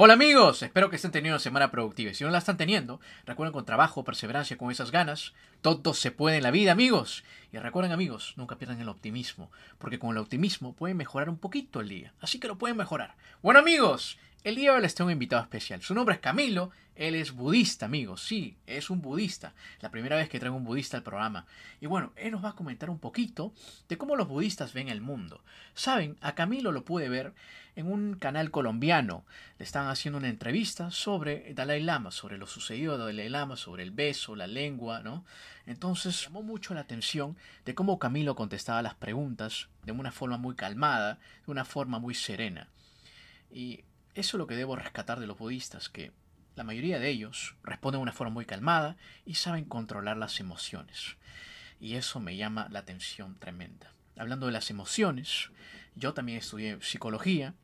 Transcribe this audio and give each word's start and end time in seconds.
Hola 0.00 0.14
amigos, 0.14 0.62
espero 0.62 0.90
que 0.90 0.94
estén 0.94 1.10
teniendo 1.10 1.34
una 1.34 1.40
semana 1.40 1.72
productiva. 1.72 2.14
Si 2.14 2.22
no 2.22 2.30
la 2.30 2.38
están 2.38 2.56
teniendo, 2.56 3.00
recuerden 3.26 3.52
con 3.52 3.64
trabajo, 3.64 4.04
perseverancia, 4.04 4.56
con 4.56 4.70
esas 4.70 4.92
ganas, 4.92 5.34
todo 5.60 5.92
se 5.92 6.12
puede 6.12 6.36
en 6.36 6.44
la 6.44 6.52
vida, 6.52 6.70
amigos. 6.70 7.24
Y 7.52 7.58
recuerden, 7.58 7.90
amigos, 7.90 8.34
nunca 8.36 8.58
pierdan 8.58 8.80
el 8.80 8.88
optimismo, 8.90 9.50
porque 9.78 9.98
con 9.98 10.10
el 10.10 10.18
optimismo 10.18 10.72
pueden 10.72 10.96
mejorar 10.96 11.28
un 11.28 11.36
poquito 11.36 11.80
el 11.80 11.88
día. 11.88 12.12
Así 12.20 12.38
que 12.38 12.46
lo 12.46 12.58
pueden 12.58 12.76
mejorar. 12.76 13.16
Bueno, 13.42 13.58
amigos, 13.58 14.20
el 14.44 14.54
día 14.54 14.70
de 14.70 14.76
hoy 14.76 14.82
les 14.82 14.94
tengo 14.94 15.08
un 15.08 15.12
invitado 15.12 15.42
especial. 15.42 15.82
Su 15.82 15.94
nombre 15.94 16.14
es 16.14 16.20
Camilo, 16.20 16.70
él 16.94 17.14
es 17.14 17.32
budista, 17.32 17.86
amigos. 17.86 18.22
Sí, 18.22 18.56
es 18.66 18.90
un 18.90 19.00
budista. 19.00 19.52
La 19.80 19.90
primera 19.90 20.16
vez 20.16 20.28
que 20.28 20.38
traigo 20.38 20.56
un 20.56 20.64
budista 20.64 20.96
al 20.96 21.02
programa. 21.02 21.46
Y 21.80 21.86
bueno, 21.86 22.12
él 22.16 22.32
nos 22.32 22.44
va 22.44 22.50
a 22.50 22.54
comentar 22.54 22.90
un 22.90 22.98
poquito 22.98 23.52
de 23.88 23.98
cómo 23.98 24.16
los 24.16 24.28
budistas 24.28 24.72
ven 24.72 24.88
el 24.88 25.00
mundo. 25.00 25.42
Saben, 25.74 26.16
a 26.20 26.34
Camilo 26.34 26.72
lo 26.72 26.84
pude 26.84 27.08
ver 27.08 27.34
en 27.76 27.90
un 27.90 28.14
canal 28.14 28.50
colombiano. 28.50 29.24
Le 29.58 29.64
estaban 29.64 29.90
haciendo 29.90 30.18
una 30.18 30.28
entrevista 30.28 30.90
sobre 30.90 31.52
Dalai 31.54 31.82
Lama, 31.82 32.10
sobre 32.10 32.38
lo 32.38 32.46
sucedido 32.46 32.98
de 32.98 33.04
Dalai 33.04 33.28
Lama, 33.28 33.56
sobre 33.56 33.82
el 33.82 33.90
beso, 33.90 34.34
la 34.34 34.46
lengua, 34.46 35.02
¿no? 35.02 35.24
Entonces 35.66 36.24
llamó 36.24 36.42
mucho 36.42 36.74
la 36.74 36.80
atención 36.80 37.36
de 37.64 37.74
cómo 37.74 37.98
Camilo 37.98 38.34
contestaba 38.34 38.82
las 38.82 38.94
preguntas 38.94 39.68
de 39.84 39.92
una 39.92 40.10
forma 40.10 40.38
muy 40.38 40.56
calmada, 40.56 41.18
de 41.44 41.52
una 41.52 41.64
forma 41.64 41.98
muy 41.98 42.14
serena. 42.14 42.68
Y 43.50 43.84
eso 44.18 44.36
es 44.36 44.38
lo 44.38 44.46
que 44.46 44.56
debo 44.56 44.74
rescatar 44.74 45.20
de 45.20 45.26
los 45.26 45.38
budistas, 45.38 45.88
que 45.88 46.12
la 46.56 46.64
mayoría 46.64 46.98
de 46.98 47.08
ellos 47.08 47.54
responden 47.62 48.00
de 48.00 48.02
una 48.02 48.12
forma 48.12 48.34
muy 48.34 48.44
calmada 48.44 48.96
y 49.24 49.34
saben 49.34 49.64
controlar 49.64 50.16
las 50.16 50.40
emociones. 50.40 51.16
Y 51.80 51.94
eso 51.94 52.18
me 52.18 52.36
llama 52.36 52.66
la 52.70 52.80
atención 52.80 53.36
tremenda. 53.38 53.92
Hablando 54.16 54.46
de 54.46 54.52
las 54.52 54.70
emociones, 54.70 55.50
yo 55.94 56.14
también 56.14 56.38
estudié 56.38 56.78
psicología 56.82 57.54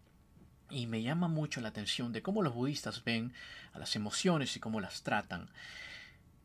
y 0.71 0.87
me 0.87 1.03
llama 1.03 1.27
mucho 1.27 1.61
la 1.61 1.71
atención 1.71 2.13
de 2.13 2.23
cómo 2.23 2.43
los 2.43 2.55
budistas 2.55 3.03
ven 3.03 3.33
a 3.73 3.81
las 3.81 3.97
emociones 3.97 4.55
y 4.55 4.61
cómo 4.61 4.81
las 4.81 5.03
tratan. 5.03 5.49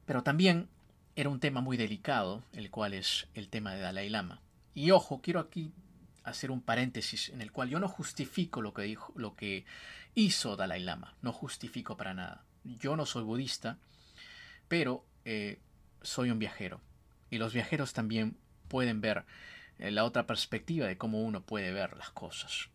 Pero 0.07 0.23
también 0.23 0.69
era 1.15 1.30
un 1.30 1.39
tema 1.39 1.61
muy 1.61 1.77
delicado, 1.77 2.43
el 2.53 2.71
cual 2.71 2.95
es 2.95 3.27
el 3.35 3.49
tema 3.49 3.75
de 3.75 3.81
Dalai 3.81 4.09
Lama. 4.09 4.41
Y 4.73 4.89
ojo, 4.89 5.21
quiero 5.21 5.39
aquí 5.39 5.71
hacer 6.23 6.52
un 6.52 6.61
paréntesis 6.61 7.30
en 7.30 7.41
el 7.41 7.52
cual 7.52 7.69
yo 7.69 7.80
no 7.80 7.87
justifico 7.87 8.61
lo 8.61 8.73
que 8.73 8.83
dijo, 8.83 9.13
lo 9.15 9.35
que 9.35 9.65
hizo 10.15 10.55
Dalai 10.55 10.81
Lama, 10.81 11.15
no 11.21 11.31
justifico 11.31 11.97
para 11.97 12.13
nada. 12.13 12.43
Yo 12.63 12.95
no 12.95 13.05
soy 13.05 13.23
budista, 13.23 13.77
pero 14.67 15.05
eh, 15.25 15.59
soy 16.02 16.31
un 16.31 16.39
viajero 16.39 16.81
y 17.29 17.38
los 17.38 17.53
viajeros 17.53 17.93
también 17.93 18.37
pueden 18.67 19.02
ver 19.02 19.25
eh, 19.77 19.91
la 19.91 20.05
otra 20.05 20.25
perspectiva 20.27 20.87
de 20.87 20.97
cómo 20.97 21.21
uno 21.21 21.41
puede 21.41 21.71
ver 21.71 21.95
las 21.97 22.09
cosas. 22.11 22.69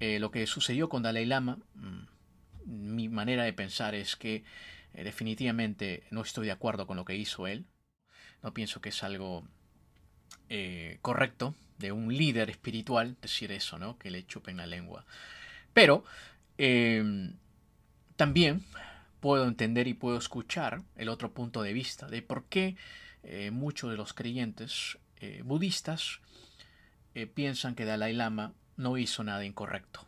Eh, 0.00 0.18
lo 0.18 0.30
que 0.30 0.46
sucedió 0.46 0.88
con 0.88 1.02
Dalai 1.02 1.26
Lama, 1.26 1.58
mm, 1.74 2.06
mi 2.64 3.08
manera 3.08 3.44
de 3.44 3.52
pensar 3.52 3.94
es 3.94 4.16
que 4.16 4.44
definitivamente 4.92 6.04
no 6.10 6.22
estoy 6.22 6.46
de 6.46 6.52
acuerdo 6.52 6.86
con 6.86 6.96
lo 6.96 7.04
que 7.04 7.16
hizo 7.16 7.46
él. 7.46 7.66
No 8.42 8.52
pienso 8.54 8.80
que 8.80 8.88
es 8.90 9.02
algo 9.02 9.46
correcto 11.02 11.54
de 11.78 11.92
un 11.92 12.14
líder 12.14 12.50
espiritual 12.50 13.16
decir 13.20 13.52
eso, 13.52 13.78
¿no? 13.78 13.98
Que 13.98 14.10
le 14.10 14.26
chupen 14.26 14.56
la 14.56 14.66
lengua. 14.66 15.04
Pero 15.78 16.02
em, 16.58 17.34
también 18.16 18.64
puedo 19.20 19.46
entender 19.46 19.86
y 19.86 19.94
puedo 19.94 20.18
escuchar 20.18 20.82
el 20.96 21.08
otro 21.08 21.32
punto 21.32 21.62
de 21.62 21.72
vista 21.72 22.08
de 22.08 22.20
por 22.20 22.46
qué 22.46 22.74
eh, 23.22 23.52
muchos 23.52 23.88
de 23.88 23.96
los 23.96 24.12
creyentes 24.12 24.98
eh, 25.20 25.42
budistas 25.44 26.18
eh, 27.14 27.28
piensan 27.28 27.76
que 27.76 27.84
Dalai 27.84 28.12
Lama 28.12 28.54
no 28.76 28.98
hizo 28.98 29.22
nada 29.22 29.44
incorrecto. 29.44 30.04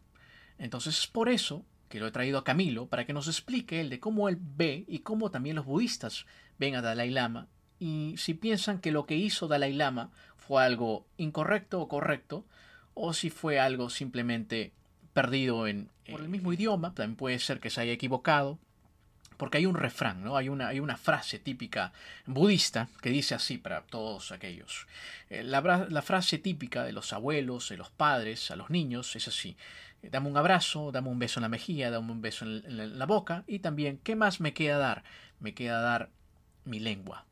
Entonces 0.58 0.98
es 0.98 1.06
por 1.06 1.28
eso 1.28 1.64
que 1.88 2.00
lo 2.00 2.08
he 2.08 2.10
traído 2.10 2.38
a 2.38 2.44
Camilo 2.44 2.86
para 2.86 3.06
que 3.06 3.12
nos 3.12 3.28
explique 3.28 3.80
él 3.80 3.90
de 3.90 4.00
cómo 4.00 4.28
él 4.28 4.38
ve 4.40 4.84
y 4.88 4.98
cómo 4.98 5.30
también 5.30 5.54
los 5.54 5.66
budistas 5.66 6.26
ven 6.58 6.74
a 6.74 6.82
Dalai 6.82 7.10
Lama 7.10 7.46
y 7.78 8.16
si 8.16 8.34
piensan 8.34 8.80
que 8.80 8.90
lo 8.90 9.06
que 9.06 9.14
hizo 9.14 9.46
Dalai 9.46 9.74
Lama 9.74 10.10
fue 10.36 10.64
algo 10.64 11.06
incorrecto 11.16 11.80
o 11.80 11.86
correcto, 11.86 12.44
o 12.94 13.12
si 13.12 13.30
fue 13.30 13.60
algo 13.60 13.88
simplemente 13.88 14.72
perdido 15.12 15.66
en, 15.66 15.90
por 16.10 16.20
el 16.20 16.28
mismo 16.28 16.52
idioma, 16.52 16.94
también 16.94 17.16
puede 17.16 17.38
ser 17.38 17.60
que 17.60 17.70
se 17.70 17.80
haya 17.80 17.92
equivocado, 17.92 18.58
porque 19.36 19.58
hay 19.58 19.66
un 19.66 19.74
refrán, 19.74 20.22
¿no? 20.22 20.36
Hay 20.36 20.48
una, 20.48 20.68
hay 20.68 20.80
una 20.80 20.96
frase 20.96 21.38
típica 21.38 21.92
budista 22.26 22.88
que 23.00 23.10
dice 23.10 23.34
así 23.34 23.58
para 23.58 23.82
todos 23.82 24.32
aquellos. 24.32 24.86
Eh, 25.30 25.42
la, 25.42 25.86
la, 25.88 26.02
frase 26.02 26.38
típica 26.38 26.84
de 26.84 26.92
los 26.92 27.12
abuelos, 27.12 27.70
de 27.70 27.78
los 27.78 27.90
padres, 27.90 28.50
a 28.50 28.56
los 28.56 28.70
niños, 28.70 29.16
es 29.16 29.28
así. 29.28 29.56
Dame 30.02 30.28
un 30.28 30.36
abrazo, 30.36 30.92
dame 30.92 31.08
un 31.08 31.18
beso 31.18 31.40
en 31.40 31.42
la 31.42 31.48
mejilla, 31.48 31.90
dame 31.90 32.12
un 32.12 32.22
beso 32.22 32.44
en 32.44 32.98
la 32.98 33.06
boca 33.06 33.44
y 33.46 33.60
también, 33.60 33.98
¿qué 34.02 34.16
más 34.16 34.40
me 34.40 34.54
queda 34.54 34.78
dar? 34.78 35.04
Me 35.40 35.54
queda 35.54 35.80
dar 35.80 36.10
mi 36.64 36.80
lengua 36.80 37.26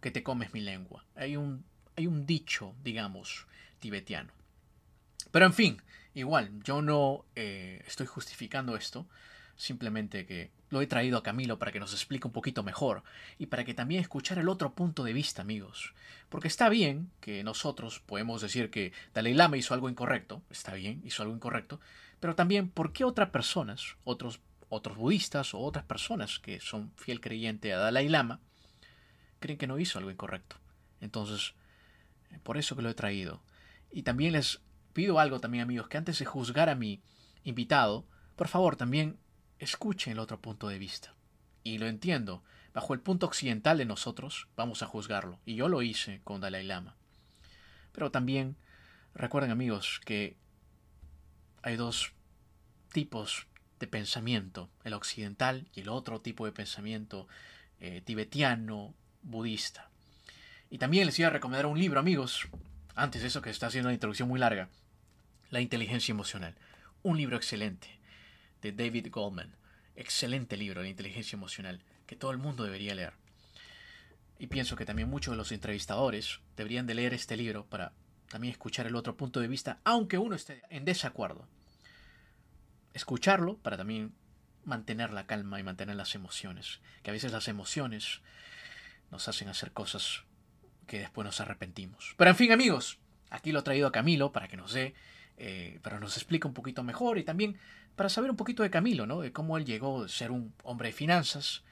que 0.00 0.10
te 0.10 0.22
comes 0.22 0.52
mi 0.52 0.60
lengua. 0.60 1.04
Hay 1.14 1.36
un, 1.36 1.64
hay 1.96 2.06
un 2.06 2.26
dicho, 2.26 2.74
digamos, 2.82 3.46
tibetiano. 3.78 4.32
Pero 5.30 5.46
en 5.46 5.52
fin, 5.52 5.82
igual, 6.20 6.50
yo 6.62 6.82
no 6.82 7.24
eh, 7.34 7.82
estoy 7.86 8.06
justificando 8.06 8.76
esto, 8.76 9.06
simplemente 9.56 10.24
que 10.24 10.50
lo 10.70 10.80
he 10.80 10.86
traído 10.86 11.18
a 11.18 11.22
Camilo 11.22 11.58
para 11.58 11.72
que 11.72 11.80
nos 11.80 11.92
explique 11.92 12.26
un 12.26 12.32
poquito 12.32 12.62
mejor 12.62 13.02
y 13.38 13.46
para 13.46 13.64
que 13.64 13.74
también 13.74 14.00
escuchar 14.00 14.38
el 14.38 14.48
otro 14.48 14.74
punto 14.74 15.04
de 15.04 15.12
vista, 15.12 15.42
amigos. 15.42 15.94
Porque 16.28 16.48
está 16.48 16.68
bien 16.68 17.10
que 17.20 17.44
nosotros 17.44 18.00
podemos 18.00 18.40
decir 18.40 18.70
que 18.70 18.92
Dalai 19.12 19.34
Lama 19.34 19.56
hizo 19.56 19.74
algo 19.74 19.90
incorrecto, 19.90 20.42
está 20.48 20.74
bien, 20.74 21.02
hizo 21.04 21.22
algo 21.22 21.34
incorrecto, 21.34 21.80
pero 22.20 22.34
también 22.34 22.68
por 22.70 22.92
qué 22.92 23.04
otras 23.04 23.30
personas, 23.30 23.96
otros, 24.04 24.40
otros 24.68 24.96
budistas 24.96 25.52
o 25.54 25.58
otras 25.58 25.84
personas 25.84 26.38
que 26.38 26.60
son 26.60 26.92
fiel 26.96 27.20
creyente 27.20 27.72
a 27.72 27.78
Dalai 27.78 28.08
Lama, 28.08 28.40
creen 29.40 29.58
que 29.58 29.66
no 29.66 29.78
hizo 29.78 29.98
algo 29.98 30.10
incorrecto. 30.10 30.56
Entonces, 31.00 31.54
eh, 32.30 32.38
por 32.42 32.56
eso 32.56 32.76
que 32.76 32.82
lo 32.82 32.90
he 32.90 32.94
traído. 32.94 33.42
Y 33.90 34.02
también 34.02 34.32
les 34.32 34.60
pido 34.92 35.18
algo 35.18 35.40
también, 35.40 35.62
amigos, 35.62 35.88
que 35.88 35.98
antes 35.98 36.18
de 36.18 36.24
juzgar 36.24 36.68
a 36.68 36.74
mi 36.74 37.02
invitado, 37.44 38.06
por 38.36 38.48
favor, 38.48 38.76
también 38.76 39.18
escuchen 39.58 40.12
el 40.12 40.18
otro 40.18 40.40
punto 40.40 40.68
de 40.68 40.78
vista. 40.78 41.14
Y 41.62 41.78
lo 41.78 41.86
entiendo, 41.86 42.42
bajo 42.72 42.94
el 42.94 43.00
punto 43.00 43.26
occidental 43.26 43.78
de 43.78 43.84
nosotros, 43.84 44.48
vamos 44.56 44.82
a 44.82 44.86
juzgarlo. 44.86 45.38
Y 45.44 45.54
yo 45.54 45.68
lo 45.68 45.82
hice 45.82 46.20
con 46.24 46.40
Dalai 46.40 46.64
Lama. 46.64 46.96
Pero 47.92 48.10
también 48.10 48.56
recuerden, 49.14 49.50
amigos, 49.50 50.00
que 50.04 50.36
hay 51.62 51.76
dos 51.76 52.12
tipos 52.92 53.46
de 53.78 53.86
pensamiento, 53.86 54.70
el 54.84 54.94
occidental 54.94 55.68
y 55.74 55.80
el 55.80 55.88
otro 55.88 56.20
tipo 56.20 56.44
de 56.44 56.52
pensamiento 56.52 57.28
eh, 57.78 58.02
tibetiano, 58.02 58.94
budista. 59.22 59.90
Y 60.70 60.78
también 60.78 61.06
les 61.06 61.18
iba 61.18 61.28
a 61.28 61.32
recomendar 61.32 61.66
un 61.66 61.78
libro, 61.78 61.98
amigos, 61.98 62.48
antes 63.00 63.22
de 63.22 63.28
eso 63.28 63.40
que 63.40 63.48
está 63.48 63.68
haciendo 63.68 63.88
una 63.88 63.94
introducción 63.94 64.28
muy 64.28 64.38
larga, 64.38 64.68
La 65.48 65.60
inteligencia 65.60 66.12
emocional. 66.12 66.54
Un 67.02 67.16
libro 67.16 67.36
excelente 67.36 67.98
de 68.60 68.72
David 68.72 69.08
Goldman. 69.10 69.56
Excelente 69.96 70.58
libro, 70.58 70.82
La 70.82 70.88
inteligencia 70.88 71.34
emocional, 71.34 71.80
que 72.06 72.14
todo 72.14 72.30
el 72.30 72.36
mundo 72.36 72.62
debería 72.62 72.94
leer. 72.94 73.14
Y 74.38 74.48
pienso 74.48 74.76
que 74.76 74.84
también 74.84 75.08
muchos 75.08 75.32
de 75.32 75.38
los 75.38 75.50
entrevistadores 75.50 76.40
deberían 76.56 76.86
de 76.86 76.94
leer 76.94 77.14
este 77.14 77.38
libro 77.38 77.64
para 77.64 77.92
también 78.28 78.52
escuchar 78.52 78.86
el 78.86 78.94
otro 78.94 79.16
punto 79.16 79.40
de 79.40 79.48
vista, 79.48 79.80
aunque 79.82 80.18
uno 80.18 80.36
esté 80.36 80.62
en 80.68 80.84
desacuerdo. 80.84 81.48
Escucharlo 82.92 83.56
para 83.56 83.78
también 83.78 84.12
mantener 84.64 85.10
la 85.12 85.26
calma 85.26 85.58
y 85.58 85.62
mantener 85.62 85.96
las 85.96 86.14
emociones, 86.14 86.80
que 87.02 87.10
a 87.10 87.14
veces 87.14 87.32
las 87.32 87.48
emociones 87.48 88.20
nos 89.10 89.26
hacen 89.26 89.48
hacer 89.48 89.72
cosas 89.72 90.24
que 90.90 90.98
después 90.98 91.24
nos 91.24 91.40
arrepentimos. 91.40 92.16
Pero 92.16 92.30
en 92.30 92.36
fin, 92.36 92.50
amigos, 92.50 92.98
aquí 93.30 93.52
lo 93.52 93.60
he 93.60 93.62
traído 93.62 93.86
a 93.86 93.92
Camilo 93.92 94.32
para 94.32 94.48
que 94.48 94.56
nos 94.56 94.72
dé, 94.72 94.92
eh, 95.38 95.78
para 95.82 96.00
nos 96.00 96.16
explique 96.16 96.48
un 96.48 96.52
poquito 96.52 96.82
mejor 96.82 97.16
y 97.16 97.22
también 97.22 97.56
para 97.94 98.08
saber 98.08 98.28
un 98.28 98.36
poquito 98.36 98.64
de 98.64 98.70
Camilo, 98.70 99.06
¿no? 99.06 99.20
De 99.20 99.32
cómo 99.32 99.56
él 99.56 99.64
llegó 99.64 100.02
de 100.02 100.08
ser 100.08 100.32
un 100.32 100.52
hombre 100.64 100.88
de 100.88 100.92
finanzas 100.92 101.62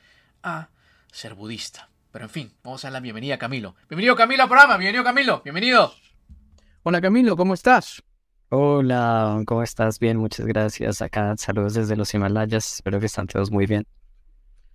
a 0.45 0.69
ser 1.11 1.35
budista. 1.35 1.89
Pero 2.13 2.27
en 2.27 2.31
fin, 2.31 2.53
vamos 2.63 2.85
a 2.85 2.87
dar 2.87 2.93
la 2.93 3.01
bienvenida 3.01 3.35
a 3.35 3.39
Camilo. 3.39 3.75
Bienvenido 3.89 4.15
Camilo 4.15 4.45
al 4.45 4.49
programa, 4.49 4.77
bienvenido 4.77 5.03
Camilo, 5.03 5.43
bienvenido. 5.43 5.93
Hola 6.85 7.01
Camilo, 7.01 7.37
¿cómo 7.37 7.55
estás? 7.55 8.01
Hola, 8.51 9.43
¿cómo 9.47 9.65
estás? 9.65 9.99
Bien, 9.99 10.17
muchas 10.17 10.47
gracias. 10.47 11.03
Acá 11.03 11.37
saludos 11.37 11.75
desde 11.75 11.97
los 11.97 12.15
Himalayas, 12.15 12.75
espero 12.75 13.01
que 13.01 13.07
están 13.07 13.27
todos 13.27 13.51
muy 13.51 13.67
bien. 13.67 13.85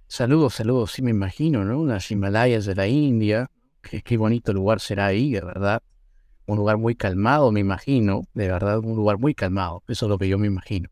Saludos, 0.07 0.55
saludos, 0.55 0.91
sí 0.91 1.01
me 1.01 1.11
imagino, 1.11 1.63
¿no? 1.63 1.79
Unas 1.79 2.11
Himalayas 2.11 2.65
de 2.65 2.75
la 2.75 2.87
India. 2.87 3.49
Qué, 3.83 4.17
bonito 4.17 4.53
lugar 4.53 4.79
será 4.79 5.07
ahí, 5.07 5.31
de 5.31 5.41
verdad. 5.41 5.83
Un 6.45 6.57
lugar 6.57 6.77
muy 6.77 6.95
calmado, 6.95 7.51
me 7.51 7.59
imagino. 7.59 8.23
De 8.33 8.47
verdad, 8.47 8.79
un 8.79 8.95
lugar 8.95 9.17
muy 9.19 9.35
calmado. 9.35 9.83
Eso 9.87 10.05
es 10.05 10.09
lo 10.09 10.17
que 10.17 10.27
yo 10.27 10.37
me 10.37 10.47
imagino. 10.47 10.89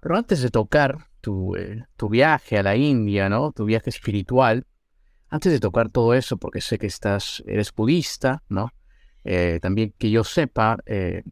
Pero 0.00 0.16
antes 0.16 0.42
de 0.42 0.50
tocar 0.50 1.06
tu, 1.20 1.56
eh, 1.56 1.84
tu 1.96 2.08
viaje 2.08 2.58
a 2.58 2.62
la 2.62 2.76
India, 2.76 3.28
¿no? 3.28 3.52
Tu 3.52 3.64
viaje 3.64 3.90
espiritual, 3.90 4.66
antes 5.30 5.50
de 5.50 5.60
tocar 5.60 5.88
todo 5.88 6.14
eso, 6.14 6.36
porque 6.36 6.60
sé 6.60 6.78
que 6.78 6.86
estás, 6.86 7.42
eres 7.46 7.74
budista, 7.74 8.42
¿no? 8.48 8.70
Eh, 9.24 9.58
también 9.60 9.94
que 9.98 10.10
yo 10.10 10.22
sepa, 10.22 10.78
eh, 10.86 11.22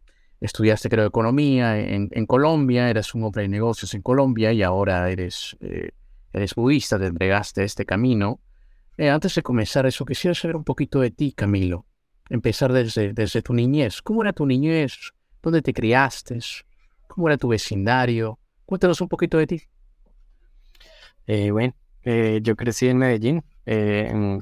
estudiaste 0.40 0.88
creo 0.88 1.06
economía 1.06 1.78
en, 1.78 2.26
Colombia, 2.26 2.90
eres 2.90 3.14
un 3.14 3.22
hombre 3.22 3.42
de 3.42 3.48
negocios 3.48 3.94
en 3.94 4.02
Colombia 4.02 4.52
y 4.52 4.62
ahora 4.62 5.08
eres, 5.10 5.56
eh, 5.60 5.90
eres 6.32 6.54
budista, 6.54 6.98
te 6.98 7.06
entregaste 7.06 7.62
este 7.62 7.84
camino. 7.84 8.40
Eh, 8.98 9.08
antes 9.08 9.34
de 9.34 9.42
comenzar 9.42 9.86
eso, 9.86 10.04
quisiera 10.04 10.34
saber 10.34 10.56
un 10.56 10.64
poquito 10.64 11.00
de 11.00 11.10
ti, 11.10 11.32
Camilo. 11.32 11.86
Empezar 12.28 12.72
desde, 12.72 13.12
desde 13.12 13.42
tu 13.42 13.54
niñez. 13.54 14.02
¿Cómo 14.02 14.22
era 14.22 14.32
tu 14.32 14.46
niñez? 14.46 15.12
¿Dónde 15.42 15.62
te 15.62 15.72
criaste? 15.72 16.38
¿Cómo 17.08 17.28
era 17.28 17.36
tu 17.36 17.48
vecindario? 17.48 18.38
Cuéntanos 18.64 19.00
un 19.00 19.08
poquito 19.08 19.38
de 19.38 19.46
ti. 19.46 19.62
Eh, 21.26 21.50
bueno, 21.50 21.74
eh, 22.02 22.40
yo 22.42 22.54
crecí 22.54 22.88
en 22.88 22.98
Medellín. 22.98 23.44
Eh, 23.66 24.38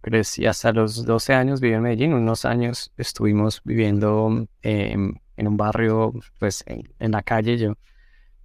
crecí 0.00 0.46
hasta 0.46 0.72
los 0.72 1.04
12 1.04 1.34
años, 1.34 1.60
viví 1.60 1.74
en 1.74 1.82
Medellín. 1.82 2.14
Unos 2.14 2.44
años 2.44 2.92
estuvimos 2.96 3.60
viviendo 3.64 4.46
en, 4.62 5.20
en 5.36 5.48
un 5.48 5.56
barrio, 5.56 6.12
pues 6.38 6.64
en, 6.66 6.92
en, 6.98 7.12
la 7.12 7.22
calle. 7.22 7.58
Yo, 7.58 7.74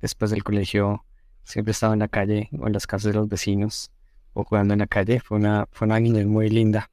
después 0.01 0.31
del 0.31 0.44
colegio, 0.44 1.06
siempre 1.44 1.71
estaba 1.71 1.94
en 1.94 2.00
la 2.00 2.07
calle 2.07 2.50
o 2.60 2.68
en 2.68 2.74
las 2.74 2.88
casas 2.88 3.13
de 3.13 3.19
los 3.19 3.27
vecinos 3.27 3.92
o 4.33 4.44
jugando 4.44 4.74
en 4.74 4.79
la 4.79 4.88
calle. 4.88 5.19
Fue 5.19 5.38
una, 5.38 5.68
fue 5.71 5.88
una 5.88 6.00
niñez 6.00 6.25
muy 6.25 6.50
linda. 6.50 6.89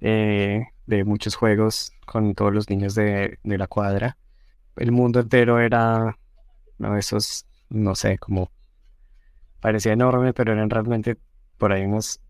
Eh, 0.00 0.66
de 0.86 1.04
muchos 1.04 1.34
juegos 1.34 1.92
con 2.06 2.34
todos 2.34 2.52
los 2.52 2.68
niños 2.68 2.94
de, 2.94 3.38
de 3.42 3.58
la 3.58 3.66
cuadra. 3.66 4.18
El 4.76 4.92
mundo 4.92 5.20
entero 5.20 5.60
era, 5.60 6.18
no, 6.78 6.96
esos, 6.96 7.46
no 7.70 7.94
sé, 7.94 8.18
como 8.18 8.50
parecía 9.60 9.92
enorme, 9.92 10.34
pero 10.34 10.52
eran 10.52 10.68
realmente 10.68 11.16
por 11.56 11.72
ahí 11.72 11.84
unos 11.84 12.20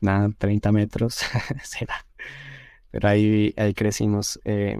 nada, 0.00 0.28
30 0.36 0.72
metros, 0.72 1.20
será. 1.62 2.04
Pero 2.90 3.08
ahí, 3.08 3.54
ahí 3.56 3.74
crecimos. 3.74 4.40
Eh, 4.44 4.78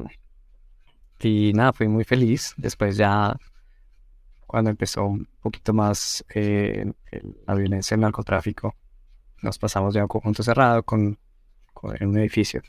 y 1.20 1.52
nada, 1.54 1.72
fui 1.72 1.88
muy 1.88 2.04
feliz. 2.04 2.52
Después 2.56 2.96
ya, 2.96 3.36
cuando 4.52 4.68
empezó 4.68 5.06
un 5.06 5.26
poquito 5.40 5.72
más 5.72 6.22
eh, 6.34 6.84
la 7.46 7.54
violencia, 7.54 7.94
el 7.94 8.02
narcotráfico, 8.02 8.76
nos 9.40 9.58
pasamos 9.58 9.96
a 9.96 10.02
un 10.02 10.08
conjunto 10.08 10.42
cerrado 10.42 10.82
con, 10.82 11.18
con, 11.72 11.96
en 11.98 12.10
un 12.10 12.18
edificio. 12.18 12.60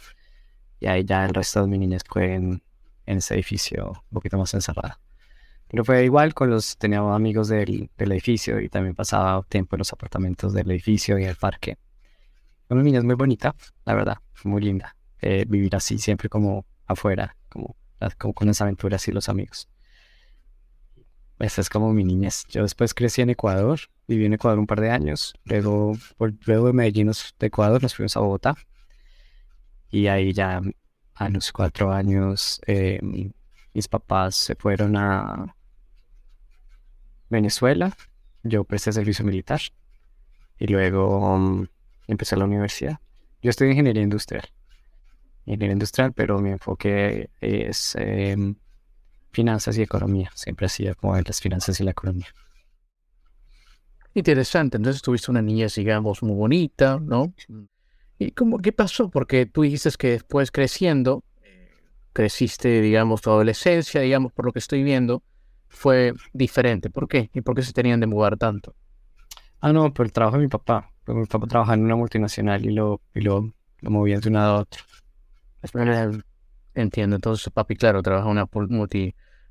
Y 0.79 0.87
ahí 0.87 1.03
ya 1.03 1.25
el 1.25 1.33
resto 1.33 1.61
de 1.61 1.67
mi 1.67 1.77
niñez 1.77 2.03
fue 2.07 2.35
en, 2.35 2.63
en 3.05 3.17
ese 3.17 3.33
edificio 3.33 3.89
un 3.89 4.13
poquito 4.13 4.37
más 4.37 4.53
encerrado. 4.53 4.97
Pero 5.67 5.83
fue 5.83 6.05
igual 6.05 6.33
con 6.33 6.51
los, 6.51 6.77
teníamos 6.77 7.13
amigos 7.13 7.49
del, 7.49 7.89
del, 7.97 8.11
edificio 8.13 8.61
y 8.61 8.69
también 8.69 8.95
pasaba 8.95 9.43
tiempo 9.49 9.75
en 9.75 9.79
los 9.79 9.91
apartamentos 9.91 10.53
del 10.53 10.71
edificio 10.71 11.19
y 11.19 11.25
el 11.25 11.35
parque. 11.35 11.77
Una 12.69 12.81
niña 12.81 12.99
es 12.99 13.03
muy 13.03 13.15
bonita, 13.15 13.53
la 13.83 13.93
verdad, 13.93 14.19
muy 14.45 14.61
linda. 14.61 14.95
Eh, 15.21 15.43
vivir 15.49 15.75
así 15.75 15.97
siempre 15.97 16.29
como 16.29 16.65
afuera, 16.85 17.35
como, 17.49 17.75
como 18.17 18.33
con 18.33 18.47
las 18.47 18.61
aventuras 18.61 19.05
y 19.09 19.11
los 19.11 19.27
amigos. 19.27 19.67
Esa 21.43 21.59
es 21.59 21.69
como 21.69 21.91
mi 21.91 22.05
niñez. 22.05 22.45
Yo 22.47 22.61
después 22.61 22.93
crecí 22.93 23.21
en 23.21 23.29
Ecuador, 23.29 23.77
viví 24.07 24.25
en 24.25 24.31
Ecuador 24.31 24.59
un 24.59 24.65
par 24.65 24.79
de 24.79 24.89
años. 24.89 25.33
Luego, 25.43 25.97
luego 26.45 26.67
de 26.67 26.73
Medellín, 26.73 27.11
de 27.37 27.47
Ecuador, 27.47 27.83
nos 27.83 27.93
fuimos 27.93 28.15
a 28.15 28.21
Bogotá. 28.21 28.55
Y 29.91 30.07
ahí 30.07 30.31
ya 30.31 30.61
a 31.15 31.29
los 31.29 31.51
cuatro 31.51 31.91
años 31.91 32.61
eh, 32.65 33.01
mis 33.73 33.87
papás 33.89 34.37
se 34.37 34.55
fueron 34.55 34.95
a 34.95 35.53
Venezuela. 37.27 37.91
Yo 38.43 38.63
presté 38.63 38.93
servicio 38.93 39.25
militar. 39.25 39.59
Y 40.57 40.67
luego 40.67 41.35
um, 41.35 41.67
empecé 42.07 42.37
la 42.37 42.45
universidad. 42.45 43.01
Yo 43.41 43.49
estudié 43.49 43.71
ingeniería 43.71 44.01
industrial. 44.01 44.47
Ingeniería 45.45 45.73
industrial, 45.73 46.13
pero 46.13 46.39
mi 46.39 46.51
enfoque 46.51 47.29
es 47.41 47.97
eh, 47.99 48.37
finanzas 49.33 49.77
y 49.77 49.81
economía. 49.81 50.31
Siempre 50.35 50.67
ha 50.67 50.69
sido 50.69 50.95
como 50.95 51.17
las 51.17 51.41
finanzas 51.41 51.79
y 51.79 51.83
la 51.83 51.91
economía. 51.91 52.27
Interesante. 54.13 54.77
Entonces 54.77 55.01
tuviste 55.01 55.31
una 55.31 55.41
niñez, 55.41 55.75
digamos, 55.75 56.21
muy 56.21 56.35
bonita, 56.35 56.99
¿no? 57.01 57.33
¿Y 58.19 58.31
cómo, 58.31 58.59
qué 58.59 58.71
pasó? 58.71 59.09
Porque 59.09 59.47
tú 59.47 59.63
dijiste 59.63 59.89
que 59.97 60.11
después 60.11 60.51
creciendo, 60.51 61.23
creciste, 62.13 62.79
digamos, 62.81 63.21
tu 63.21 63.31
adolescencia, 63.31 64.01
digamos, 64.01 64.31
por 64.31 64.45
lo 64.45 64.51
que 64.51 64.59
estoy 64.59 64.83
viendo, 64.83 65.23
fue 65.67 66.13
diferente. 66.31 66.91
¿Por 66.91 67.07
qué? 67.07 67.31
¿Y 67.33 67.41
por 67.41 67.55
qué 67.55 67.63
se 67.63 67.73
tenían 67.73 67.99
de 67.99 68.05
mudar 68.05 68.37
tanto? 68.37 68.75
Ah, 69.59 69.73
no, 69.73 69.91
por 69.93 70.05
el 70.05 70.11
trabajo 70.11 70.37
de 70.37 70.43
mi 70.43 70.49
papá. 70.49 70.91
Porque 71.03 71.21
mi 71.21 71.25
papá 71.25 71.47
trabajaba 71.47 71.73
en 71.75 71.83
una 71.83 71.95
multinacional 71.95 72.63
y 72.65 72.71
lo, 72.71 73.01
y 73.15 73.21
lo, 73.21 73.51
lo 73.79 73.89
movía 73.89 74.19
de 74.19 74.29
un 74.29 74.35
lado 74.35 74.57
a 74.57 74.59
otro. 74.61 74.83
Entiendo. 76.75 77.15
Entonces, 77.15 77.51
papi, 77.51 77.75
claro, 77.75 78.01
trabaja 78.01 78.25
en 78.25 78.31
una 78.31 78.45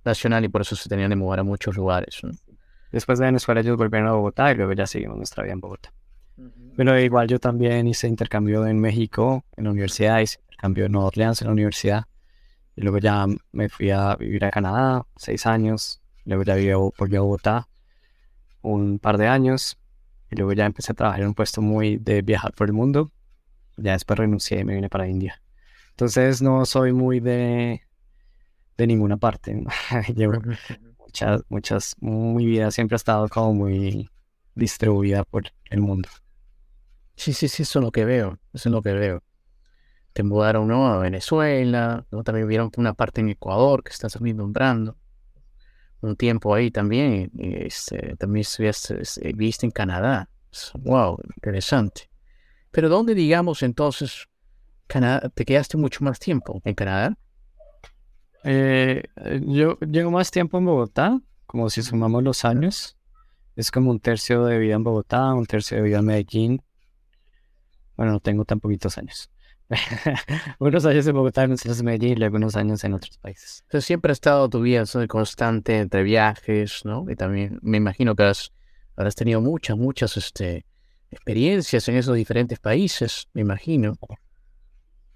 multinacional 0.02 0.44
y 0.44 0.48
por 0.48 0.62
eso 0.62 0.76
se 0.76 0.88
tenían 0.88 1.10
de 1.10 1.16
mudar 1.16 1.40
a 1.40 1.42
muchos 1.42 1.76
lugares. 1.76 2.20
¿no? 2.22 2.32
Después 2.90 3.18
de 3.18 3.26
Venezuela 3.26 3.60
ellos 3.60 3.76
volvieron 3.76 4.08
a 4.08 4.12
Bogotá 4.12 4.52
y 4.52 4.56
luego 4.56 4.72
ya 4.72 4.86
seguimos 4.86 5.16
nuestra 5.16 5.44
vida 5.44 5.52
en 5.52 5.60
Bogotá. 5.60 5.92
Uh 6.36 6.42
-huh. 6.42 6.72
Pero 6.76 6.98
igual 6.98 7.28
yo 7.28 7.38
también 7.38 7.86
hice 7.86 8.08
intercambio 8.08 8.66
en 8.66 8.80
México, 8.80 9.44
en 9.56 9.64
la 9.64 9.70
universidad, 9.70 10.20
hice 10.20 10.40
intercambio 10.40 10.86
en 10.86 10.92
Nueva 10.92 11.08
Orleans, 11.08 11.40
en 11.40 11.46
la 11.46 11.52
universidad. 11.52 12.04
Y 12.74 12.82
luego 12.82 12.98
ya 12.98 13.26
me 13.52 13.68
fui 13.68 13.90
a 13.90 14.16
vivir 14.16 14.44
a 14.44 14.50
Canadá, 14.50 15.06
seis 15.16 15.46
años. 15.46 16.00
Luego 16.24 16.42
ya 16.42 16.54
viví, 16.54 16.72
volví 16.72 17.16
a 17.16 17.20
Bogotá 17.20 17.68
un 18.62 18.98
par 18.98 19.18
de 19.18 19.28
años. 19.28 19.78
Y 20.30 20.36
luego 20.36 20.52
ya 20.54 20.66
empecé 20.66 20.92
a 20.92 20.94
trabajar 20.94 21.20
en 21.20 21.28
un 21.28 21.34
puesto 21.34 21.60
muy 21.60 21.98
de 21.98 22.22
viajar 22.22 22.52
por 22.54 22.66
el 22.68 22.72
mundo. 22.72 23.10
Ya 23.76 23.92
después 23.92 24.18
renuncié 24.18 24.60
y 24.60 24.64
me 24.64 24.74
vine 24.74 24.88
para 24.88 25.06
India. 25.06 25.42
Entonces 25.90 26.40
no 26.40 26.64
soy 26.64 26.92
muy 26.92 27.20
de, 27.20 27.82
de 28.76 28.86
ninguna 28.86 29.16
parte. 29.16 29.64
Llevo 30.14 30.34
muchas, 30.98 31.42
muchas, 31.48 31.96
mi 32.00 32.46
vida 32.46 32.70
siempre 32.70 32.94
ha 32.94 32.96
estado 32.96 33.28
como 33.28 33.54
muy 33.54 34.10
distribuida 34.54 35.24
por 35.24 35.44
el 35.70 35.80
mundo. 35.80 36.08
Sí, 37.16 37.32
sí, 37.32 37.48
sí, 37.48 37.62
eso 37.62 37.78
es 37.78 37.84
lo 37.84 37.92
que 37.92 38.04
veo. 38.04 38.38
Eso 38.52 38.68
es 38.68 38.72
lo 38.72 38.82
que 38.82 38.92
veo 38.92 39.22
te 40.12 40.22
mudaron 40.22 40.68
¿no? 40.68 40.86
a 40.86 40.98
Venezuela, 40.98 42.06
¿no? 42.10 42.22
también 42.22 42.48
vieron 42.48 42.70
una 42.76 42.94
parte 42.94 43.20
en 43.20 43.30
Ecuador 43.30 43.82
que 43.82 43.90
estás 43.90 44.12
también 44.12 44.36
nombrando, 44.36 44.96
un 46.00 46.16
tiempo 46.16 46.54
ahí 46.54 46.70
también, 46.70 47.30
y, 47.34 47.66
este, 47.66 48.16
también 48.16 48.42
estuviste, 48.42 49.02
viste 49.34 49.66
en 49.66 49.72
Canadá, 49.72 50.28
wow, 50.80 51.18
interesante. 51.36 52.10
Pero 52.70 52.88
¿dónde, 52.88 53.14
digamos, 53.14 53.62
entonces, 53.62 54.26
Canadá, 54.86 55.28
te 55.28 55.44
quedaste 55.44 55.76
mucho 55.76 56.04
más 56.04 56.18
tiempo 56.18 56.60
en 56.64 56.74
Canadá? 56.74 57.16
Eh, 58.44 59.02
yo 59.46 59.78
llevo 59.80 60.10
más 60.10 60.30
tiempo 60.30 60.58
en 60.58 60.64
Bogotá, 60.64 61.20
como 61.46 61.70
si 61.70 61.82
sumamos 61.82 62.22
los 62.22 62.44
años, 62.44 62.96
es 63.56 63.70
como 63.70 63.90
un 63.90 64.00
tercio 64.00 64.44
de 64.46 64.58
vida 64.58 64.74
en 64.74 64.84
Bogotá, 64.84 65.34
un 65.34 65.46
tercio 65.46 65.76
de 65.76 65.82
vida 65.82 65.98
en 65.98 66.04
Medellín. 66.06 66.62
Bueno, 67.96 68.12
no 68.12 68.20
tengo 68.20 68.44
tan 68.44 68.60
poquitos 68.60 68.96
años. 68.98 69.30
unos 70.58 70.84
años 70.84 71.06
en 71.06 71.14
Bogotá, 71.14 71.44
unos 71.44 71.64
años 71.64 71.78
en 71.78 71.86
Medellín, 71.86 72.18
luego 72.18 72.36
unos 72.36 72.56
años 72.56 72.82
en 72.84 72.94
otros 72.94 73.18
países. 73.18 73.62
Entonces, 73.64 73.86
siempre 73.86 74.10
ha 74.10 74.14
estado 74.14 74.48
tu 74.48 74.60
vida 74.60 74.84
¿no? 74.94 75.06
constante 75.08 75.78
entre 75.78 76.02
viajes, 76.02 76.82
¿no? 76.84 77.04
Y 77.10 77.16
también 77.16 77.58
me 77.62 77.76
imagino 77.76 78.14
que 78.16 78.24
has, 78.24 78.52
habrás 78.96 79.14
tenido 79.14 79.40
muchas, 79.40 79.76
muchas 79.76 80.16
este, 80.16 80.66
experiencias 81.10 81.88
en 81.88 81.96
esos 81.96 82.16
diferentes 82.16 82.58
países, 82.58 83.28
me 83.34 83.42
imagino. 83.42 83.98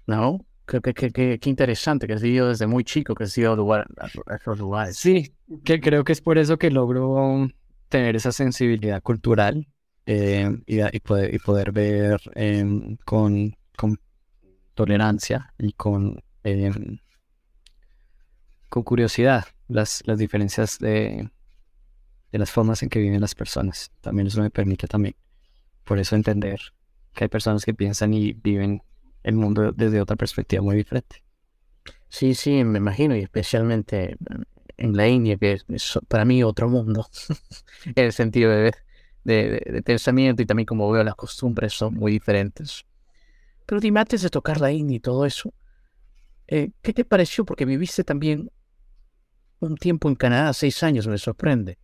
¿No? 0.05 0.46
Qué, 0.67 0.81
qué, 0.81 0.93
qué, 0.93 1.39
qué 1.39 1.49
interesante 1.49 2.07
que 2.07 2.13
has 2.13 2.21
vivido 2.21 2.49
desde 2.49 2.67
muy 2.67 2.83
chico, 2.83 3.15
que 3.15 3.23
has 3.23 3.37
ido 3.37 3.73
a, 3.73 3.85
esos 4.35 4.59
lugares. 4.59 4.97
Sí, 4.97 5.33
que 5.63 5.79
creo 5.79 6.03
que 6.03 6.11
es 6.11 6.19
por 6.19 6.37
eso 6.37 6.57
que 6.57 6.69
logro 6.69 7.47
tener 7.87 8.17
esa 8.17 8.33
sensibilidad 8.33 9.01
cultural 9.01 9.65
eh, 10.05 10.49
y, 10.65 10.81
y, 10.81 10.99
poder, 10.99 11.33
y 11.33 11.39
poder 11.39 11.71
ver 11.71 12.19
eh, 12.35 12.97
con, 13.05 13.55
con 13.77 13.97
tolerancia 14.73 15.53
y 15.57 15.71
con, 15.71 16.21
eh, 16.43 16.71
con 18.67 18.83
curiosidad 18.83 19.45
las, 19.69 20.03
las 20.05 20.17
diferencias 20.17 20.79
de, 20.79 21.29
de, 22.31 22.39
las 22.39 22.51
formas 22.51 22.83
en 22.83 22.89
que 22.89 22.99
viven 22.99 23.21
las 23.21 23.35
personas. 23.35 23.91
También 24.01 24.27
eso 24.27 24.41
me 24.41 24.49
permite 24.49 24.87
también, 24.87 25.15
por 25.85 25.97
eso 25.97 26.17
entender 26.17 26.59
que 27.13 27.23
hay 27.23 27.29
personas 27.29 27.63
que 27.63 27.73
piensan 27.73 28.13
y 28.13 28.33
viven 28.33 28.81
el 29.23 29.35
mundo 29.35 29.71
desde 29.71 30.01
otra 30.01 30.15
perspectiva 30.15 30.61
muy 30.61 30.75
diferente. 30.75 31.23
Sí, 32.09 32.35
sí, 32.35 32.63
me 32.63 32.77
imagino, 32.77 33.15
y 33.15 33.21
especialmente 33.21 34.17
en 34.77 34.95
la 34.95 35.07
India, 35.07 35.37
que 35.37 35.53
es 35.69 35.99
para 36.07 36.25
mí 36.25 36.43
otro 36.43 36.69
mundo, 36.69 37.07
en 37.85 38.05
el 38.05 38.13
sentido 38.13 38.51
de 38.51 38.61
ver, 38.61 38.75
de, 39.23 39.81
pensamiento 39.83 40.41
y 40.41 40.45
también 40.45 40.65
como 40.65 40.89
veo 40.89 41.03
las 41.03 41.15
costumbres 41.15 41.73
son 41.73 41.95
muy 41.95 42.11
diferentes. 42.11 42.85
Pero 43.65 43.81
dime, 43.81 43.99
antes 43.99 44.21
de 44.21 44.29
tocar 44.29 44.61
la 44.61 44.71
India 44.71 44.97
y 44.97 44.99
todo 45.01 45.25
eso, 45.25 45.53
eh, 46.47 46.71
¿qué 46.81 46.93
te 46.93 47.03
pareció? 47.03 47.43
Porque 47.43 47.65
viviste 47.65 48.03
también 48.03 48.49
un 49.59 49.75
tiempo 49.75 50.07
en 50.07 50.15
Canadá, 50.15 50.53
seis 50.53 50.81
años, 50.83 51.07
me 51.07 51.17
sorprende. 51.17 51.77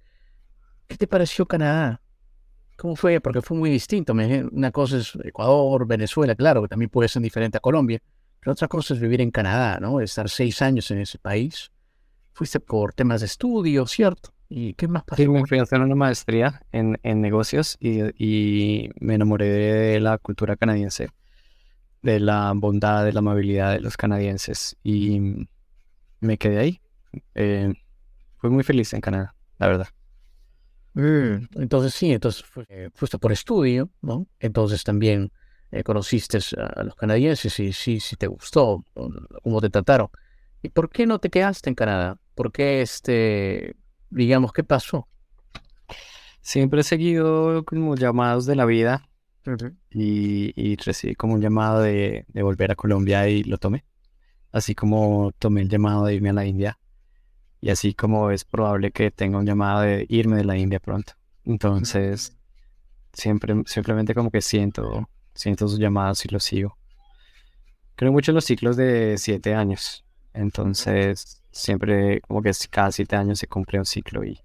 ¿Qué 0.87 0.95
te 0.95 1.07
pareció 1.07 1.45
Canadá? 1.45 2.02
¿Cómo 2.83 2.97
fue? 2.97 3.21
Porque 3.21 3.41
fue 3.41 3.55
muy 3.55 3.69
distinto. 3.69 4.11
Una 4.11 4.71
cosa 4.71 4.97
es 4.97 5.17
Ecuador, 5.23 5.87
Venezuela, 5.87 6.35
claro, 6.35 6.63
que 6.63 6.67
también 6.67 6.89
puede 6.89 7.07
ser 7.07 7.21
diferente 7.21 7.57
a 7.57 7.61
Colombia. 7.61 8.01
Pero 8.41 8.51
otra 8.51 8.67
cosa 8.67 8.93
es 8.93 8.99
vivir 8.99 9.21
en 9.21 9.31
Canadá, 9.31 9.79
¿no? 9.79 10.01
Estar 10.01 10.27
seis 10.27 10.61
años 10.61 10.91
en 10.91 10.97
ese 10.97 11.17
país. 11.17 11.71
Fuiste 12.33 12.59
por 12.59 12.93
temas 12.93 13.21
de 13.21 13.27
estudio, 13.27 13.87
¿cierto? 13.87 14.33
¿Y 14.49 14.73
qué 14.73 14.89
más 14.89 15.05
pasó? 15.05 15.21
Sí, 15.21 15.29
me 15.29 15.45
fui 15.45 15.59
a 15.59 15.61
hacer 15.61 15.79
una 15.79 15.95
maestría 15.95 16.61
en, 16.73 16.99
en 17.03 17.21
negocios 17.21 17.77
y, 17.79 18.89
me 18.99 19.15
enamoré 19.15 19.47
de 19.47 19.99
la 20.01 20.17
cultura 20.17 20.57
canadiense, 20.57 21.07
de 22.01 22.19
la 22.19 22.51
bondad, 22.53 23.05
de 23.05 23.13
la 23.13 23.19
amabilidad 23.19 23.71
de 23.71 23.79
los 23.79 23.95
canadienses 23.95 24.75
y 24.83 25.47
me 26.19 26.37
quedé 26.37 26.59
ahí. 26.59 26.81
Eh, 27.33 27.73
fui 28.39 28.49
muy 28.49 28.65
feliz 28.65 28.93
en 28.93 28.99
Canadá, 28.99 29.35
la 29.57 29.67
verdad. 29.67 29.87
Mm, 30.93 31.47
entonces 31.55 31.93
sí, 31.93 32.11
entonces 32.11 32.45
fuiste 32.93 33.17
por 33.17 33.31
estudio, 33.31 33.89
¿no? 34.01 34.27
Entonces 34.39 34.83
también 34.83 35.31
eh, 35.71 35.83
conociste 35.83 36.37
a 36.57 36.83
los 36.83 36.95
canadienses 36.95 37.59
y 37.59 37.73
sí, 37.73 37.99
sí 37.99 38.15
te 38.15 38.27
gustó 38.27 38.85
cómo 39.43 39.61
te 39.61 39.69
trataron. 39.69 40.09
¿Y 40.61 40.69
por 40.69 40.89
qué 40.89 41.05
no 41.07 41.19
te 41.19 41.29
quedaste 41.29 41.69
en 41.69 41.75
Canadá? 41.75 42.19
¿Por 42.35 42.51
qué 42.51 42.81
este, 42.81 43.75
digamos, 44.09 44.53
qué 44.53 44.63
pasó? 44.63 45.07
Siempre 46.41 46.81
he 46.81 46.83
seguido 46.83 47.63
como 47.65 47.95
llamados 47.95 48.45
de 48.45 48.55
la 48.55 48.65
vida 48.65 49.09
y, 49.89 50.53
y, 50.55 50.75
recibí 50.77 51.15
como 51.15 51.33
un 51.33 51.41
llamado 51.41 51.81
de, 51.81 52.25
de 52.27 52.43
volver 52.43 52.71
a 52.71 52.75
Colombia 52.75 53.27
y 53.27 53.43
lo 53.43 53.57
tomé. 53.57 53.83
Así 54.51 54.75
como 54.75 55.31
tomé 55.39 55.61
el 55.61 55.69
llamado 55.69 56.05
de 56.05 56.15
irme 56.15 56.29
a 56.29 56.33
la 56.33 56.45
India 56.45 56.77
y 57.63 57.69
así 57.69 57.93
como 57.93 58.29
es 58.29 58.43
probable 58.43 58.91
que 58.91 59.09
tenga 59.09 59.37
un 59.37 59.45
llamado 59.45 59.83
de 59.83 60.05
irme 60.09 60.35
de 60.35 60.43
la 60.43 60.57
India 60.57 60.81
pronto. 60.81 61.13
Entonces, 61.45 62.35
siempre, 63.13 63.55
simplemente 63.67 64.13
como 64.13 64.31
que 64.31 64.41
siento, 64.41 65.09
siento 65.33 65.69
sus 65.69 65.79
llamados 65.79 66.25
y 66.25 66.27
los 66.27 66.43
sigo. 66.43 66.77
Creo 67.95 68.11
mucho 68.11 68.31
en 68.31 68.35
los 68.35 68.43
ciclos 68.43 68.75
de 68.75 69.17
siete 69.17 69.55
años. 69.55 70.03
Entonces, 70.33 71.41
siempre 71.51 72.19
como 72.27 72.41
que 72.41 72.51
cada 72.69 72.91
siete 72.91 73.15
años 73.15 73.39
se 73.39 73.47
cumple 73.47 73.79
un 73.79 73.85
ciclo 73.85 74.25
y, 74.25 74.41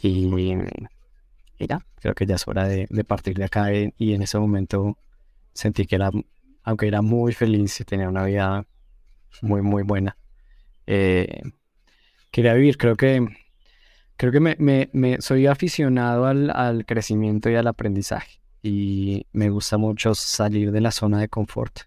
y, 0.00 0.56
ya, 1.66 1.84
creo 1.96 2.14
que 2.14 2.26
ya 2.26 2.36
es 2.36 2.46
hora 2.46 2.68
de, 2.68 2.86
partir 3.04 3.36
de 3.36 3.44
acá 3.46 3.74
y, 3.74 3.92
en 3.98 4.22
ese 4.22 4.38
momento 4.38 4.96
sentí 5.52 5.84
que 5.84 5.96
era, 5.96 6.12
aunque 6.62 6.86
era 6.86 7.02
muy 7.02 7.32
feliz 7.32 7.80
y 7.80 7.84
tenía 7.84 8.08
una 8.08 8.24
vida 8.24 8.64
muy, 9.42 9.62
muy 9.62 9.82
buena, 9.82 10.16
eh, 10.86 11.42
quería 12.34 12.54
vivir. 12.54 12.76
Creo 12.76 12.96
que, 12.96 13.24
creo 14.16 14.32
que 14.32 14.40
me, 14.40 14.56
me, 14.92 15.20
soy 15.20 15.46
aficionado 15.46 16.26
al, 16.26 16.50
al, 16.50 16.84
crecimiento 16.84 17.48
y 17.48 17.54
al 17.54 17.68
aprendizaje. 17.68 18.40
Y 18.60 19.26
me 19.32 19.50
gusta 19.50 19.78
mucho 19.78 20.14
salir 20.16 20.72
de 20.72 20.80
la 20.80 20.90
zona 20.90 21.20
de 21.20 21.28
confort 21.28 21.82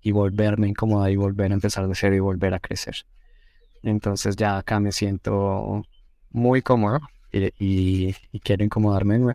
y 0.00 0.12
volverme 0.12 0.68
incomodar 0.68 1.10
y 1.10 1.16
volver 1.16 1.50
a 1.50 1.54
empezar 1.54 1.88
de 1.88 1.94
cero 1.96 2.14
y 2.14 2.20
volver 2.20 2.54
a 2.54 2.60
crecer. 2.60 2.94
Entonces 3.82 4.36
ya 4.36 4.56
acá 4.56 4.78
me 4.78 4.92
siento 4.92 5.82
muy 6.30 6.62
cómodo 6.62 7.00
y, 7.32 8.14
y, 8.30 8.40
quiero 8.40 8.64
incomodarme. 8.64 9.34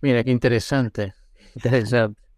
Mira, 0.00 0.22
qué 0.22 0.30
interesante. 0.30 1.14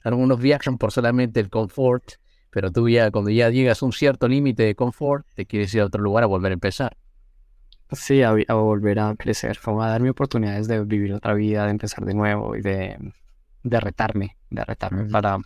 Algunos 0.04 0.38
viajan 0.38 0.78
por 0.78 0.90
solamente 0.90 1.40
el 1.40 1.50
confort 1.50 2.14
pero 2.54 2.70
tú 2.70 2.88
ya, 2.88 3.10
cuando 3.10 3.32
ya 3.32 3.50
llegas 3.50 3.82
a 3.82 3.86
un 3.86 3.92
cierto 3.92 4.28
límite 4.28 4.62
de 4.62 4.76
confort, 4.76 5.26
te 5.34 5.44
quieres 5.44 5.74
ir 5.74 5.80
a 5.80 5.86
otro 5.86 6.00
lugar 6.00 6.22
a 6.22 6.28
volver 6.28 6.52
a 6.52 6.54
empezar. 6.54 6.96
Sí, 7.90 8.22
a, 8.22 8.32
volver 8.54 9.00
a 9.00 9.16
crecer, 9.16 9.58
como 9.60 9.82
a 9.82 9.88
darme 9.88 10.10
oportunidades 10.10 10.68
de 10.68 10.84
vivir 10.84 11.14
otra 11.14 11.34
vida, 11.34 11.64
de 11.64 11.72
empezar 11.72 12.04
de 12.04 12.14
nuevo 12.14 12.54
y 12.54 12.62
de, 12.62 12.96
de 13.64 13.80
retarme, 13.80 14.36
de 14.50 14.64
retarme 14.64 15.06
para, 15.06 15.38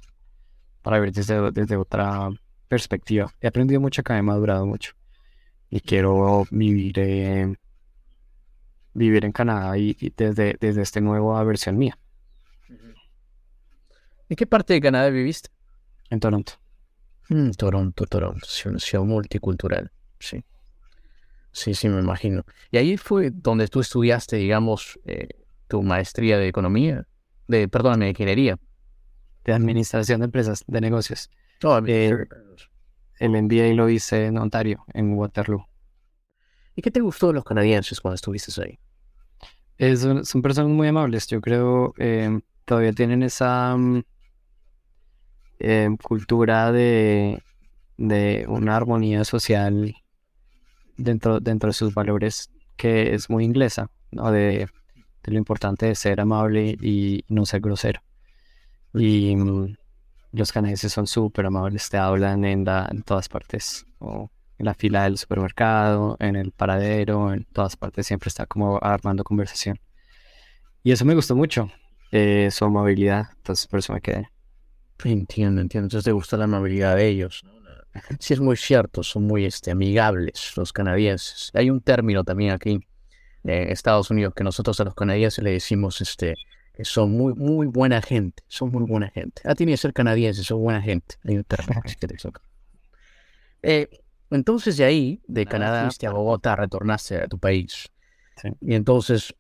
para 0.83 1.01
ver 1.01 1.11
desde, 1.11 1.51
desde 1.51 1.77
otra 1.77 2.29
perspectiva. 2.69 3.33
He 3.41 3.47
aprendido 3.47 3.81
mucho 3.81 4.03
acá, 4.03 4.19
he 4.19 4.23
madurado 4.23 4.67
mucho 4.67 4.93
y 5.71 5.81
quiero 5.81 6.45
vivir, 6.51 6.99
eh, 6.99 7.55
vivir 8.93 9.25
en 9.25 9.33
Canadá 9.33 9.79
y, 9.79 9.97
desde, 10.15 10.59
desde 10.61 10.83
esta 10.83 11.01
nueva 11.01 11.43
versión 11.43 11.79
mía. 11.79 11.99
¿En 14.29 14.37
qué 14.37 14.47
parte 14.47 14.75
de 14.75 14.83
Canadá 14.83 15.09
viviste? 15.09 15.49
En 16.11 16.21
Toronto. 16.21 16.68
Mm, 17.29 17.51
Toronto, 17.51 18.07
Toronto, 18.07 18.47
una 18.67 18.79
ciudad 18.79 19.05
multicultural, 19.05 19.91
sí. 20.19 20.45
Sí, 21.53 21.75
sí, 21.75 21.89
me 21.89 22.01
imagino. 22.01 22.45
Y 22.71 22.77
ahí 22.77 22.97
fue 22.97 23.31
donde 23.31 23.69
tú 23.69 23.81
estudiaste, 23.81 24.37
digamos, 24.37 24.99
eh, 25.05 25.29
tu 25.67 25.83
maestría 25.83 26.39
de 26.39 26.49
economía, 26.49 27.07
de, 27.49 27.69
perdóname, 27.69 28.07
de 28.07 28.11
ingeniería. 28.11 28.59
De 29.45 29.53
administración 29.53 30.21
de 30.21 30.27
empresas, 30.27 30.63
de 30.67 30.81
negocios. 30.81 31.31
Oh, 31.65 31.81
eh, 31.87 32.27
el 33.19 33.31
MBA 33.35 33.75
lo 33.75 33.89
hice 33.89 34.27
en 34.27 34.39
Ontario, 34.39 34.85
en 34.93 35.15
Waterloo. 35.15 35.67
¿Y 36.77 36.83
qué 36.83 36.91
te 36.91 37.01
gustó 37.01 37.29
de 37.29 37.33
los 37.35 37.45
canadienses 37.45 38.01
cuando 38.01 38.15
estuviste 38.15 38.53
ahí? 38.63 38.79
son 40.25 40.43
personas 40.43 40.71
muy 40.71 40.89
amables. 40.89 41.27
Yo 41.27 41.41
creo 41.41 41.95
eh, 41.99 42.41
todavía 42.65 42.93
tienen 42.93 43.23
esa 43.23 43.77
mm, 43.77 44.03
Em, 45.61 45.97
cultura 45.97 46.71
de, 46.71 47.43
de, 47.97 48.47
una 48.49 48.77
armonía 48.77 49.25
social 49.25 49.97
dentro, 50.97 51.41
dentro 51.41 51.69
de 51.69 51.73
sus 51.73 51.93
valores 51.95 52.51
que 52.77 53.15
es 53.15 53.29
muy 53.29 53.45
inglesa, 53.45 53.91
¿no? 54.13 54.31
de, 54.31 54.69
lo 55.25 55.37
importante 55.37 55.87
de 55.87 55.95
ser 55.95 56.21
amable 56.21 56.77
y 56.81 57.25
no 57.29 57.45
ser 57.45 57.61
grosero. 57.61 58.01
Y 58.95 59.35
mm, 59.37 59.77
los 60.33 60.53
canadienses 60.53 60.93
son 60.93 61.07
súper 61.09 61.47
amables, 61.47 61.89
te 61.91 61.99
hablan 61.99 62.45
en, 62.45 62.67
en 62.69 63.03
todas 63.03 63.29
partes, 63.29 63.85
o 63.99 64.31
en 64.59 64.67
la 64.67 64.75
fila 64.75 65.05
del 65.05 65.19
supermercado, 65.19 66.17
en 66.21 66.37
el 66.37 66.53
paradero, 66.53 67.33
en 67.35 67.45
todas 67.53 67.77
partes, 67.77 68.07
siempre 68.07 68.29
está 68.29 68.47
como 68.47 68.79
armando 68.81 69.25
conversación. 69.25 69.81
Y 70.85 70.93
eso 70.93 71.05
me 71.05 71.15
gustó 71.15 71.35
mucho, 71.37 71.71
eh, 72.13 72.49
su 72.53 72.65
amabilidad, 72.65 73.31
entonces 73.37 73.67
por 73.67 73.81
eso 73.81 73.93
me 73.93 74.01
quedé. 74.01 74.29
Entiendo, 75.05 75.61
entiendo. 75.61 75.87
Entonces 75.87 76.05
te 76.05 76.13
gusta 76.13 76.37
la 76.37 76.45
amabilidad 76.45 76.97
de 76.97 77.09
ellos. 77.09 77.45
Sí, 78.21 78.35
es 78.35 78.39
muy 78.39 78.57
cierto, 78.57 79.03
son 79.03 79.25
muy 79.25 79.45
este, 79.45 79.71
amigables 79.73 80.53
los 80.57 80.73
canadienses. 80.73 81.51
Hay 81.55 81.71
un 81.71 81.81
término 81.81 82.23
también 82.23 82.53
aquí 82.53 82.79
en 83.45 83.73
Estados 83.73 84.11
Unidos 84.11 84.35
que 84.37 84.45
nosotros 84.45 84.79
a 84.79 84.85
los 84.85 84.95
canadienses 84.95 85.43
le 85.43 85.53
decimos 85.53 86.01
este, 86.01 86.35
que 86.75 86.85
son 86.85 87.11
muy, 87.11 87.35
muy 87.35 87.67
buena 87.67 88.01
gente. 88.01 88.45
Son 88.47 88.71
muy 88.71 88.85
buena 88.85 89.09
gente. 89.11 89.43
Ah, 89.45 89.55
tiene 89.55 89.73
que 89.73 89.79
ser 89.79 89.93
canadiense, 89.93 90.45
son 90.45 90.61
buena 90.61 90.81
gente. 90.81 91.17
Hay 91.25 91.39
un 91.39 91.45
término 91.45 91.81
eh, 93.63 93.89
entonces 94.31 94.77
de 94.77 94.85
ahí, 94.85 95.21
de 95.27 95.47
Canadá, 95.47 95.85
fuiste 95.85 96.07
a 96.07 96.13
Bogotá, 96.13 96.55
retornaste 96.57 97.17
a 97.17 97.27
tu 97.27 97.39
país. 97.39 97.89
Y 98.61 98.75
entonces, 98.75 99.35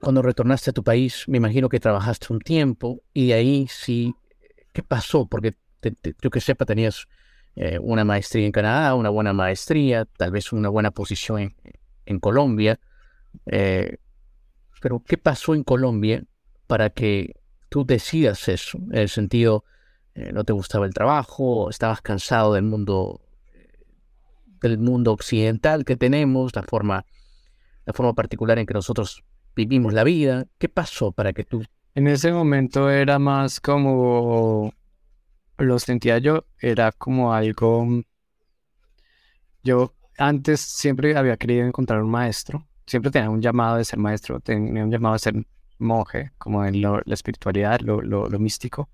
cuando 0.00 0.22
retornaste 0.22 0.70
a 0.70 0.72
tu 0.72 0.82
país, 0.82 1.24
me 1.28 1.36
imagino 1.36 1.68
que 1.68 1.78
trabajaste 1.78 2.32
un 2.32 2.40
tiempo 2.40 3.02
y 3.12 3.28
de 3.28 3.34
ahí 3.34 3.66
sí 3.70 4.14
¿Qué 4.72 4.82
pasó? 4.82 5.26
Porque 5.26 5.54
yo 6.22 6.30
que 6.30 6.40
sepa, 6.40 6.64
tenías 6.64 7.06
eh, 7.56 7.78
una 7.80 8.04
maestría 8.04 8.46
en 8.46 8.52
Canadá, 8.52 8.94
una 8.94 9.10
buena 9.10 9.32
maestría, 9.32 10.04
tal 10.04 10.30
vez 10.30 10.52
una 10.52 10.68
buena 10.68 10.90
posición 10.90 11.54
en, 12.04 12.20
Colombia. 12.20 12.80
Eh, 13.46 13.98
pero, 14.80 15.02
¿qué 15.06 15.18
pasó 15.18 15.54
en 15.54 15.62
Colombia 15.64 16.24
para 16.66 16.90
que 16.90 17.36
tú 17.68 17.84
decidas 17.84 18.48
eso? 18.48 18.78
En 18.90 18.98
el 18.98 19.08
sentido, 19.08 19.64
eh, 20.14 20.32
no 20.32 20.44
te 20.44 20.52
gustaba 20.52 20.86
el 20.86 20.94
trabajo, 20.94 21.70
estabas 21.70 22.00
cansado 22.00 22.54
del 22.54 22.64
mundo 22.64 23.20
del 24.60 24.78
mundo 24.78 25.12
occidental 25.12 25.84
que 25.86 25.96
tenemos, 25.96 26.54
la 26.54 26.62
forma, 26.62 27.06
la 27.86 27.92
forma 27.94 28.14
particular 28.14 28.58
en 28.58 28.66
que 28.66 28.74
nosotros 28.74 29.24
vivimos 29.56 29.94
la 29.94 30.04
vida. 30.04 30.46
¿Qué 30.58 30.68
pasó 30.68 31.12
para 31.12 31.32
que 31.32 31.44
tú 31.44 31.64
en 31.94 32.06
ese 32.06 32.32
momento 32.32 32.90
era 32.90 33.18
más 33.18 33.60
como, 33.60 34.72
lo 35.58 35.78
sentía 35.78 36.18
yo, 36.18 36.44
era 36.58 36.92
como 36.92 37.32
algo, 37.32 37.86
yo 39.62 39.94
antes 40.18 40.60
siempre 40.60 41.16
había 41.16 41.36
querido 41.36 41.66
encontrar 41.66 42.02
un 42.02 42.10
maestro, 42.10 42.66
siempre 42.86 43.10
tenía 43.10 43.30
un 43.30 43.42
llamado 43.42 43.76
de 43.76 43.84
ser 43.84 43.98
maestro, 43.98 44.40
tenía 44.40 44.84
un 44.84 44.90
llamado 44.90 45.14
de 45.14 45.18
ser 45.18 45.34
monje, 45.78 46.32
como 46.38 46.64
en 46.64 46.80
la 46.80 47.02
espiritualidad, 47.06 47.80
lo, 47.80 48.28
místico, 48.38 48.88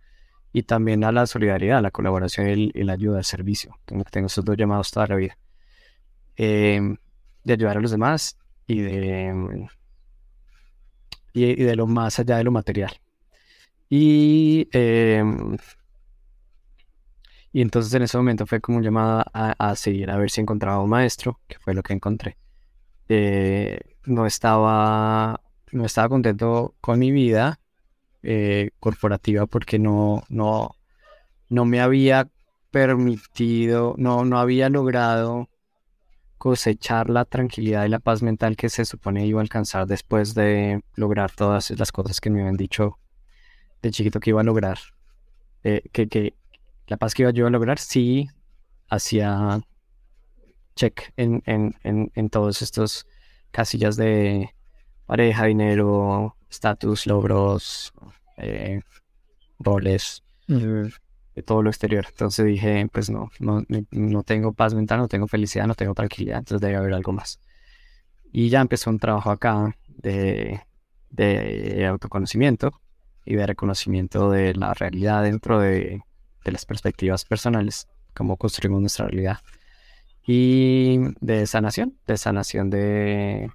y 0.53 0.63
también 0.63 1.05
a 1.05 1.13
la 1.13 1.27
solidaridad, 1.27 1.83
la 1.83 1.91
colaboración 1.91 2.49
y, 2.49 2.83
la 2.85 2.95
ayuda, 2.95 3.19
el 3.19 3.25
servicio. 3.25 3.79
Tengo, 3.85 4.05
esos 4.27 4.45
dos 4.45 4.57
llamados 4.57 4.91
toda 4.91 5.09
la 5.09 5.17
vida. 5.17 5.37
Em, 6.37 6.97
de 7.45 7.53
ayudar 7.53 7.79
a 7.79 7.81
los 7.81 7.91
demás 7.91 8.39
y 8.67 8.81
de 8.81 9.69
y, 11.37 11.55
de 11.55 11.77
lo 11.77 11.87
más 11.87 12.19
allá 12.19 12.39
de 12.39 12.45
lo 12.45 12.51
material. 12.51 12.99
Y, 13.91 14.69
em, 14.73 15.57
y 17.53 17.61
entonces 17.61 17.93
en 17.95 18.03
ese 18.03 18.17
momento 18.17 18.47
fue 18.47 18.61
como 18.61 18.79
un 18.79 18.85
llamado 18.85 19.25
a, 19.33 19.77
seguir 19.77 20.11
a 20.11 20.17
ver 20.17 20.31
si 20.31 20.41
encontraba 20.41 20.83
un 20.83 20.91
maestro, 20.91 21.41
que 21.47 21.59
fue 21.59 21.75
lo 21.75 21.83
que 21.83 21.93
encontré. 21.93 22.37
Eh, 23.09 23.79
no, 24.07 24.27
estaba, 24.27 25.41
no 25.73 25.85
estaba 25.85 26.09
contento 26.09 26.75
con 26.81 26.99
mi 26.99 27.13
vida 27.13 27.61
eh, 28.23 28.71
corporativa 28.81 29.47
porque 29.47 29.79
no, 29.79 30.25
no, 30.29 30.77
no 31.49 31.65
me 31.65 31.81
había 31.81 32.29
permitido, 32.71 33.95
no, 33.99 34.25
no 34.25 34.39
había 34.39 34.69
logrado 34.69 35.49
cosechar 36.47 37.11
la 37.11 37.25
tranquilidad 37.25 37.85
y 37.87 37.89
la 37.89 37.99
paz 37.99 38.23
mental 38.23 38.55
que 38.55 38.69
se 38.69 38.85
supone 38.85 39.27
iba 39.27 39.41
a 39.41 39.43
alcanzar 39.43 39.85
después 39.89 40.33
de 40.33 40.81
lograr 40.95 41.33
todas 41.33 41.73
las 41.73 41.91
cosas 41.91 42.21
que 42.21 42.31
me 42.31 42.39
habían 42.39 42.57
dicho 42.57 43.01
de 43.83 43.91
chiquito 43.91 44.21
que 44.21 44.31
iba 44.31 44.43
a 44.43 44.45
lograr. 44.45 44.79
Eh, 45.65 45.83
que, 45.91 46.07
que, 46.07 46.35
la 46.87 46.99
paz 46.99 47.15
que 47.15 47.23
iba 47.23 47.33
yo 47.33 47.49
a 47.49 47.51
lograr 47.51 47.81
sí 47.81 48.29
hacía 48.89 49.61
check 50.77 51.13
en, 51.17 51.43
en, 51.47 51.75
en, 51.83 52.13
en 52.15 52.31
todos 52.31 52.63
estos 52.63 53.09
casillas 53.51 53.97
de 53.97 54.55
pareja, 55.05 55.47
dinero, 55.47 56.37
estatus, 56.49 57.09
logros, 57.09 57.93
eh, 58.37 58.83
roles 59.59 60.23
de 61.37 61.43
todo 61.43 61.63
lo 61.63 61.71
exterior. 61.71 62.07
Entonces 62.09 62.47
dije, 62.47 62.89
pues 62.93 63.11
no, 63.11 63.31
no, 63.39 63.63
no 63.91 64.23
tengo 64.25 64.55
paz 64.55 64.75
mental, 64.75 64.99
no 64.99 65.09
tengo 65.09 65.29
felicidad, 65.29 65.67
no 65.67 65.75
tengo 65.75 65.95
tranquilidad, 65.95 66.39
entonces 66.39 66.63
debe 66.63 66.77
haber 66.77 66.95
algo 66.95 67.13
más. 67.13 67.41
Y 68.33 68.49
ya 68.49 68.61
empezó 68.61 68.91
un 68.91 68.99
trabajo 68.99 69.31
acá 69.31 69.77
de, 69.87 70.63
de 71.11 71.87
autoconocimiento 71.87 72.81
y 73.25 73.37
de 73.37 73.47
reconocimiento 73.47 74.31
de 74.31 74.55
la 74.55 74.73
realidad 74.75 75.23
dentro 75.23 75.61
de, 75.61 76.01
de 76.45 76.53
las 76.53 76.65
perspectivas 76.65 77.25
personales, 77.25 77.87
cómo 78.15 78.37
construimos 78.37 78.81
nuestra 78.81 79.07
realidad. 79.07 79.39
Y 80.27 80.99
de 81.21 81.47
sanación, 81.47 81.99
de 82.07 82.17
sanación 82.17 82.71
de, 82.71 83.51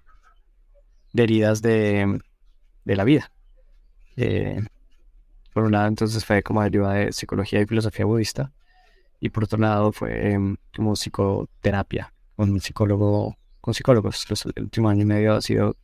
de 1.13 1.23
heridas 1.23 1.61
de, 1.61 2.21
de 2.85 2.95
la 2.95 3.03
vida. 3.03 3.31
Eh, 4.17 4.61
por 5.53 5.63
un 5.63 5.71
lado, 5.73 5.87
entonces 5.87 6.25
fue 6.25 6.43
como 6.43 6.61
ayuda 6.61 6.93
de 6.93 7.11
psicología 7.11 7.61
y 7.61 7.65
filosofía 7.65 8.05
budista. 8.05 8.51
Y 9.19 9.29
por 9.29 9.43
otro 9.43 9.59
lado, 9.59 9.91
fue 9.91 10.31
em, 10.31 10.57
como 10.75 10.95
psicoterapia 10.95 12.13
con 12.35 12.49
un 12.49 12.61
psicólogo, 12.61 13.37
con 13.59 13.73
psicólogos. 13.73 14.29
Los, 14.29 14.45
el 14.45 14.63
último 14.63 14.89
año 14.89 15.03
y 15.03 15.05
medio 15.05 15.35
ha 15.35 15.41
sido 15.41 15.75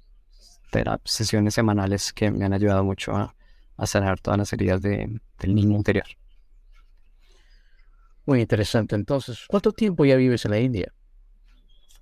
sesiones 1.05 1.53
semanales 1.53 2.13
que 2.13 2.29
me 2.31 2.45
han 2.45 2.53
ayudado 2.53 2.83
mucho 2.83 3.15
a, 3.15 3.33
sanar 3.85 4.19
todas 4.19 4.39
las 4.39 4.51
heridas 4.53 4.81
de, 4.81 5.19
del 5.39 5.55
niño 5.55 5.75
interior. 5.75 6.05
Muy 8.25 8.41
interesante. 8.41 8.95
Entonces, 8.95 9.45
¿cuánto 9.47 9.71
tiempo 9.71 10.03
ya 10.03 10.15
vives 10.15 10.45
en 10.45 10.51
la 10.51 10.59
India? 10.59 10.93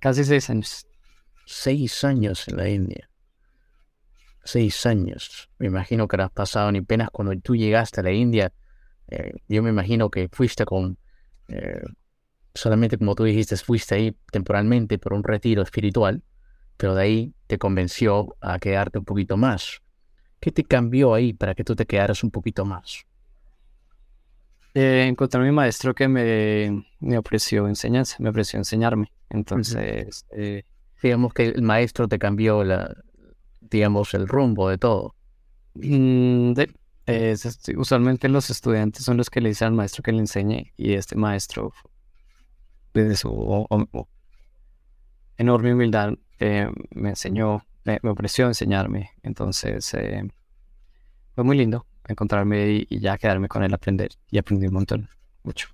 Casi 0.00 0.24
seis 0.24 0.48
años. 0.50 0.86
Seis 1.46 2.02
años 2.02 2.48
en 2.48 2.56
la 2.56 2.68
India 2.68 3.10
seis 4.46 4.86
años. 4.86 5.50
Me 5.58 5.66
imagino 5.66 6.08
que 6.08 6.16
no 6.16 6.24
has 6.24 6.30
pasado 6.30 6.70
ni 6.72 6.80
penas 6.80 7.10
cuando 7.10 7.38
tú 7.40 7.56
llegaste 7.56 8.00
a 8.00 8.04
la 8.04 8.12
India. 8.12 8.52
Eh, 9.08 9.32
yo 9.48 9.62
me 9.62 9.70
imagino 9.70 10.10
que 10.10 10.28
fuiste 10.32 10.64
con, 10.64 10.98
eh, 11.48 11.82
solamente 12.54 12.96
como 12.96 13.14
tú 13.14 13.24
dijiste, 13.24 13.56
fuiste 13.56 13.94
ahí 13.94 14.16
temporalmente 14.30 14.98
por 14.98 15.12
un 15.12 15.22
retiro 15.22 15.62
espiritual, 15.62 16.22
pero 16.76 16.94
de 16.94 17.02
ahí 17.02 17.34
te 17.46 17.58
convenció 17.58 18.36
a 18.40 18.58
quedarte 18.58 18.98
un 18.98 19.04
poquito 19.04 19.36
más. 19.36 19.82
¿Qué 20.40 20.52
te 20.52 20.64
cambió 20.64 21.14
ahí 21.14 21.32
para 21.32 21.54
que 21.54 21.64
tú 21.64 21.74
te 21.74 21.86
quedaras 21.86 22.22
un 22.22 22.30
poquito 22.30 22.64
más? 22.64 23.04
Eh, 24.74 25.06
encontré 25.08 25.40
a 25.40 25.44
mi 25.44 25.52
maestro 25.52 25.94
que 25.94 26.06
me, 26.06 26.84
me, 27.00 27.16
ofreció 27.16 27.66
enseñanza, 27.66 28.16
me 28.20 28.28
ofreció 28.28 28.58
enseñarme. 28.58 29.10
Entonces, 29.30 30.26
digamos 31.02 31.32
que 31.32 31.46
el 31.46 31.62
maestro 31.62 32.06
te 32.08 32.18
cambió 32.18 32.62
la, 32.62 32.94
digamos, 33.70 34.14
el 34.14 34.28
rumbo 34.28 34.68
de 34.68 34.78
todo. 34.78 35.14
Mm, 35.74 36.54
usualmente 37.76 38.28
los 38.28 38.50
estudiantes 38.50 39.04
son 39.04 39.16
los 39.16 39.30
que 39.30 39.40
le 39.40 39.50
dicen 39.50 39.68
al 39.68 39.74
maestro 39.74 40.02
que 40.02 40.12
le 40.12 40.18
enseñe 40.18 40.72
y 40.76 40.94
este 40.94 41.16
maestro, 41.16 41.72
desde 42.94 43.16
su 43.16 43.66
enorme 45.36 45.74
humildad, 45.74 46.14
eh, 46.38 46.70
me 46.90 47.10
enseñó, 47.10 47.64
me, 47.84 47.98
ofreció 48.02 48.46
enseñarme. 48.46 49.10
Entonces, 49.22 49.92
eh, 49.94 50.22
fue 51.34 51.44
muy 51.44 51.56
lindo 51.56 51.86
encontrarme 52.08 52.86
y, 52.88 53.00
ya 53.00 53.18
quedarme 53.18 53.48
con 53.48 53.62
él, 53.62 53.74
aprender 53.74 54.10
y 54.30 54.38
aprendí 54.38 54.66
un 54.66 54.74
montón, 54.74 55.08
mucho. 55.42 55.68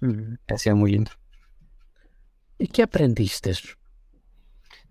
Ha 0.48 0.58
sido 0.58 0.76
muy 0.76 0.92
lindo. 0.92 1.10
¿Y 2.58 2.68
qué 2.68 2.82
aprendiste? 2.82 3.52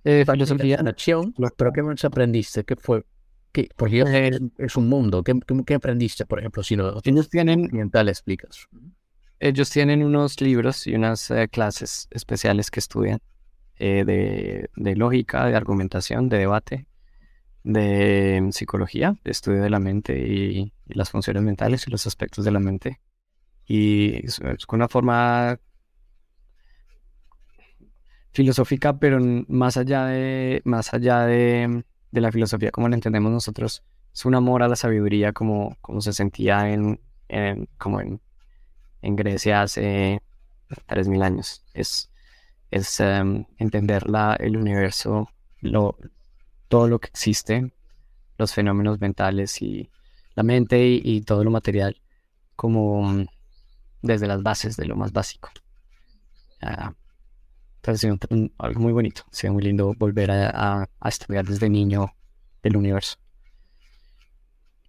Eh, 0.04 0.26
filosofía. 0.26 0.78
Nación, 0.78 1.34
pero 1.56 1.72
¿qué 1.72 1.84
más 1.84 2.04
aprendiste? 2.04 2.64
¿Qué 2.64 2.76
fue? 2.76 3.06
¿Qué? 3.52 3.70
Porque 3.76 4.40
es, 4.58 4.76
un 4.76 4.90
mundo. 4.90 5.24
¿Qué, 5.24 5.40
¿Qué, 5.66 5.76
aprendiste, 5.76 6.26
por 6.26 6.40
ejemplo, 6.40 6.64
si 6.64 6.76
no 6.76 7.00
ellos 7.04 7.30
tienen, 7.30 7.90
tal 7.92 8.10
explicas? 8.10 8.68
Ellos 9.40 9.70
tienen 9.70 10.04
unos 10.04 10.40
libros 10.42 10.88
y 10.88 10.96
unas 10.96 11.30
eh, 11.32 11.48
clases 11.50 12.08
especiales 12.12 12.72
que 12.72 12.80
estudian 12.80 13.20
eh, 13.78 14.04
de, 14.06 14.70
de, 14.76 14.96
lógica, 14.96 15.46
de 15.46 15.56
argumentación, 15.56 16.30
de 16.30 16.38
debate, 16.38 16.88
de 17.64 18.48
psicología, 18.52 19.16
de 19.24 19.32
estudio 19.32 19.62
de 19.62 19.70
la 19.70 19.80
mente 19.80 20.18
y, 20.18 20.74
las 20.86 21.10
funciones 21.10 21.44
mentales 21.44 21.88
y 21.88 21.92
los 21.92 22.06
aspectos 22.08 22.44
de 22.46 22.52
la 22.52 22.60
mente. 22.60 23.00
Y 23.66 24.26
es, 24.26 24.40
es 24.40 24.66
una 24.70 24.88
forma 24.88 25.58
filosófica, 28.32 28.98
pero 28.98 29.20
más 29.48 29.78
allá 29.78 30.06
de, 30.06 30.62
más 30.66 30.94
allá 30.94 31.26
de, 31.26 31.84
la 32.12 32.32
filosofía 32.32 32.72
como 32.72 32.90
la 32.90 32.96
entendemos 32.96 33.32
nosotros, 33.32 33.84
es 34.14 34.26
un 34.26 34.36
amor 34.36 34.64
a 34.64 34.68
la 34.68 34.76
sabiduría 34.76 35.34
como, 35.34 35.78
como 35.82 36.02
se 36.02 36.14
sentía 36.14 36.70
en, 36.70 37.00
como 37.78 38.02
en, 38.02 38.20
Grecia 39.02 39.64
hace 39.64 40.22
3.000 40.88 41.24
años. 41.24 41.64
Es, 41.74 42.12
es 42.70 43.00
em, 43.00 43.46
entender 43.58 44.10
la, 44.10 44.36
el 44.36 44.58
universo, 44.58 45.30
lo, 45.62 45.98
todo 46.68 46.88
lo 46.88 47.00
que 47.00 47.08
existe, 47.08 47.72
los 48.38 48.54
fenómenos 48.54 49.00
mentales 49.00 49.62
y 49.62 49.90
la 50.36 50.44
mente 50.44 50.88
y, 50.88 51.22
todo 51.22 51.44
lo 51.44 51.52
material 51.52 52.02
como 52.56 53.26
desde 54.02 54.28
las 54.28 54.44
bases 54.44 54.78
de 54.78 54.86
lo 54.86 54.96
más 54.96 55.12
básico. 55.12 55.50
Ah, 56.62 56.94
entonces, 57.84 58.52
algo 58.60 58.80
muy 58.80 58.94
bonito. 58.94 59.24
Ha 59.32 59.36
sido 59.36 59.54
muy 59.54 59.64
lindo 59.64 59.94
volver 59.98 60.30
a, 60.30 60.88
estudiar 61.04 61.46
desde 61.46 61.68
niño 61.68 62.14
el 62.62 62.78
universo. 62.78 63.16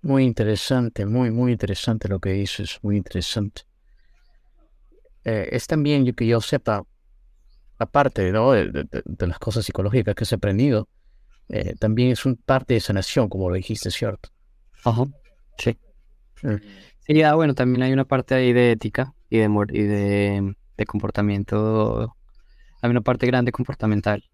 Muy 0.02 0.24
interesante, 0.24 1.06
muy, 1.06 1.30
muy 1.30 1.52
interesante 1.52 2.08
lo 2.08 2.18
que 2.18 2.30
dices, 2.30 2.78
muy 2.82 2.96
interesante. 2.98 3.62
Eh, 5.24 5.48
es 5.52 5.66
también 5.66 6.12
que 6.12 6.26
yo 6.26 6.40
sepa, 6.40 6.84
aparte 7.78 8.30
de, 8.30 8.86
las 9.26 9.38
cosas 9.38 9.64
psicológicas 9.64 10.14
que 10.14 10.24
he 10.30 10.34
aprendido, 10.34 10.88
eh, 11.48 11.74
también 11.78 12.10
es 12.10 12.26
un 12.26 12.36
parte 12.36 12.74
de 12.74 12.80
sanación, 12.80 13.28
como 13.28 13.48
lo 13.48 13.54
dijiste, 13.54 13.90
¿cierto? 13.90 14.28
Ajá, 14.84 15.06
sí. 15.56 15.78
Mm. 16.42 16.56
Sí, 17.06 17.22
ah, 17.22 17.34
bueno, 17.34 17.54
también 17.54 17.84
hay 17.84 17.92
una 17.92 18.04
parte 18.04 18.34
ahí 18.34 18.52
de 18.52 18.72
ética 18.72 19.14
y 19.30 19.38
de, 19.38 19.48
y 19.72 19.82
de, 19.82 20.56
de 20.76 20.84
comportamiento 20.86 22.16
hay 22.82 22.90
una 22.90 23.00
parte 23.00 23.26
grande 23.26 23.52
comportamental. 23.52 24.24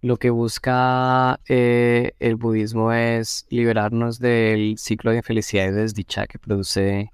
Lo 0.00 0.16
que 0.16 0.30
busca 0.30 1.40
eh, 1.48 2.12
el 2.20 2.36
budismo 2.36 2.92
es 2.92 3.46
liberarnos 3.50 4.18
del 4.18 4.78
ciclo 4.78 5.10
de 5.10 5.22
felicidad 5.22 5.68
y 5.68 5.72
desdicha 5.72 6.26
que 6.26 6.38
produce 6.38 7.12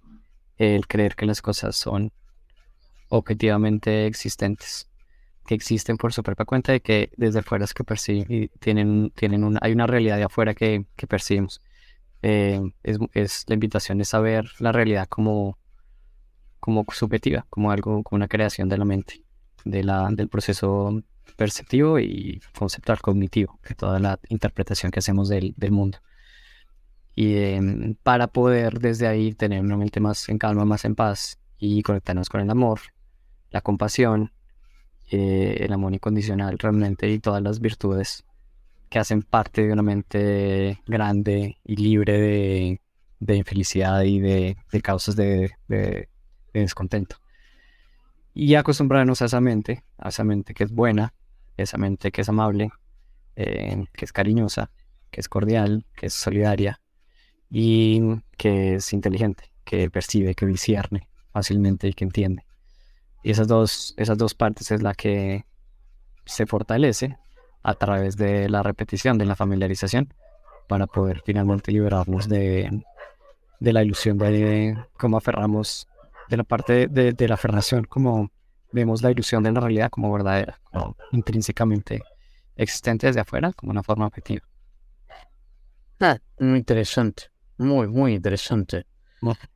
el 0.59 0.87
creer 0.87 1.17
que 1.17 1.27
las 1.27 1.43
cosas 1.43 1.75
son 1.77 2.13
objetivamente 3.09 4.07
existentes, 4.07 4.89
que 5.47 5.55
existen 5.55 5.97
por 5.97 6.13
su 6.13 6.23
propia 6.23 6.45
cuenta 6.45 6.75
y 6.75 6.81
que 6.81 7.11
desde 7.17 7.41
afuera 7.41 7.65
es 7.65 7.75
que 7.75 7.83
perciben 7.83 8.27
y 8.31 8.49
tienen, 8.49 9.11
tienen 9.17 9.59
hay 9.61 9.73
una 9.73 9.87
realidad 9.87 10.19
de 10.19 10.25
afuera 10.25 10.55
que, 10.55 10.85
percibimos. 11.09 11.61
Eh, 12.23 12.61
es, 12.83 13.45
la 13.49 13.55
invitación 13.55 14.01
es 14.01 14.09
saber 14.09 14.51
la 14.59 14.73
realidad 14.73 15.09
como, 15.09 15.59
como 16.61 16.85
subjetiva, 16.93 17.47
como 17.51 17.71
algo, 17.71 18.03
como 18.03 18.17
una 18.17 18.29
creación 18.29 18.69
de 18.69 18.79
la 18.79 18.85
mente 18.85 19.26
de 19.67 19.85
la, 19.85 20.09
del 20.11 20.29
proceso 20.29 21.03
perceptivo 21.37 21.99
y 21.99 22.41
conceptual 22.59 23.01
cognitivo, 23.01 23.59
toda 23.77 23.99
la 23.99 24.19
interpretación 24.29 24.91
que 24.91 25.01
hacemos 25.01 25.29
del, 25.29 25.55
mundo. 25.71 25.99
Y 27.15 27.37
em, 27.37 27.95
para 28.03 28.29
poder 28.29 28.79
desde 28.79 29.07
ahí 29.07 29.33
tener 29.33 29.61
una 29.61 29.77
mente 29.77 30.01
más 30.01 30.29
en 30.29 30.39
calma, 30.39 30.65
más 30.65 30.85
en 30.85 30.95
paz 30.95 31.39
y 31.59 31.83
conectarnos 31.83 32.29
con 32.29 32.41
el 32.41 32.51
amor, 32.51 32.81
la 33.51 33.61
compasión, 33.61 34.33
eh, 35.11 35.59
el 35.61 35.73
amor 35.73 35.95
incondicional 35.95 36.59
realmente 36.59 37.09
y 37.09 37.19
todas 37.19 37.43
las 37.43 37.61
virtudes 37.61 38.25
que 38.89 38.99
hacen 38.99 39.23
parte 39.23 39.67
de 39.67 39.73
una 39.73 39.83
mente 39.83 40.81
grande 40.87 41.59
y 41.65 41.77
libre 41.77 42.81
de, 43.19 43.37
infelicidad 43.37 44.03
y 44.03 44.21
de, 44.21 44.57
causas 44.83 45.17
de, 45.17 45.51
descontento. 46.53 47.17
Y 48.39 48.55
acostumbrarnos 48.55 49.23
a 49.23 49.25
esa 49.25 49.41
mente, 49.41 49.83
a 49.97 50.11
esa 50.11 50.23
mente 50.23 50.53
que 50.53 50.65
es 50.65 50.71
buena, 50.71 51.15
esa 51.57 51.79
mente 51.79 52.13
que 52.13 52.21
es 52.21 52.29
amable, 52.29 52.69
eh, 53.35 53.87
que 53.95 54.05
es 54.05 54.13
cariñosa, 54.13 54.71
que 55.11 55.23
es 55.23 55.29
cordial, 55.31 55.87
que 55.97 56.09
es 56.09 56.13
solidaria 56.13 56.83
y 57.49 58.03
que 58.37 58.75
es 58.75 58.93
inteligente, 58.93 59.51
que 59.65 59.89
percibe, 59.89 60.35
que 60.35 60.45
discierne 60.45 61.09
fácilmente 61.33 61.89
y 61.89 61.95
que 61.95 62.05
entiende. 62.05 62.45
Y 63.23 63.31
esas 63.31 63.49
dos, 63.49 63.95
esas 63.97 64.19
dos 64.19 64.35
partes 64.35 64.71
es 64.71 64.83
la 64.83 64.93
que 64.93 65.47
se 66.27 66.45
fortalece 66.45 67.17
a 67.63 67.73
través 67.73 68.19
de 68.19 68.51
la 68.51 68.63
repetición, 68.63 69.17
de 69.17 69.25
la 69.25 69.35
familiarización, 69.35 70.13
para 70.69 70.87
poder 70.87 71.23
finalmente 71.25 71.73
liberarnos 71.73 72.29
de, 72.29 72.85
de 73.61 73.73
la 73.73 73.83
ilusión 73.83 74.19
de, 74.19 74.77
cómo 74.99 75.17
aferramos, 75.17 75.89
de 76.29 76.37
la 76.37 76.45
parte 76.45 76.89
de, 76.89 77.29
la 77.29 77.35
aferración, 77.35 77.85
como 77.85 78.31
vemos 78.73 79.03
la 79.03 79.11
ilusión 79.11 79.43
de 79.43 79.53
la 79.53 79.61
realidad 79.61 79.91
como 79.91 80.13
verdadera, 80.13 80.61
intrínsecamente 81.13 82.03
existente 82.57 83.07
desde 83.07 83.21
afuera, 83.21 83.53
como 83.53 83.71
una 83.71 83.83
forma 83.83 84.07
objetiva. 84.07 84.43
Ah, 86.01 86.19
muy 86.39 86.59
interesante, 86.59 87.25
muy, 87.59 87.89
muy 87.89 88.15
interesante. 88.15 88.87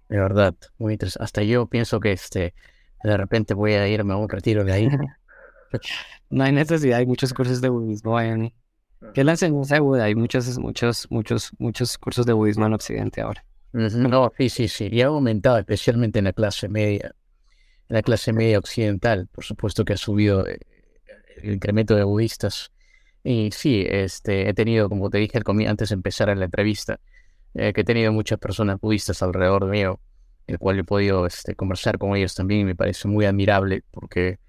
De 0.09 0.19
verdad, 0.19 0.55
muy 0.79 0.95
interesante. 0.95 1.25
Hasta 1.25 1.43
yo 1.43 1.67
pienso 1.67 2.01
que 2.01 2.13
este, 2.13 2.55
de 3.03 3.17
repente 3.17 3.55
voy 3.55 3.75
a 3.75 3.87
irme 3.89 4.15
a 4.15 4.17
un 4.17 4.29
retiro 4.29 4.65
de 4.65 4.73
ahí. 4.73 4.89
no 6.31 6.45
hay 6.45 6.53
necesidad, 6.53 6.99
hay 6.99 7.07
muchos 7.07 7.33
cursos 7.33 7.61
de 7.61 7.69
budismo 7.69 8.21
en... 8.21 8.53
¿Qué 9.15 9.23
es 9.23 9.25
la 9.25 9.33
enseñanza 9.33 9.77
de 9.77 9.81
Buda? 9.81 10.05
Hay 10.05 10.15
muchos, 10.15 10.59
muchos, 10.59 11.07
muchos, 11.11 11.53
muchos 11.59 11.97
cursos 11.97 12.27
de 12.27 12.35
budismo 12.35 12.67
en 12.67 12.75
Occidente 12.75 13.23
ahora. 13.23 13.45
No, 13.73 14.33
sí, 14.37 14.49
sí, 14.49 14.69
sí. 14.69 14.89
Y 14.91 15.03
ha 15.03 15.07
aumentado 15.07 15.59
especialmente 15.59 16.19
en 16.19 16.25
la 16.27 16.33
clase 16.33 16.69
media, 16.69 17.15
en 17.89 17.95
la 17.95 18.03
clase 18.03 18.33
media 18.33 18.59
occidental. 18.59 19.29
Por 19.29 19.45
supuesto 19.45 19.85
que 19.85 19.93
ha 19.93 19.97
subido 19.97 20.47
eh, 20.47 20.59
el 21.43 21.55
incremento 21.55 21.95
de 21.95 22.05
budistas. 22.05 22.73
Y 23.23 23.51
sí, 23.53 23.87
este, 23.89 24.49
he 24.49 24.55
tenido, 24.55 24.89
como 24.89 25.11
te 25.11 25.19
dije 25.19 25.41
antes 25.69 25.91
de 25.91 25.95
empezar 25.95 26.37
la 26.37 26.45
entrevista, 26.47 27.01
eh, 27.55 27.73
que 27.73 27.83
he 27.83 27.85
tenido 27.85 28.13
muchas 28.13 28.39
personas 28.39 28.81
budistas 28.81 29.23
alrededor 29.23 29.67
de 29.67 29.71
mí, 29.71 29.99
el 30.47 30.59
cual 30.59 30.79
he 30.79 30.85
podido 30.85 31.27
este, 31.27 31.55
conversar 31.55 31.99
con 31.99 32.17
ellos 32.17 32.35
también. 32.35 32.63
Y 32.63 32.65
me 32.65 32.77
parece 32.77 33.07
muy 33.09 33.25
admirable 33.25 33.85
porque, 33.93 34.41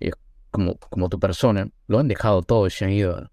eh, 0.00 0.10
como, 0.50 0.76
como 0.78 1.08
tu 1.08 1.20
persona, 1.20 1.68
lo 1.86 2.00
han 2.00 2.08
dejado 2.08 2.42
todo 2.42 2.66
y 2.66 2.70
se 2.70 2.86
han 2.86 2.90
ido 2.92 3.30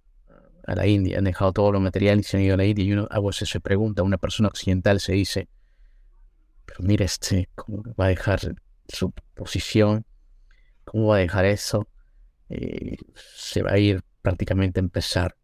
a 0.65 0.75
la 0.75 0.87
India, 0.87 1.17
han 1.17 1.23
dejado 1.23 1.53
todo 1.53 1.71
lo 1.71 1.79
material 1.79 2.19
y 2.19 2.23
se 2.23 2.37
han 2.37 2.43
ido 2.43 2.55
a 2.55 2.57
la 2.57 2.65
India. 2.65 2.85
Y 2.85 2.93
uno 2.93 3.07
a 3.09 3.19
veces 3.19 3.49
se 3.49 3.59
pregunta, 3.59 4.03
una 4.03 4.17
persona 4.17 4.49
occidental 4.49 4.99
se 4.99 5.13
dice, 5.13 5.49
pero 6.65 6.79
mira 6.83 7.05
este, 7.05 7.49
¿cómo 7.55 7.83
va 7.99 8.05
a 8.05 8.09
dejar 8.09 8.39
su 8.87 9.11
posición? 9.33 10.05
¿Cómo 10.83 11.07
va 11.07 11.17
a 11.17 11.19
dejar 11.19 11.45
eso? 11.45 11.87
Eh, 12.49 12.97
se 13.15 13.61
va 13.61 13.71
a 13.71 13.77
ir 13.77 14.03
prácticamente 14.21 14.79
a 14.79 14.83
empezar 14.83 15.35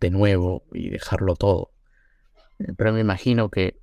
de 0.00 0.10
nuevo 0.10 0.64
y 0.72 0.90
dejarlo 0.90 1.36
todo. 1.36 1.70
Eh, 2.58 2.72
pero 2.76 2.92
me 2.92 3.00
imagino 3.00 3.50
que 3.50 3.78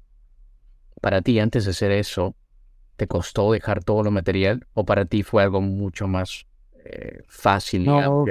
para 1.02 1.22
ti, 1.22 1.40
antes 1.40 1.66
de 1.66 1.72
hacer 1.72 1.92
eso, 1.92 2.36
¿te 2.98 3.08
costó 3.08 3.52
dejar 3.52 3.84
todo 3.84 4.04
lo 4.04 4.12
material 4.12 4.68
o 4.74 4.86
para 4.86 5.06
ti 5.06 5.24
fue 5.24 5.44
algo 5.44 5.62
mucho 5.62 6.08
más 6.08 6.46
eh, 6.92 7.24
fácil. 7.28 7.86
No, 7.86 8.26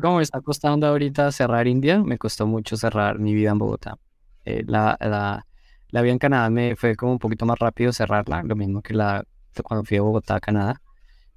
como 0.00 0.16
me 0.16 0.22
está 0.22 0.40
costando 0.40 0.86
ahorita 0.86 1.30
cerrar 1.30 1.68
India, 1.68 2.02
me 2.02 2.18
costó 2.18 2.46
mucho 2.46 2.76
cerrar 2.76 3.20
mi 3.20 3.34
vida 3.34 3.50
en 3.50 3.58
Bogotá. 3.58 3.98
Eh, 4.44 4.64
la, 4.66 4.96
la, 5.00 5.46
la, 5.90 6.02
vida 6.02 6.12
en 6.12 6.18
Canadá 6.18 6.50
me 6.50 6.74
fue 6.74 6.96
como 6.96 7.12
un 7.12 7.18
poquito 7.20 7.46
más 7.46 7.58
rápido 7.58 7.92
cerrarla, 7.92 8.42
lo 8.42 8.56
mismo 8.56 8.82
que 8.82 8.94
la 8.94 9.24
cuando 9.62 9.84
fui 9.84 9.96
a 9.96 10.02
Bogotá, 10.02 10.40
Canadá. 10.40 10.82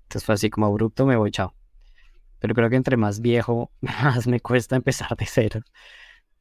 Entonces 0.04 0.26
fue 0.26 0.34
así 0.36 0.50
como 0.50 0.66
abrupto, 0.66 1.06
me 1.06 1.16
voy, 1.16 1.30
chao. 1.30 1.54
Pero 2.40 2.56
creo 2.56 2.70
que 2.70 2.76
entre 2.76 2.98
más 2.98 3.22
viejo, 3.22 3.72
más 3.82 4.26
me 4.28 4.40
cuesta 4.40 4.76
empezar 4.76 5.16
de 5.16 5.26
cero. 5.28 5.62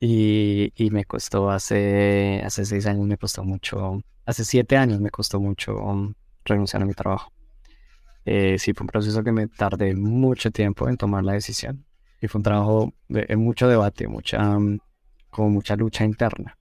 Y, 0.01 0.73
y 0.77 0.91
me 0.91 1.05
costó 1.05 1.51
hace, 1.51 2.43
hace 2.45 2.65
seis 2.65 2.87
años, 2.87 3.07
me 3.07 3.19
costó 3.19 3.45
mucho, 3.45 4.01
hace 4.25 4.45
siete 4.45 4.77
años 4.77 5.01
me 5.01 5.11
costó 5.11 5.41
mucho 5.41 5.77
um, 5.77 6.15
renunciar 6.45 6.83
a 6.83 6.87
mi 6.87 6.95
trabajo. 6.95 7.33
Eh, 8.29 8.59
sí, 8.59 8.75
fue 8.75 8.85
un 8.85 8.89
proceso 8.89 9.23
que 9.23 9.31
me 9.31 9.47
tardé 9.47 9.95
mucho 9.95 10.51
tiempo 10.51 10.89
en 10.89 10.97
tomar 10.97 11.23
la 11.23 11.35
decisión. 11.35 11.87
Y 12.21 12.27
fue 12.27 12.41
un 12.41 12.43
trabajo 12.43 12.93
de, 13.09 13.37
mucho 13.37 13.69
debate, 13.69 14.09
mucha, 14.09 14.59
mm, 14.59 14.81
como 15.31 15.51
mucha 15.51 15.77
lucha 15.77 16.05
interna. 16.05 16.59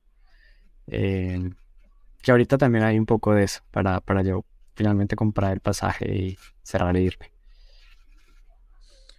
Eh, 0.86 1.50
que 2.22 2.32
ahorita 2.32 2.60
también 2.60 2.84
hay 2.84 3.00
un 3.00 3.08
poco 3.08 3.34
de 3.34 3.46
eso 3.46 3.62
para, 3.72 4.00
para 4.00 4.22
yo 4.22 4.46
finalmente 4.76 5.16
comprar 5.16 5.54
el 5.54 5.60
pasaje 5.60 6.16
y 6.16 6.38
cerrar 6.62 6.96
e 6.98 7.02
irme. 7.02 7.32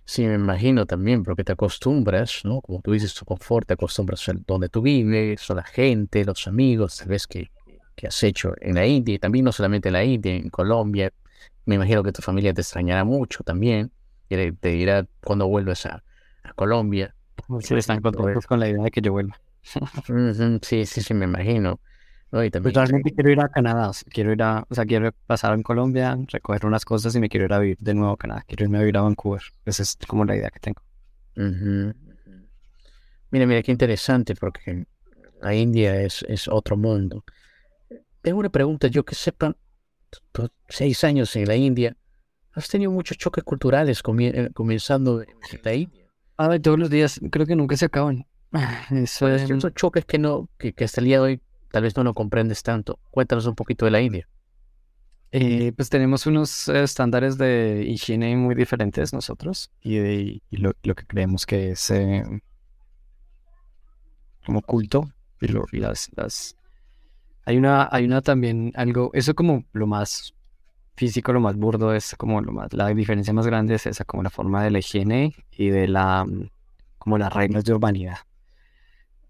Sí, 0.04 0.24
me 0.24 0.34
imagino 0.34 0.86
también, 0.86 1.24
porque 1.24 1.42
te 1.42 1.50
acostumbras, 1.50 2.42
¿no? 2.44 2.60
Como 2.60 2.80
tú 2.80 2.92
dices, 2.92 3.12
tu 3.12 3.24
confort, 3.24 3.66
te 3.66 3.74
acostumbras 3.74 4.28
a 4.28 4.34
donde 4.46 4.68
tú 4.68 4.82
vives, 4.82 5.50
a 5.50 5.54
la 5.54 5.64
gente, 5.64 6.24
los 6.24 6.46
amigos, 6.46 6.98
tal 6.98 7.08
vez 7.08 7.26
que, 7.26 7.50
que 7.96 8.06
has 8.06 8.22
hecho 8.22 8.54
en 8.60 8.76
la 8.76 8.86
India, 8.86 9.16
y 9.16 9.18
también 9.18 9.44
no 9.44 9.50
solamente 9.50 9.88
en 9.88 9.94
la 9.94 10.04
India, 10.04 10.32
en 10.32 10.48
Colombia, 10.48 11.12
me 11.64 11.74
imagino 11.74 12.02
que 12.02 12.12
tu 12.12 12.22
familia 12.22 12.54
te 12.54 12.60
extrañará 12.60 13.04
mucho 13.04 13.42
también. 13.44 13.92
Y 14.28 14.52
te 14.52 14.68
dirá 14.68 15.06
cuando 15.22 15.46
vuelves 15.46 15.86
a, 15.86 16.02
Colombia. 16.54 17.14
Sí, 17.60 17.74
están 17.74 18.00
contentos 18.00 18.46
con 18.46 18.60
la 18.60 18.68
idea 18.68 18.82
de 18.82 18.90
que 18.90 19.00
yo 19.00 19.12
vuelva. 19.12 19.40
sí, 20.62 20.86
sí, 20.86 21.00
sí, 21.00 21.14
me 21.14 21.24
imagino. 21.24 21.80
Y 22.32 22.50
también... 22.50 22.74
realmente 22.74 23.12
quiero 23.12 23.30
ir 23.30 23.40
a 23.40 23.48
Canadá. 23.48 23.90
Quiero 24.10 24.32
ir 24.32 24.42
a, 24.42 24.64
o 24.68 24.74
sea, 24.74 24.84
quiero 24.84 25.10
pasar 25.26 25.54
en 25.54 25.62
Colombia, 25.62 26.16
recoger 26.28 26.66
unas 26.66 26.84
cosas 26.84 27.14
y 27.14 27.20
me 27.20 27.28
quiero 27.28 27.46
ir 27.46 27.52
a 27.52 27.58
vivir 27.58 27.78
de 27.78 27.94
nuevo 27.94 28.12
a 28.12 28.16
Canadá. 28.16 28.44
Quiero 28.46 28.64
irme 28.64 28.78
a 28.78 28.80
vivir 28.80 28.96
a 28.96 29.02
Vancouver. 29.02 29.42
Esa 29.64 29.82
es 29.82 29.96
como 30.06 30.24
la 30.24 30.36
idea 30.36 30.50
que 30.50 30.60
tengo. 30.60 30.82
Mira, 33.30 33.46
mira, 33.46 33.62
qué 33.62 33.72
interesante 33.72 34.34
porque 34.34 34.86
la 35.40 35.54
India 35.54 36.00
es, 36.00 36.24
es 36.28 36.48
otro 36.48 36.76
mundo. 36.76 37.24
Tengo 38.22 38.40
una 38.40 38.50
pregunta, 38.50 38.88
yo 38.88 39.04
que 39.04 39.14
sepa, 39.14 39.54
seis 40.68 41.04
años 41.04 41.34
en 41.36 41.46
la 41.46 41.56
India, 41.56 41.96
has 42.52 42.68
tenido 42.68 42.90
muchos 42.90 43.18
choques 43.18 43.44
culturales 43.44 44.02
eh, 44.18 44.50
comenzando 44.54 45.22
en 45.22 45.28
la 45.62 45.74
India. 45.74 46.06
A 46.36 46.48
ver, 46.48 46.60
todos 46.60 46.78
los 46.78 46.90
días, 46.90 47.20
creo 47.30 47.46
que 47.46 47.56
nunca 47.56 47.76
se 47.76 47.86
acaban. 47.86 48.26
Eso 48.90 49.28
es... 49.28 49.48
Son 49.48 49.72
choques 49.74 50.04
que, 50.04 50.18
no, 50.18 50.48
que, 50.58 50.74
hasta 50.84 51.00
el 51.00 51.06
día 51.06 51.16
de 51.16 51.22
hoy 51.22 51.40
tal 51.70 51.82
vez 51.82 51.96
no 51.96 52.04
lo 52.04 52.14
comprendes 52.14 52.62
tanto. 52.62 52.98
Cuéntanos 53.10 53.46
un 53.46 53.54
poquito 53.54 53.84
de 53.84 53.90
la 53.90 54.00
India. 54.00 54.28
Eh, 55.32 55.72
pues 55.72 55.90
tenemos 55.90 56.26
unos 56.26 56.68
estándares 56.68 57.36
de 57.36 57.84
higiene 57.86 58.36
muy 58.36 58.54
diferentes 58.54 59.12
nosotros 59.12 59.70
y, 59.82 60.40
lo, 60.50 60.72
que 60.72 61.04
creemos 61.06 61.44
que 61.44 61.72
es 61.72 61.90
eh, 61.90 62.22
como 64.46 64.62
culto 64.62 65.10
y, 65.40 65.48
lo, 65.48 65.64
y 65.72 65.78
las, 65.80 66.08
las, 66.16 66.56
hay 67.46 67.56
una, 67.56 67.88
hay 67.90 68.04
una 68.04 68.22
también 68.22 68.72
algo, 68.74 69.10
eso 69.14 69.34
como 69.34 69.64
lo 69.72 69.86
más 69.86 70.34
físico, 70.96 71.32
lo 71.32 71.40
más 71.40 71.56
burdo 71.56 71.94
es 71.94 72.16
como 72.16 72.40
lo 72.40 72.50
más, 72.52 72.72
la 72.72 72.88
diferencia 72.88 73.32
más 73.32 73.46
grande 73.46 73.76
es 73.76 73.86
esa, 73.86 74.04
como 74.04 74.24
la 74.24 74.30
forma 74.30 74.64
de 74.64 74.72
la 74.72 74.80
higiene 74.80 75.32
y 75.52 75.68
de 75.68 75.86
la, 75.86 76.26
como 76.98 77.18
las 77.18 77.32
reglas 77.32 77.64
de 77.64 77.72
urbanidad, 77.72 78.18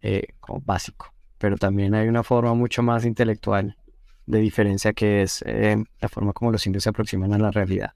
eh, 0.01 0.29
como 0.41 0.63
básico. 0.63 1.13
Pero 1.37 1.59
también 1.59 1.95
hay 1.95 2.09
una 2.09 2.23
forma 2.23 2.55
mucho 2.55 2.83
más 2.83 3.05
intelectual 3.05 3.77
de 4.25 4.39
diferencia 4.39 4.95
que 4.95 5.21
es 5.21 5.43
eh, 5.47 5.77
la 6.01 6.09
forma 6.09 6.33
como 6.33 6.53
los 6.53 6.67
indios 6.67 6.85
se 6.85 6.89
aproximan 6.89 7.35
a 7.35 7.39
la 7.39 7.51
realidad, 7.51 7.93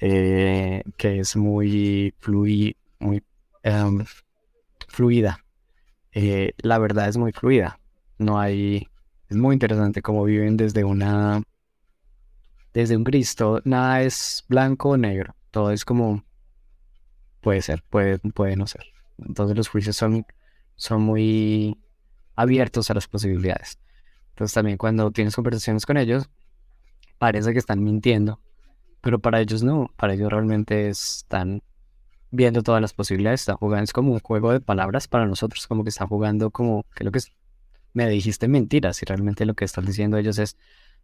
eh, 0.00 0.82
que 0.98 1.20
es 1.20 1.34
muy, 1.34 2.14
muy 2.20 3.24
em, 3.62 4.04
fluida. 4.86 5.42
la 6.58 6.78
verdad 6.78 7.08
es 7.08 7.16
muy 7.16 7.32
fluida. 7.32 7.80
No 8.18 8.38
hay 8.38 8.86
es 9.28 9.36
muy 9.36 9.54
interesante 9.54 10.02
cómo 10.02 10.24
viven 10.24 10.56
desde 10.56 10.84
una 10.84 11.42
desde 12.74 12.96
un 12.96 13.04
gris, 13.04 13.34
nada 13.64 14.02
es 14.02 14.44
blanco 14.48 14.90
o 14.90 14.96
negro, 14.96 15.34
todo 15.50 15.72
es 15.72 15.84
como 15.84 16.22
puede 17.40 17.62
ser, 17.62 17.82
puede, 17.88 18.18
puede 18.18 18.56
no 18.56 18.66
ser. 18.66 18.84
Entonces 19.18 19.56
los 19.56 19.68
juicios 19.68 19.96
son, 19.96 20.24
son 20.76 21.02
muy 21.02 21.78
abiertos 22.36 22.90
a 22.90 22.94
las 22.94 23.08
posibilidades. 23.08 23.78
Entonces 24.30 24.54
también 24.54 24.76
cuando 24.76 25.10
tienes 25.10 25.34
conversaciones 25.34 25.86
con 25.86 25.96
ellos, 25.96 26.28
parece 27.18 27.52
que 27.52 27.58
están 27.58 27.82
mintiendo, 27.82 28.40
pero 29.00 29.18
para 29.18 29.40
ellos 29.40 29.62
no, 29.62 29.90
para 29.96 30.14
ellos 30.14 30.30
realmente 30.30 30.88
están 30.88 31.62
viendo 32.30 32.62
todas 32.62 32.80
las 32.80 32.92
posibilidades, 32.92 33.40
están 33.40 33.56
jugando, 33.56 33.84
es 33.84 33.92
como 33.92 34.12
un 34.12 34.20
juego 34.20 34.52
de 34.52 34.60
palabras 34.60 35.08
para 35.08 35.26
nosotros, 35.26 35.66
como 35.66 35.82
que 35.82 35.90
están 35.90 36.08
jugando 36.08 36.50
como, 36.50 36.84
que 36.94 37.04
lo 37.04 37.10
que 37.10 37.18
es? 37.18 37.32
Me 37.98 38.08
dijiste 38.08 38.46
mentiras 38.46 39.02
y 39.02 39.06
realmente 39.06 39.44
lo 39.44 39.54
que 39.54 39.64
están 39.64 39.84
diciendo 39.84 40.18
ellos 40.18 40.38
es, 40.38 40.56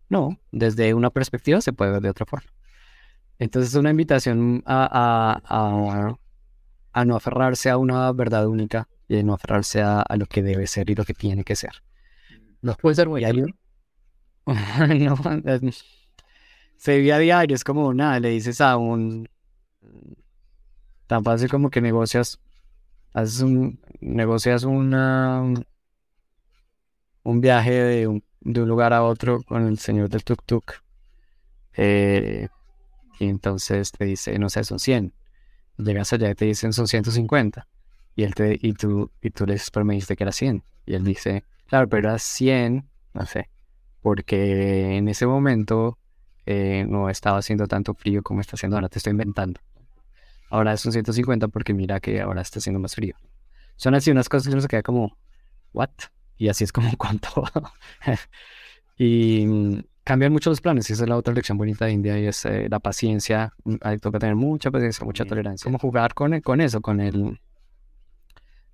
no, 0.09 0.38
desde 0.52 0.94
una 0.94 1.11
perspectiva 1.11 1.61
se 1.61 1.72
puede 1.72 1.90
ver 1.90 2.02
de 2.02 2.11
otra 2.11 2.24
forma. 2.24 2.48
Entonces 3.40 3.72
es 3.72 3.76
una 3.76 3.90
invitación 3.90 4.62
a, 4.64 5.40
a, 5.44 6.16
a, 6.92 7.04
no 7.04 7.16
aferrarse 7.16 7.68
a 7.68 7.78
una 7.78 8.12
verdad 8.12 8.46
única, 8.46 8.88
y 9.09 9.24
no 9.24 9.35
aferrarse 9.35 9.83
a, 9.83 10.04
lo 10.16 10.26
que 10.26 10.42
debe 10.42 10.68
ser 10.68 10.88
y 10.88 10.94
lo 10.94 11.04
que 11.04 11.14
tiene 11.14 11.42
que 11.42 11.57
ser. 11.57 11.83
¿Nos 12.62 12.76
puedes 12.76 12.96
dar 12.96 13.09
un 13.09 13.18
Y 13.18 13.24
hay 13.24 13.33
ejemplo? 13.33 13.57
no, 14.46 15.16
se 16.76 16.98
vive 16.98 17.12
a 17.12 17.18
diario, 17.18 17.57
es 17.57 17.64
como 17.64 17.92
nada, 17.92 18.20
le 18.20 18.30
dices 18.30 18.61
a 18.61 18.76
un 18.76 19.28
tan 21.09 21.24
fácil 21.24 21.50
como 21.50 21.70
que 21.70 21.80
negocias, 21.80 22.38
haces 23.12 23.40
un, 23.40 23.80
negocias 24.00 24.62
una 24.62 25.42
un 27.24 27.40
viaje 27.40 27.72
de 27.72 28.06
un, 28.06 28.24
de 28.40 28.62
un 28.62 28.68
lugar 28.68 28.92
a 28.92 29.02
otro 29.02 29.42
con 29.42 29.66
el 29.66 29.78
señor 29.78 30.08
del 30.08 30.22
tuk 30.22 30.42
tuk 30.44 30.72
eh, 31.76 32.48
y 33.18 33.28
entonces 33.28 33.90
te 33.90 34.04
dice, 34.04 34.38
no 34.38 34.48
sé, 34.48 34.62
son 34.64 34.78
100 34.78 35.12
llegas 35.78 36.12
allá 36.12 36.30
y 36.30 36.34
te 36.34 36.44
dicen 36.44 36.72
son 36.72 36.87
150 36.87 37.66
y 38.16 38.22
él 38.22 38.34
te, 38.34 38.56
y 38.60 38.74
tú, 38.74 39.10
y 39.20 39.30
tú 39.30 39.46
le 39.46 39.54
dices, 39.54 39.70
pero 39.70 39.84
me 39.84 39.94
dijiste 39.94 40.14
que 40.16 40.24
era 40.24 40.32
100 40.32 40.62
y 40.87 40.94
él 40.94 41.04
dice, 41.04 41.44
claro, 41.66 41.88
pero 41.88 42.08
era 42.10 42.18
100, 42.18 42.88
no 43.12 43.26
sé, 43.26 43.50
porque 44.02 44.96
en 44.96 45.08
ese 45.08 45.26
momento 45.26 45.98
eh, 46.46 46.84
no 46.88 47.08
estaba 47.08 47.38
haciendo 47.38 47.66
tanto 47.66 47.94
frío 47.94 48.22
como 48.22 48.40
está 48.40 48.54
haciendo 48.54 48.76
ahora, 48.76 48.88
te 48.88 48.98
estoy 48.98 49.12
inventando. 49.12 49.60
Ahora 50.50 50.72
es 50.72 50.84
un 50.87 50.92
150 50.92 51.48
porque 51.48 51.74
mira 51.74 51.98
que 52.00 52.20
ahora 52.20 52.42
está 52.42 52.58
haciendo 52.58 52.78
más 52.78 52.94
frío. 52.94 53.16
Son 53.76 53.94
así 53.94 54.10
unas 54.10 54.28
cosas 54.28 54.46
que 54.46 54.52
uno 54.52 54.60
se 54.60 54.68
queda 54.68 54.82
como, 54.82 55.16
¿what? 55.72 55.90
Y 56.36 56.48
así 56.48 56.64
es 56.64 56.72
como 56.72 56.90
cuánto. 56.98 57.44
y 58.96 59.46
mm, 59.46 59.80
cambian 60.04 60.32
mucho 60.32 60.50
los 60.50 60.60
planes, 60.60 60.88
y 60.90 60.92
esa 60.92 61.04
es 61.04 61.08
la 61.08 61.16
otra 61.16 61.34
lección 61.34 61.58
bonita 61.58 61.86
de 61.86 61.92
India 61.92 62.18
y 62.18 62.26
es 62.26 62.44
eh, 62.44 62.68
la 62.68 62.80
paciencia. 62.80 63.52
Mm, 63.64 63.76
Hay 63.82 63.98
que 63.98 64.10
tener 64.10 64.36
mucha 64.36 64.70
paciencia, 64.70 65.04
mucha 65.04 65.24
tolerancia. 65.24 65.64
Como 65.64 65.78
jugar 65.78 66.14
con, 66.14 66.40
con 66.40 66.60
eso, 66.60 66.80
con 66.80 67.00
el, 67.00 67.40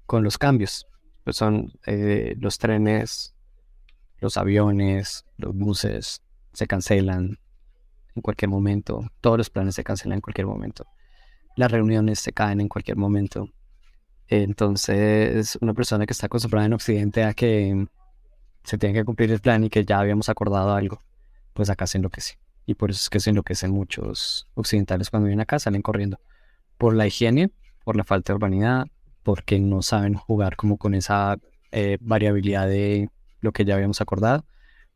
con 0.06 0.22
los 0.24 0.38
cambios. 0.38 0.86
Pues 1.24 1.36
son 1.36 1.72
eh, 1.86 2.34
los 2.38 2.58
trenes, 2.58 3.34
los 4.18 4.36
aviones, 4.36 5.24
los 5.36 5.54
buses 5.54 6.22
se 6.52 6.66
cancelan 6.66 7.38
en 8.14 8.22
cualquier 8.22 8.48
momento. 8.48 9.04
Todos 9.20 9.38
los 9.38 9.50
planes 9.50 9.74
se 9.74 9.84
cancelan 9.84 10.16
en 10.16 10.20
cualquier 10.20 10.46
momento. 10.46 10.86
Las 11.56 11.70
reuniones 11.70 12.18
se 12.20 12.32
caen 12.32 12.60
en 12.60 12.68
cualquier 12.68 12.96
momento. 12.96 13.48
Entonces, 14.30 15.58
una 15.60 15.74
persona 15.74 16.06
que 16.06 16.12
está 16.12 16.26
acostumbrada 16.26 16.64
en 16.64 16.72
Occidente 16.72 17.24
a 17.24 17.34
que 17.34 17.88
se 18.62 18.78
tiene 18.78 18.94
que 18.94 19.04
cumplir 19.04 19.32
el 19.32 19.40
plan 19.40 19.64
y 19.64 19.70
que 19.70 19.84
ya 19.84 19.98
habíamos 19.98 20.28
acordado 20.28 20.72
algo, 20.72 21.02
pues 21.52 21.68
acá 21.68 21.88
se 21.88 21.98
enloquece. 21.98 22.38
Y 22.64 22.74
por 22.74 22.90
eso 22.90 23.00
es 23.00 23.10
que 23.10 23.18
se 23.18 23.30
enloquecen 23.30 23.72
muchos 23.72 24.46
occidentales 24.54 25.10
cuando 25.10 25.26
vienen 25.26 25.40
acá, 25.40 25.58
salen 25.58 25.82
corriendo. 25.82 26.20
Por 26.78 26.94
la 26.94 27.08
higiene, 27.08 27.50
por 27.82 27.96
la 27.96 28.04
falta 28.04 28.32
de 28.32 28.36
urbanidad, 28.36 28.86
porque 29.24 29.58
no 29.58 29.82
saben 29.82 30.14
jugar 30.14 30.54
como 30.54 30.76
con 30.76 30.94
esa 30.94 31.36
eh, 31.72 31.98
variabilidad 32.00 32.68
de 32.68 33.10
lo 33.40 33.50
que 33.50 33.64
ya 33.64 33.74
habíamos 33.74 34.00
acordado 34.00 34.44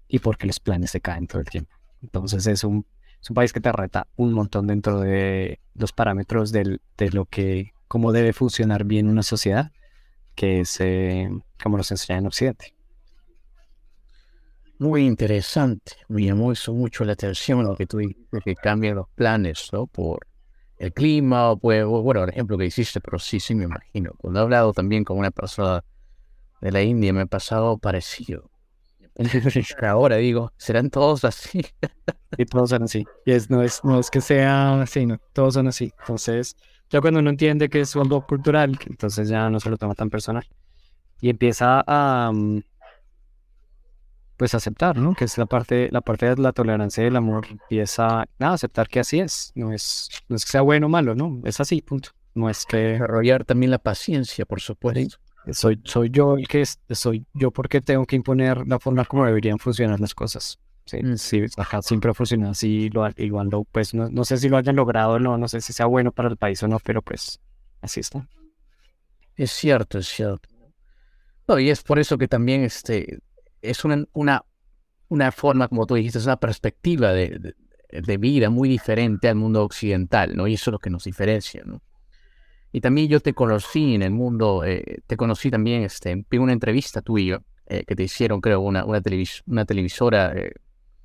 y 0.07 0.21
porque 0.21 0.47
los 0.47 0.61
planes 0.61 0.93
se 0.93 1.01
caen 1.01 1.27
todo 1.27 1.41
el 1.41 1.49
tiempo. 1.49 1.75
Entonces 2.03 2.47
es 2.47 2.63
un, 2.63 2.87
país 3.35 3.53
que 3.53 3.61
te 3.61 3.73
reta 3.73 4.07
un 4.15 4.33
montón 4.33 4.69
dentro 4.69 5.01
de 5.01 5.59
los 5.75 5.93
parámetros 5.93 6.53
de 6.53 6.79
lo 7.11 7.25
que, 7.25 7.74
cómo 7.89 8.13
debe 8.13 8.33
funcionar 8.33 8.85
bien 8.85 9.09
una 9.09 9.23
sociedad, 9.23 9.73
que 10.35 10.61
es 10.61 10.81
eh, 10.81 11.29
como 11.63 11.77
nos 11.77 11.91
enseñan 11.91 12.21
en 12.21 12.27
Occidente. 12.27 12.75
Muy 14.79 15.07
interesante. 15.07 15.93
Me 16.09 16.25
llamó 16.25 16.53
eso 16.53 16.75
mucho 16.75 17.05
la 17.05 17.13
atención 17.13 17.63
lo 17.65 17.77
que 17.77 17.87
tú 17.87 17.99
dijiste, 17.99 18.41
que 18.45 18.55
cambian 18.55 18.97
los 18.97 19.09
planes. 19.15 19.71
Por 19.93 20.27
el 20.79 20.93
clima, 20.93 21.51
o 21.51 21.57
pues, 21.57 21.85
o, 21.85 22.03
bueno, 22.03 22.25
el 22.25 22.31
ejemplo 22.31 22.59
que 22.59 22.67
hiciste, 22.67 23.01
pero 23.01 23.19
sí, 23.19 23.39
sí 23.39 23.55
me 23.55 23.65
imagino. 23.65 24.13
Cuando 24.19 24.41
he 24.41 24.43
hablado 24.43 24.73
también 24.73 25.05
con 25.05 25.19
una 25.19 25.31
persona 25.31 25.85
de 26.61 26.73
la 26.73 26.83
India, 26.83 27.13
me 27.13 27.23
ha 27.23 27.27
pasado 27.27 27.79
parecido. 27.79 28.51
Ahora 29.83 30.17
digo, 30.17 30.53
¿serán 30.57 30.91
todos 30.91 31.25
así? 31.25 31.65
Y 32.37 32.45
todos 32.47 32.71
son 32.71 32.83
así. 32.83 33.07
Y 33.25 33.33
es, 33.33 33.51
no, 33.51 33.63
es, 33.63 33.83
no 33.85 34.01
es 34.01 34.11
que 34.11 34.21
sea 34.21 34.83
así, 34.83 35.07
no, 35.07 35.19
todos 35.33 35.55
son 35.55 35.69
así. 35.69 35.93
Entonces, 36.01 36.57
ya 36.91 37.01
cuando 37.01 37.21
uno 37.21 37.31
entiende 37.31 37.69
que 37.69 37.81
es 37.81 37.95
algo 37.97 38.27
cultural, 38.27 38.79
entonces 38.87 39.29
ya 39.29 39.49
no 39.51 39.61
se 39.61 39.71
lo 39.71 39.77
toma 39.77 39.95
tan 39.95 40.11
personal. 40.11 40.45
Y 41.21 41.31
empieza 41.31 41.85
a, 41.87 42.33
mm, 42.33 42.61
pues, 44.37 44.55
aceptar, 44.55 44.97
¿no? 44.99 45.15
Que 45.15 45.25
es 45.25 45.39
la 45.39 45.47
parte, 45.47 45.89
la 45.91 46.01
parte 46.01 46.27
de 46.27 46.37
la 46.37 46.53
tolerancia 46.53 47.05
y 47.05 47.07
el 47.07 47.17
amor. 47.17 47.47
Empieza 47.49 48.23
a 48.23 48.53
aceptar 48.53 48.89
que 48.89 49.01
así 49.01 49.21
es. 49.21 49.53
No 49.55 49.73
es, 49.73 50.09
no 50.29 50.37
es 50.37 50.45
que 50.45 50.51
sea 50.51 50.63
bueno 50.63 50.87
o 50.87 50.91
malo, 50.91 51.15
¿no? 51.15 51.41
Es 51.45 51.61
así, 51.61 51.81
punto. 51.83 52.11
No 52.35 52.51
es 52.51 52.67
que 52.67 52.77
Desarrollar 52.77 53.45
también 53.45 53.71
la 53.71 53.79
paciencia, 53.79 54.45
por 54.45 54.61
supuesto. 54.61 55.19
Soy, 55.53 55.81
soy 55.85 56.11
yo 56.11 56.37
el 56.37 56.49
que 56.49 56.63
es, 56.63 56.79
soy 56.91 57.27
yo 57.35 57.51
porque 57.51 57.81
tengo 57.81 58.07
que 58.07 58.17
imponer 58.17 58.67
la 58.67 58.79
forma 58.79 59.05
como 59.05 59.27
deberían 59.27 59.59
funcionar 59.59 60.01
las 60.01 60.15
cosas. 60.15 60.59
Sí, 60.87 60.99
Mm. 61.03 61.17
sí, 61.17 61.45
ajá, 61.57 61.81
siempre 61.83 62.11
ha 62.11 62.15
funcionado 62.15 62.53
así, 62.53 62.91
lo, 62.91 63.09
igual 63.17 63.49
lo, 63.49 63.65
pues 63.65 63.95
no, 63.95 64.11
no 64.11 64.25
sé 64.25 64.37
si 64.37 64.49
lo 64.51 64.59
hayan 64.59 64.77
logrado 64.77 65.13
o 65.15 65.19
no, 65.19 65.39
no 65.39 65.49
sé 65.49 65.61
si 65.63 65.73
sea 65.73 65.87
bueno 65.87 66.13
para 66.13 66.29
el 66.29 66.37
país 66.37 66.63
o 66.63 66.69
no, 66.69 66.79
pero 66.79 67.01
pues 67.01 67.41
así 67.81 68.01
está. 68.01 68.29
Es 69.37 69.51
cierto, 69.51 69.99
es 69.99 70.07
cierto. 70.09 70.49
No, 71.49 71.59
y 71.59 71.71
es 71.71 71.83
por 71.83 71.99
eso 71.99 72.17
que 72.19 72.29
también 72.29 72.63
este, 72.65 73.19
es 73.63 73.85
una, 73.85 74.05
una, 74.13 74.45
una 75.09 75.33
forma, 75.33 75.69
como 75.69 75.87
tú 75.87 75.95
dijiste, 75.95 76.19
es 76.19 76.27
una 76.27 76.39
perspectiva 76.39 77.13
de, 77.13 77.55
de, 77.91 78.01
de 78.03 78.17
vida 78.19 78.51
muy 78.51 78.69
diferente 78.69 79.29
al 79.29 79.37
mundo 79.37 79.63
occidental, 79.65 80.37
¿no? 80.37 80.47
Y 80.47 80.55
eso 80.55 80.71
es 80.71 80.73
lo 80.73 80.79
que 80.79 80.91
nos 80.91 81.05
diferencia, 81.05 81.63
¿no? 81.65 81.81
Y 82.75 82.81
también 82.81 83.07
yo 83.07 83.21
te 83.21 83.35
conocí 83.35 83.95
en 83.95 84.03
el 84.03 84.11
mundo, 84.11 84.65
eh, 84.65 84.99
te 85.07 85.17
conocí 85.17 85.49
también, 85.49 85.85
este, 85.85 86.27
vi 86.29 86.39
una 86.39 86.53
entrevista 86.53 87.03
tuya 87.03 87.41
eh, 87.69 87.85
que 87.87 87.95
te 87.95 88.03
hicieron, 88.03 88.41
creo, 88.41 88.59
una, 88.63 88.85
una, 88.85 89.01
televis- 89.01 89.45
una 89.47 89.65
televisora, 89.65 90.33
eh, 90.35 90.55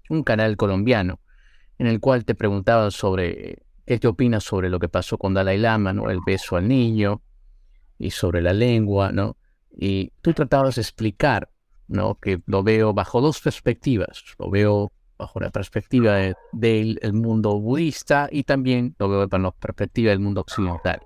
un 0.10 0.23
canal 0.23 0.58
colombiano, 0.58 1.19
en 1.77 1.86
el 1.86 1.99
cual 1.99 2.25
te 2.25 2.34
preguntaban 2.34 2.89
sobre 2.89 3.62
qué 3.86 3.99
te 3.99 4.08
opinas 4.08 4.43
sobre 4.43 4.71
lo 4.71 4.79
que 4.79 4.89
pasó 4.89 5.19
con 5.19 5.36
Dalai 5.36 5.60
Lama, 5.60 5.93
¿no? 5.93 6.10
El 6.10 6.21
beso 6.25 6.55
al 6.55 6.67
niño 6.67 7.21
y 7.99 8.10
sobre 8.10 8.41
la 8.41 8.51
lengua, 8.53 9.12
¿no? 9.12 9.38
Y 9.71 10.12
tú 10.23 10.34
tratabas 10.34 10.73
de 10.73 10.82
explicar, 10.82 11.51
¿no? 11.88 12.15
Que 12.15 12.41
lo 12.47 12.63
veo 12.63 12.95
bajo 12.95 13.21
dos 13.21 13.41
perspectivas. 13.41 14.23
Lo 14.39 14.49
veo 14.49 14.91
bajo 15.19 15.39
la 15.39 15.51
perspectiva 15.51 16.15
de- 16.15 16.36
del 16.51 16.97
el 17.03 17.13
mundo 17.13 17.60
budista 17.60 18.27
y 18.32 18.41
también 18.41 18.95
lo 18.97 19.08
veo 19.08 19.27
bajo 19.27 19.43
la 19.43 19.51
perspectiva 19.51 20.10
del 20.10 20.19
mundo 20.19 20.41
occidental. 20.41 21.01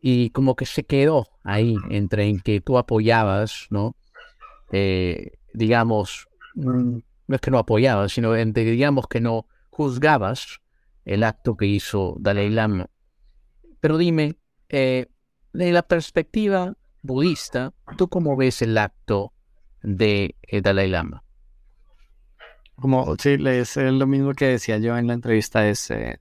Y 0.00 0.30
como 0.30 0.56
que 0.56 0.66
se 0.66 0.84
quedó 0.84 1.28
ahí 1.44 1.76
entre 1.90 2.24
en 2.24 2.40
que 2.40 2.60
tú 2.60 2.78
apoyabas, 2.78 3.66
¿no? 3.70 3.96
Eh, 4.72 5.32
digamos, 5.52 6.28
mm, 6.54 6.98
no 7.26 7.34
es 7.34 7.40
que 7.40 7.50
no 7.50 7.58
apoyabas, 7.58 8.12
sino 8.12 8.34
entre, 8.34 8.64
digamos 8.64 9.06
que 9.06 9.20
no 9.20 9.46
juzgabas 9.70 10.60
el 11.04 11.24
acto 11.24 11.56
que 11.56 11.66
hizo 11.66 12.16
Dalai 12.18 12.50
Lama. 12.50 12.88
Pero 13.80 13.98
dime, 13.98 14.36
eh, 14.68 15.06
de 15.52 15.72
la 15.72 15.82
perspectiva 15.82 16.76
budista, 17.02 17.72
¿tú 17.96 18.08
cómo 18.08 18.36
ves 18.36 18.62
el 18.62 18.76
acto 18.78 19.32
de 19.82 20.36
eh, 20.42 20.60
Dalai 20.60 20.88
Lama? 20.88 21.24
Como 22.76 23.16
sí, 23.16 23.36
es 23.46 23.76
lo 23.76 24.06
mismo 24.06 24.32
que 24.32 24.46
decía 24.46 24.78
yo 24.78 24.96
en 24.96 25.06
la 25.06 25.14
entrevista, 25.14 25.68
es, 25.68 25.90
eh, 25.90 26.18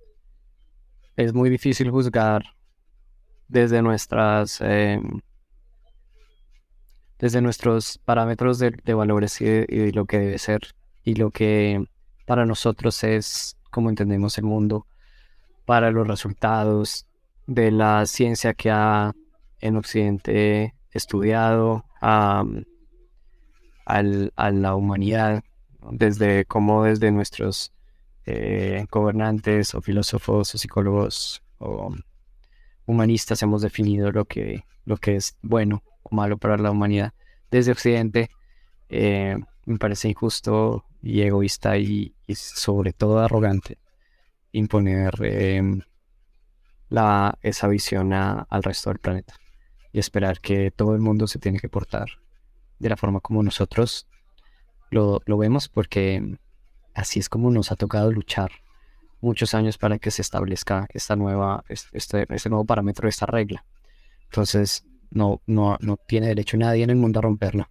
es 1.16 1.34
muy 1.34 1.50
difícil 1.50 1.90
juzgar 1.90 2.44
desde 3.50 3.82
nuestras 3.82 4.62
eh, 4.62 5.02
desde 7.20 7.42
nuestros 7.42 7.98
parámetros 7.98 8.60
de, 8.60 8.72
de 8.72 8.94
valores 8.94 9.42
y, 9.42 9.92
lo 9.92 10.06
que 10.06 10.20
debe 10.20 10.38
ser 10.38 10.62
y 11.04 11.16
lo 11.16 11.32
que 11.32 11.84
para 12.26 12.46
nosotros 12.46 13.04
es 13.04 13.58
como 13.72 13.90
entendemos 13.90 14.38
el 14.38 14.46
mundo, 14.46 14.88
para 15.66 15.92
los 15.92 16.08
resultados 16.08 17.06
de 17.46 17.72
la 17.72 18.06
ciencia 18.06 18.54
que 18.54 18.72
ha 18.72 19.14
en 19.60 19.76
Occidente 19.76 20.74
estudiado 20.92 21.86
a, 22.02 22.44
al- 23.86 24.32
a 24.36 24.52
la 24.52 24.76
humanidad, 24.76 25.44
desde 25.92 26.46
cómo 26.46 26.84
desde 26.86 27.12
nuestros 27.12 27.74
eh, 28.26 28.86
gobernantes 28.92 29.76
o 29.76 29.82
filósofos 29.82 30.54
o 30.56 30.58
psicólogos 30.58 31.42
o 31.58 31.94
humanistas 32.90 33.42
hemos 33.44 33.62
definido 33.62 34.12
lo 34.12 34.26
que, 34.26 34.64
lo 34.86 34.98
que 34.98 35.16
es 35.16 35.38
bueno 35.42 35.84
o 36.04 36.16
malo 36.16 36.38
para 36.38 36.58
la 36.58 36.72
humanidad. 36.72 37.14
Desde 37.52 37.72
Occidente 37.72 38.30
eh, 38.90 39.38
me 39.66 39.78
parece 39.78 40.10
injusto 40.10 40.86
y 41.02 41.22
egoísta 41.22 41.78
y, 41.78 42.16
y 42.28 42.36
sobre 42.36 42.92
todo 42.94 43.20
arrogante 43.20 43.78
imponer 44.52 45.14
em, 45.22 45.82
la, 46.90 47.38
esa 47.42 47.68
visión 47.68 48.14
a- 48.14 48.48
al 48.50 48.64
resto 48.64 48.90
del 48.90 49.00
planeta 49.00 49.36
y 49.92 50.00
esperar 50.00 50.40
que 50.40 50.72
todo 50.72 50.96
el 50.96 51.02
mundo 51.02 51.28
se 51.28 51.40
tiene 51.40 51.60
que 51.60 51.70
portar 51.70 52.08
de 52.80 52.90
la 52.90 52.98
forma 52.98 53.20
como 53.20 53.44
nosotros 53.44 54.08
lo, 54.90 55.22
lo 55.26 55.38
vemos 55.38 55.70
porque 55.70 56.38
así 56.96 57.20
es 57.20 57.30
como 57.30 57.52
nos 57.52 57.72
ha 57.72 57.76
tocado 57.76 58.12
luchar 58.12 58.52
muchos 59.22 59.54
años 59.54 59.78
para 59.78 60.00
que 60.00 60.12
se 60.12 60.22
establezca 60.22 60.88
esta 60.94 61.16
nueva, 61.16 61.64
es- 61.70 61.88
este, 61.92 62.26
este 62.34 62.50
nuevo 62.50 62.66
parámetro, 62.66 63.08
esta 63.10 63.26
regla. 63.26 63.66
Entonces, 64.26 64.86
no, 65.12 65.42
no, 65.48 65.78
no 65.82 65.98
tiene 65.98 66.28
derecho 66.28 66.58
nadie 66.58 66.84
en 66.84 66.90
el 66.92 66.96
mundo 66.98 67.20
a 67.20 67.24
romperla. 67.24 67.70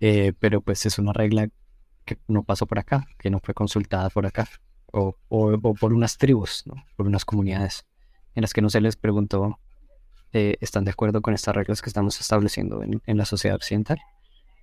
Eh, 0.00 0.32
pero 0.38 0.60
pues 0.62 0.86
es 0.86 0.98
una 0.98 1.12
regla 1.12 1.48
que 2.04 2.18
no 2.26 2.42
pasó 2.42 2.66
por 2.66 2.78
acá, 2.78 3.06
que 3.18 3.30
no 3.30 3.40
fue 3.40 3.54
consultada 3.54 4.08
por 4.10 4.26
acá, 4.26 4.48
o, 4.92 5.16
o, 5.28 5.58
por 5.74 5.92
unas 5.92 6.16
tribus, 6.18 6.64
¿no? 6.66 6.74
por 6.96 7.06
unas 7.06 7.24
comunidades, 7.24 7.86
en 8.34 8.42
las 8.42 8.52
que 8.52 8.62
no 8.62 8.70
se 8.70 8.80
les 8.80 8.96
preguntó, 8.96 9.58
eh, 10.32 10.56
¿están 10.60 10.84
de 10.84 10.92
acuerdo 10.92 11.20
con 11.22 11.34
estas 11.34 11.54
reglas 11.54 11.82
que 11.82 11.90
estamos 11.90 12.18
estableciendo 12.20 12.82
en, 12.82 13.02
en 13.06 13.16
la 13.16 13.24
sociedad 13.26 13.56
occidental? 13.56 13.98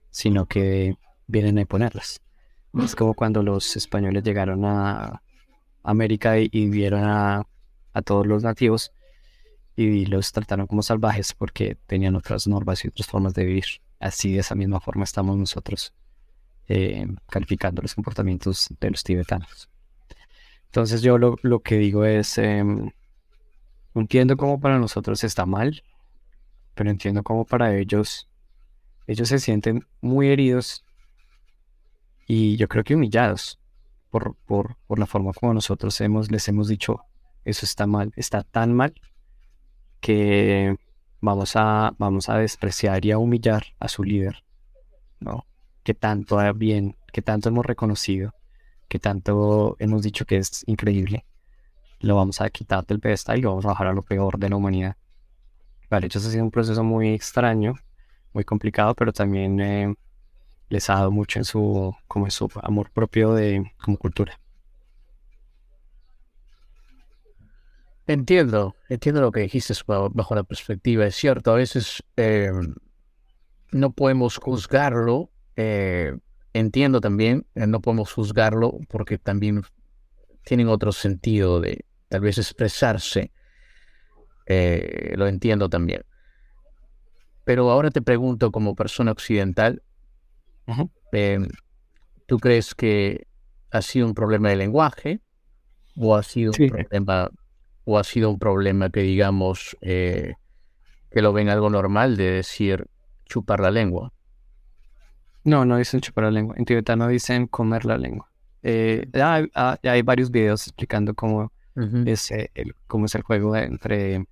Sino 0.10 0.48
que 0.48 0.96
vienen 1.28 1.58
a 1.58 1.62
imponerlas. 1.62 2.22
Es 2.84 2.96
como 2.96 3.14
cuando 3.14 3.44
los 3.44 3.76
españoles 3.76 4.24
llegaron 4.24 4.66
a 4.66 5.22
América 5.84 6.38
y, 6.40 6.70
vieron 6.70 7.04
a, 7.04 7.46
todos 8.06 8.28
los 8.28 8.44
nativos 8.44 8.92
y 9.76 10.06
los 10.06 10.32
trataron 10.32 10.68
como 10.68 10.84
salvajes 10.84 11.34
porque 11.34 11.78
tenían 11.88 12.16
otras 12.16 12.46
normas 12.48 12.86
y 12.86 12.90
otras 12.90 13.08
formas 13.08 13.34
de 13.34 13.46
vivir. 13.46 13.66
Así 14.00 14.34
de 14.34 14.40
esa 14.40 14.54
misma 14.54 14.80
forma 14.80 15.04
estamos 15.04 15.36
nosotros 15.38 15.94
eh, 16.68 17.08
calificando 17.28 17.82
los 17.82 17.96
comportamientos 17.96 18.68
de 18.80 18.92
los 18.92 19.04
tibetanos. 19.04 19.70
Entonces 20.66 21.02
yo 21.02 21.18
lo, 21.18 21.38
lo 21.42 21.62
que 21.62 21.78
digo 21.78 22.06
es, 22.06 22.38
em, 22.38 22.92
entiendo 23.96 24.38
cómo 24.38 24.60
para 24.60 24.78
nosotros 24.78 25.24
está 25.24 25.46
mal, 25.46 25.82
pero 26.76 26.92
entiendo 26.92 27.24
cómo 27.24 27.46
para 27.46 27.76
ellos, 27.76 28.30
ellos 29.08 29.30
se 29.30 29.40
sienten 29.40 29.88
muy 30.02 30.28
heridos 30.28 30.86
y 32.28 32.58
yo 32.58 32.68
creo 32.68 32.84
que 32.84 32.96
humillados 32.96 33.60
por, 34.10 34.36
por, 34.46 34.78
por 34.88 35.00
la 35.00 35.06
forma 35.06 35.34
como 35.34 35.54
nosotros 35.54 36.00
hemos, 36.02 36.32
les 36.32 36.48
hemos 36.48 36.68
dicho, 36.68 37.02
eso 37.46 37.66
está 37.66 37.88
mal, 37.88 38.12
está 38.16 38.44
tan 38.44 38.74
mal 38.74 38.94
que 40.00 40.76
vamos 41.22 41.56
a, 41.56 41.94
vamos 41.98 42.30
a 42.30 42.38
despreciar 42.38 43.06
y 43.06 43.12
a 43.12 43.18
humillar 43.18 43.64
a 43.80 43.88
su 43.88 44.04
líder, 44.04 44.44
¿no? 45.20 45.46
Que 45.84 45.94
tanto 45.94 46.38
bien, 46.54 46.96
que 47.12 47.22
tanto 47.22 47.50
hemos 47.50 47.66
reconocido, 47.66 48.34
que 48.88 49.00
tanto 49.00 49.76
hemos 49.80 50.04
dicho 50.04 50.26
que 50.26 50.38
es 50.38 50.64
increíble, 50.68 51.26
lo 52.00 52.16
vamos 52.16 52.42
a 52.42 52.50
quitar 52.50 52.86
del 52.86 53.00
pedestal 53.00 53.40
y 53.40 53.42
lo 53.42 53.50
vamos 53.50 53.66
a 53.66 53.70
bajar 53.70 53.88
a 53.88 53.94
lo 53.94 54.04
peor 54.04 54.38
de 54.38 54.50
la 54.50 54.56
humanidad. 54.56 54.98
Vale, 55.90 56.08
eso 56.08 56.20
ha 56.20 56.22
sido 56.22 56.44
un 56.44 56.52
proceso 56.52 56.84
muy 56.84 57.14
extraño, 57.14 57.76
muy 58.34 58.44
complicado, 58.44 58.94
pero 58.94 59.14
también 59.14 59.60
eh, 59.62 59.96
les 60.70 60.90
ha 60.90 60.96
dado 60.96 61.12
mucho 61.12 61.40
en 61.40 61.46
su, 61.46 61.96
como 62.08 62.26
en 62.26 62.32
su 62.32 62.50
amor 62.62 62.92
propio 62.92 63.34
de, 63.34 63.72
como 63.78 63.98
cultura. 63.98 64.40
Entiendo, 68.08 68.76
entiendo 68.88 69.20
lo 69.20 69.34
que 69.34 69.42
dijiste 69.42 69.74
bajo 69.86 70.34
la 70.34 70.44
perspectiva. 70.44 71.06
Es 71.06 71.16
cierto, 71.16 71.52
a 71.52 71.56
veces 71.56 72.04
eh, 72.16 72.52
no 73.72 73.92
podemos 73.92 74.38
juzgarlo. 74.38 75.30
Eh, 75.58 76.18
entiendo 76.54 77.02
también, 77.02 77.46
eh, 77.56 77.68
no 77.68 77.82
podemos 77.82 78.14
juzgarlo 78.14 78.80
porque 78.88 79.18
también 79.18 79.62
tienen 80.46 80.70
otro 80.70 80.94
sentido 80.94 81.60
de 81.60 81.84
tal 82.08 82.22
vez 82.22 82.38
expresarse. 82.38 83.32
lo 84.48 85.28
entiendo 85.28 85.70
también. 85.70 86.04
Pero 87.44 87.70
ahora 87.70 87.92
te 87.92 88.02
pregunto, 88.02 88.52
como 88.52 88.76
persona 88.76 89.12
occidental, 89.12 89.84
Em, 91.12 91.48
¿Tú 92.26 92.40
crees 92.40 92.76
que 92.76 93.28
ha 93.72 93.82
sido 93.82 94.06
un 94.06 94.14
problema 94.14 94.50
de 94.50 94.58
lenguaje 94.58 95.22
o 95.96 96.16
ha 96.16 96.24
sido 96.24 96.52
un 96.58 96.70
problema 96.70 97.30
o 97.86 97.98
ha 97.98 98.04
sido 98.04 98.30
un 98.30 98.38
problema 98.38 98.90
que 98.90 99.02
digamos 99.02 99.78
eh, 99.82 100.34
que 101.10 101.22
lo 101.22 101.32
ven 101.32 101.50
algo 101.50 101.70
normal 101.70 102.18
de 102.18 102.32
decir 102.32 102.86
chupar 103.26 103.62
la 103.62 103.72
lengua? 103.72 104.12
No, 105.46 105.64
no 105.64 105.78
dicen 105.78 106.02
chupar 106.02 106.26
la 106.26 106.32
lengua. 106.32 106.56
En 106.58 106.66
tibetano 106.66 107.08
dicen 107.08 107.48
comer 107.48 107.86
la 107.86 107.98
lengua. 107.98 108.30
Eh, 108.64 109.08
hay, 109.14 109.50
hay, 109.54 110.02
varios 110.02 110.30
videos 110.30 110.68
explicando 110.68 111.14
cómo, 111.14 111.54
es, 112.06 112.32
el, 112.32 112.76
cómo 112.88 113.06
es 113.06 113.16
el 113.16 113.22
juego 113.22 113.56
entre, 113.56 114.26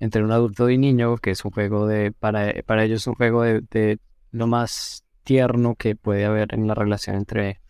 entre 0.00 0.24
un 0.24 0.32
adulto 0.32 0.68
y 0.68 0.78
niño, 0.78 1.16
que 1.18 1.30
es 1.30 1.44
un 1.44 1.52
juego 1.52 1.86
de, 1.86 2.10
para, 2.10 2.52
para 2.66 2.82
ellos 2.82 3.02
es 3.02 3.06
un 3.06 3.14
juego 3.14 3.42
de, 3.44 3.60
de 3.70 4.00
lo 4.32 4.48
más 4.48 5.01
tierno 5.24 5.74
que 5.74 5.96
puede 5.96 6.24
haber 6.24 6.54
en 6.54 6.66
la 6.66 6.74
relación 6.74 7.16
entre 7.16 7.60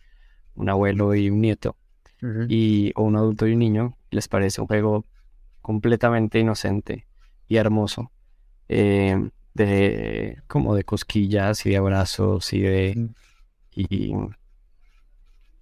un 0.55 0.69
abuelo 0.69 1.15
y 1.15 1.29
un 1.29 1.41
nieto, 1.41 1.75
y, 2.47 2.93
o 2.95 3.03
un 3.03 3.17
adulto 3.17 3.47
y 3.47 3.53
un 3.53 3.59
niño, 3.59 3.97
les 4.09 4.27
parece 4.27 4.61
un 4.61 4.67
juego 4.67 5.05
completamente 5.61 6.39
inocente 6.39 7.05
y 7.47 7.57
hermoso, 7.57 8.11
eh, 8.69 9.29
de 9.53 10.41
como 10.47 10.75
de 10.75 10.83
cosquillas 10.83 11.65
y 11.65 11.71
de 11.71 11.77
abrazos 11.77 12.53
y 12.53 12.61
de, 12.61 13.09
y, 13.71 14.13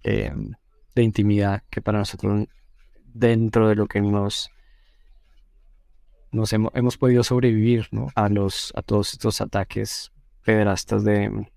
em, 0.02 0.52
de 0.94 1.02
intimidad 1.02 1.62
que 1.68 1.82
para 1.82 1.98
nosotros 1.98 2.46
dentro 3.12 3.68
de 3.68 3.74
lo 3.74 3.86
que 3.86 4.00
nos 4.00 4.50
nos 6.30 6.52
hemos, 6.54 6.72
hemos 6.74 6.96
podido 6.96 7.22
sobrevivir 7.24 7.88
¿no? 7.90 8.08
a 8.14 8.28
los 8.30 8.72
a 8.74 8.82
todos 8.82 9.12
estos 9.12 9.40
ataques 9.42 10.12
pederastas 10.44 11.04
de, 11.04 11.51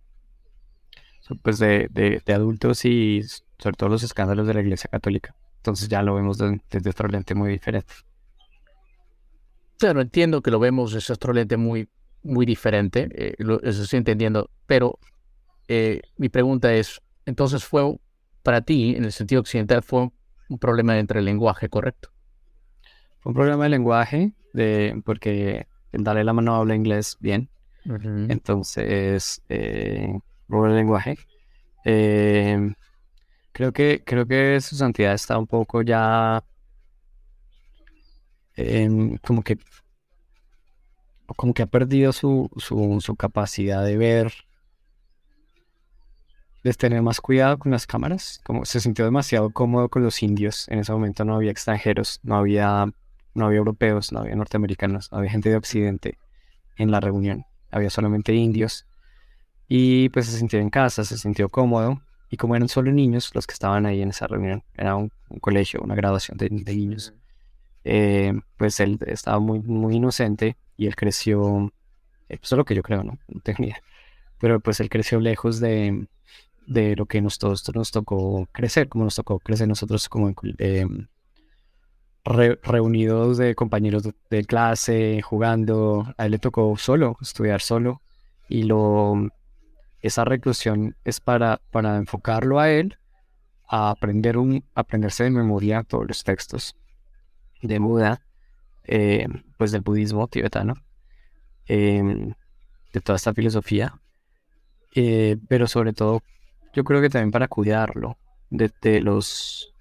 pues 1.41 1.59
de, 1.59 1.89
de, 1.91 2.33
adultos 2.33 2.85
y 2.85 3.23
sobre 3.57 3.75
todo 3.75 3.89
los 3.89 4.03
escándalos 4.03 4.47
de 4.47 4.53
la 4.53 4.61
Iglesia 4.61 4.89
Católica. 4.89 5.35
Entonces 5.57 5.89
ya 5.89 6.03
lo 6.03 6.15
vemos 6.15 6.37
desde 6.37 6.89
otro 6.89 7.07
lente 7.07 7.33
muy 7.33 7.51
diferente. 7.51 7.93
Claro, 9.77 10.01
entiendo 10.01 10.41
que 10.41 10.51
lo 10.51 10.59
vemos 10.59 10.93
desde 10.93 11.13
otro 11.13 11.33
lente 11.33 11.57
muy, 11.57 11.89
muy 12.23 12.45
diferente, 12.45 13.09
eh, 13.11 13.35
eso 13.63 13.83
estoy 13.83 13.97
entendiendo, 13.97 14.49
pero 14.65 14.99
eh, 15.67 16.01
mi 16.17 16.29
pregunta 16.29 16.73
es, 16.73 17.01
entonces 17.25 17.63
fue 17.63 17.97
para 18.41 18.61
ti, 18.61 18.95
en 18.95 19.05
el 19.05 19.11
sentido 19.11 19.41
occidental, 19.41 19.83
fue 19.83 20.09
un 20.49 20.59
problema 20.59 20.97
entre 20.97 21.19
el 21.19 21.25
lenguaje, 21.25 21.67
¿correcto? 21.67 22.09
Fue 23.19 23.31
un 23.31 23.35
problema 23.35 23.63
de 23.63 23.69
lenguaje, 23.69 24.33
de, 24.53 25.01
porque 25.03 25.67
el 25.91 26.03
Dalai 26.03 26.23
Lama 26.23 26.41
no 26.41 26.55
habla 26.55 26.75
inglés 26.75 27.17
bien, 27.19 27.49
entonces 27.85 29.41
eh, 29.49 30.17
el 30.49 30.75
lenguaje. 30.75 31.17
Eh, 31.85 32.73
creo 33.51 33.71
que 33.71 34.03
creo 34.05 34.25
que 34.25 34.59
su 34.61 34.75
santidad 34.75 35.13
está 35.13 35.37
un 35.37 35.47
poco 35.47 35.81
ya 35.81 36.43
como 39.21 39.43
que 39.43 39.57
como 41.35 41.53
que 41.53 41.63
ha 41.63 41.67
perdido 41.67 42.13
su, 42.13 42.49
su, 42.57 43.15
capacidad 43.15 43.83
de 43.83 43.97
ver 43.97 44.33
de 46.63 46.73
tener 46.73 47.01
más 47.01 47.21
cuidado 47.21 47.59
con 47.59 47.71
las 47.71 47.85
cámaras. 47.85 48.41
Como 48.43 48.65
se 48.65 48.79
sintió 48.79 49.05
demasiado 49.05 49.51
cómodo 49.51 49.89
con 49.89 50.03
los 50.03 50.21
indios. 50.23 50.67
En 50.69 50.79
ese 50.79 50.91
momento 50.91 51.25
no 51.25 51.35
había 51.35 51.51
extranjeros 51.51 52.19
no 52.23 52.35
había 52.35 52.87
no 53.33 53.47
había 53.47 53.57
europeos 53.57 54.11
no 54.13 54.19
había 54.21 54.35
norteamericanos 54.35 55.11
no 55.11 55.17
había 55.17 55.31
gente 55.31 55.49
de 55.49 55.57
occidente 55.57 56.17
en 56.77 56.91
la 56.91 56.99
reunión. 56.99 57.45
Había 57.71 57.89
solamente 57.89 58.33
indios 58.33 58.85
y 59.67 60.09
pues 60.09 60.27
se 60.27 60.37
sintió 60.37 60.59
en 60.59 60.69
casa, 60.69 61.03
se 61.03 61.17
sintió 61.17 61.49
cómodo. 61.49 62.01
Y 62.29 62.37
como 62.37 62.55
eran 62.55 62.67
solo 62.67 62.91
niños 62.91 63.31
los 63.33 63.47
que 63.47 63.53
estaban 63.53 63.85
ahí 63.85 64.01
en 64.01 64.09
esa 64.09 64.27
reunión, 64.27 64.63
era 64.75 64.95
un, 64.95 65.11
colegio, 65.41 65.81
una 65.81 65.95
graduación 65.95 66.37
de, 66.37 66.49
niños, 66.49 67.13
eh, 67.83 68.33
pues 68.57 68.79
él 68.79 68.99
estaba 69.05 69.39
muy, 69.39 69.59
muy 69.59 69.95
inocente 69.95 70.57
y 70.75 70.87
él 70.87 70.95
creció, 70.95 71.71
eh, 72.29 72.37
pues 72.37 72.51
lo 72.51 72.65
que 72.65 72.75
yo 72.75 72.83
creo, 72.83 73.03
¿no? 73.03 73.17
No 73.27 73.41
idea. 73.59 73.81
Pero 74.39 74.59
pues 74.59 74.79
él 74.79 74.89
creció 74.89 75.19
lejos 75.19 75.59
de, 75.59 76.07
de 76.67 76.95
lo 76.95 77.05
que 77.05 77.21
nos, 77.21 77.37
todos 77.37 77.63
nos 77.73 77.91
tocó 77.91 78.47
crecer, 78.51 78.89
como 78.89 79.05
nos 79.05 79.15
tocó 79.15 79.39
crecer 79.39 79.67
nosotros 79.67 80.09
como 80.09 80.33
eh, 80.57 80.87
reunidos 82.63 83.37
de 83.37 83.55
compañeros 83.55 84.03
de, 84.29 84.43
clase, 84.45 85.21
jugando. 85.21 86.13
A 86.17 86.25
él 86.25 86.31
le 86.31 86.39
tocó 86.39 86.75
solo, 86.77 87.17
estudiar 87.21 87.61
solo. 87.61 88.01
Y 88.49 88.63
lo, 88.63 89.29
esa 90.07 90.23
reclusión 90.23 90.95
es 91.03 91.19
para, 91.19 91.61
para 91.71 91.97
enfocarlo 91.97 92.59
a 92.59 92.69
él, 92.69 92.97
a 93.67 93.89
aprender 93.89 94.37
un, 94.37 94.63
aprenderse 94.75 95.23
de 95.23 95.31
memoria 95.31 95.83
todos 95.83 96.07
los 96.07 96.23
textos 96.23 96.75
de 97.61 97.79
Buda, 97.79 98.21
eh, 98.83 99.27
pues 99.57 99.71
del 99.71 99.81
budismo 99.81 100.27
tibetano, 100.27 100.75
em, 101.65 102.33
de 102.93 103.01
toda 103.01 103.15
esta 103.15 103.33
filosofía, 103.33 103.99
eh, 104.93 105.37
pero 105.47 105.67
sobre 105.67 105.93
todo 105.93 106.21
yo 106.73 106.83
creo 106.83 107.01
que 107.01 107.09
también 107.09 107.31
para 107.31 107.47
cuidarlo 107.47 108.17
de, 108.49 109.01
los 109.01 109.73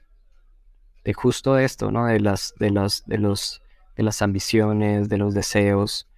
de 1.05 1.13
justo 1.13 1.59
esto, 1.59 1.91
¿no? 1.91 2.07
De 2.07 2.21
las, 2.21 2.55
de 2.59 2.71
las, 2.71 3.05
de 3.07 3.19
los, 3.19 3.61
de 3.97 4.03
las 4.03 4.23
ambiciones, 4.23 5.09
de 5.09 5.19
los 5.19 5.35
deseos, 5.35 6.09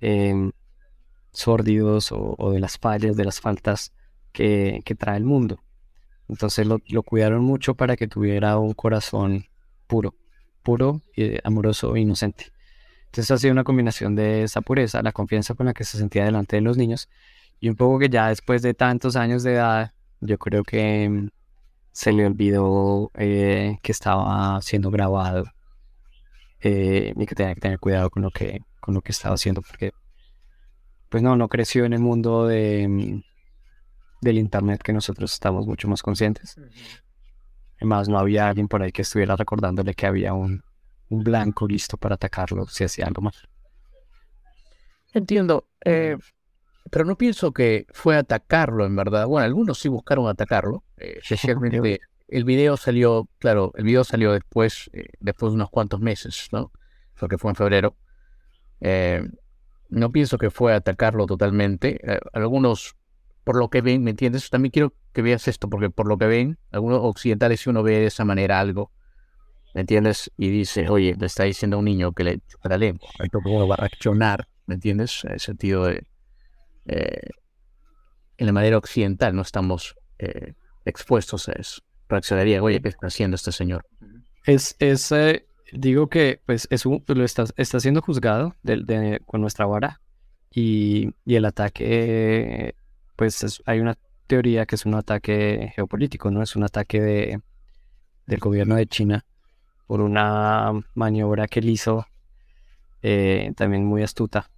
em, 0.00 0.52
sórdidos 1.38 2.10
o, 2.12 2.50
de 2.52 2.60
las 2.60 2.78
fallas, 2.78 3.16
de 3.16 3.24
las 3.24 3.40
faltas 3.40 3.92
que, 4.32 4.82
trae 4.98 5.16
el 5.16 5.24
mundo. 5.24 5.58
Entonces 6.28 6.66
lo, 6.66 7.02
cuidaron 7.02 7.44
mucho 7.44 7.74
para 7.74 7.96
que 7.96 8.08
tuviera 8.08 8.58
un 8.58 8.74
corazón 8.74 9.46
puro, 9.86 10.14
puro, 10.62 11.02
y 11.14 11.36
amoroso 11.44 11.94
e 11.96 12.00
inocente. 12.00 12.46
Entonces 13.06 13.30
ha 13.30 13.38
sido 13.38 13.52
una 13.52 13.64
combinación 13.64 14.14
de 14.14 14.42
esa 14.42 14.60
pureza, 14.60 15.02
la 15.02 15.12
confianza 15.12 15.54
con 15.54 15.66
la 15.66 15.74
que 15.74 15.84
se 15.84 15.98
sentía 15.98 16.24
delante 16.24 16.56
de 16.56 16.62
los 16.62 16.76
niños 16.76 17.08
y 17.60 17.68
un 17.68 17.76
poco 17.76 17.98
que 17.98 18.08
ya 18.08 18.28
después 18.28 18.62
de 18.62 18.74
tantos 18.74 19.16
años 19.16 19.42
de 19.42 19.54
edad, 19.54 19.92
yo 20.20 20.38
creo 20.38 20.62
que 20.62 21.08
mm, 21.08 21.28
se 21.92 22.12
le 22.12 22.26
olvidó 22.26 23.10
eh, 23.14 23.78
que 23.82 23.92
estaba 23.92 24.60
siendo 24.62 24.90
grabado 24.90 25.44
eh, 26.60 27.14
y 27.16 27.26
que 27.26 27.34
tenía 27.34 27.54
que 27.54 27.60
tener 27.60 27.78
cuidado 27.78 28.10
con 28.10 28.22
lo 28.22 28.30
que, 28.30 28.60
con 28.80 28.94
lo 28.94 29.00
que 29.00 29.12
estaba 29.12 29.34
haciendo 29.34 29.62
porque 29.62 29.92
pues 31.08 31.22
no, 31.22 31.36
no 31.36 31.48
creció 31.48 31.84
en 31.84 31.92
el 31.92 32.00
mundo 32.00 32.46
de, 32.46 32.86
mm, 32.88 33.22
del 34.20 34.38
internet 34.38 34.82
que 34.82 34.92
nosotros 34.92 35.32
estamos 35.32 35.66
mucho 35.66 35.88
más 35.88 36.02
conscientes. 36.02 36.56
Además, 37.76 38.08
no 38.08 38.18
había 38.18 38.48
alguien 38.48 38.68
por 38.68 38.82
ahí 38.82 38.92
que 38.92 39.02
estuviera 39.02 39.36
recordándole 39.36 39.94
que 39.94 40.06
había 40.06 40.32
un, 40.32 40.62
un 41.08 41.22
blanco 41.22 41.66
listo 41.66 41.96
para 41.96 42.14
atacarlo 42.14 42.66
si 42.66 42.84
hacía 42.84 43.06
algo 43.06 43.22
mal. 43.22 43.34
Entiendo, 45.12 45.68
eh, 45.84 46.16
pero 46.90 47.04
no 47.04 47.16
pienso 47.16 47.52
que 47.52 47.86
fue 47.92 48.16
atacarlo 48.16 48.84
en 48.84 48.96
verdad. 48.96 49.26
Bueno, 49.26 49.44
algunos 49.46 49.78
sí 49.78 49.88
buscaron 49.88 50.28
atacarlo. 50.28 50.84
Eh, 50.96 51.18
especialmente 51.22 52.00
el 52.28 52.44
video 52.44 52.76
salió, 52.76 53.28
claro, 53.38 53.72
el 53.76 53.84
video 53.84 54.04
salió 54.04 54.32
después, 54.32 54.90
eh, 54.92 55.08
después 55.20 55.52
de 55.52 55.56
unos 55.56 55.70
cuantos 55.70 56.00
meses, 56.00 56.48
¿no? 56.52 56.72
Porque 57.18 57.38
fue 57.38 57.50
en 57.50 57.56
febrero. 57.56 57.96
No 59.88 60.10
pienso 60.10 60.38
que 60.38 60.50
fue 60.50 60.74
atacarlo 60.74 61.26
totalmente. 61.26 62.00
algunos, 62.32 62.96
por 63.44 63.56
lo 63.56 63.70
que 63.70 63.80
ven, 63.80 64.02
¿me 64.02 64.10
entiendes? 64.10 64.50
También 64.50 64.70
quiero 64.70 64.94
que 65.12 65.22
veas 65.22 65.48
esto, 65.48 65.68
porque 65.68 65.90
por 65.90 66.08
lo 66.08 66.18
que 66.18 66.26
ven, 66.26 66.58
algunos 66.70 67.00
occidentales, 67.02 67.60
si 67.60 67.70
uno 67.70 67.82
ve 67.82 68.00
de 68.00 68.06
esa 68.06 68.24
manera 68.24 68.60
algo, 68.60 68.92
¿me 69.74 69.82
entiendes? 69.82 70.30
Y 70.36 70.50
dice, 70.50 70.88
oye, 70.88 71.16
le 71.18 71.26
está 71.26 71.44
diciendo 71.44 71.76
a 71.76 71.78
un 71.80 71.84
niño 71.84 72.12
que 72.12 72.24
le 72.24 72.40
chupa 72.46 72.68
la 72.68 72.78
lengua, 72.78 73.08
¿cómo 73.32 73.66
va 73.66 73.74
a 73.74 73.78
reaccionar? 73.78 74.48
¿Me 74.66 74.74
entiendes? 74.74 75.24
En 75.24 75.32
el 75.32 75.40
sentido 75.40 75.84
de, 75.84 76.06
eh, 76.86 77.30
en 78.38 78.46
la 78.46 78.52
manera 78.52 78.78
occidental 78.78 79.34
no 79.34 79.42
estamos 79.42 79.96
eh, 80.18 80.54
expuestos 80.84 81.48
a 81.48 81.52
eso. 81.52 81.82
Reaccionaría, 82.08 82.62
oye, 82.62 82.80
¿qué 82.80 82.88
está 82.88 83.08
haciendo 83.08 83.34
este 83.34 83.52
señor? 83.52 83.86
Es, 84.44 84.76
es 84.78 85.10
eh, 85.12 85.46
digo 85.72 86.08
que 86.08 86.40
pues 86.46 86.66
es 86.70 86.86
un, 86.86 87.02
lo 87.06 87.24
está, 87.24 87.44
está 87.56 87.80
siendo 87.80 88.02
juzgado 88.02 88.54
con 89.26 89.40
nuestra 89.40 89.66
vara 89.66 90.00
y, 90.50 91.12
el 91.26 91.44
ataque, 91.44 92.74
pues 93.16 93.62
hay 93.66 93.80
una 93.80 93.98
teoría 94.26 94.66
que 94.66 94.74
es 94.74 94.86
un 94.86 94.94
ataque 94.94 95.72
geopolítico, 95.74 96.30
no 96.30 96.42
es 96.42 96.56
un 96.56 96.64
ataque 96.64 97.00
de, 97.00 97.40
del 98.26 98.40
gobierno 98.40 98.76
de 98.76 98.86
China 98.86 99.24
por 99.86 100.00
una 100.00 100.72
maniobra 100.94 101.46
que 101.46 101.60
él 101.60 101.70
hizo 101.70 102.06
eh, 103.02 103.52
también 103.56 103.84
muy 103.84 104.02
astuta 104.02 104.50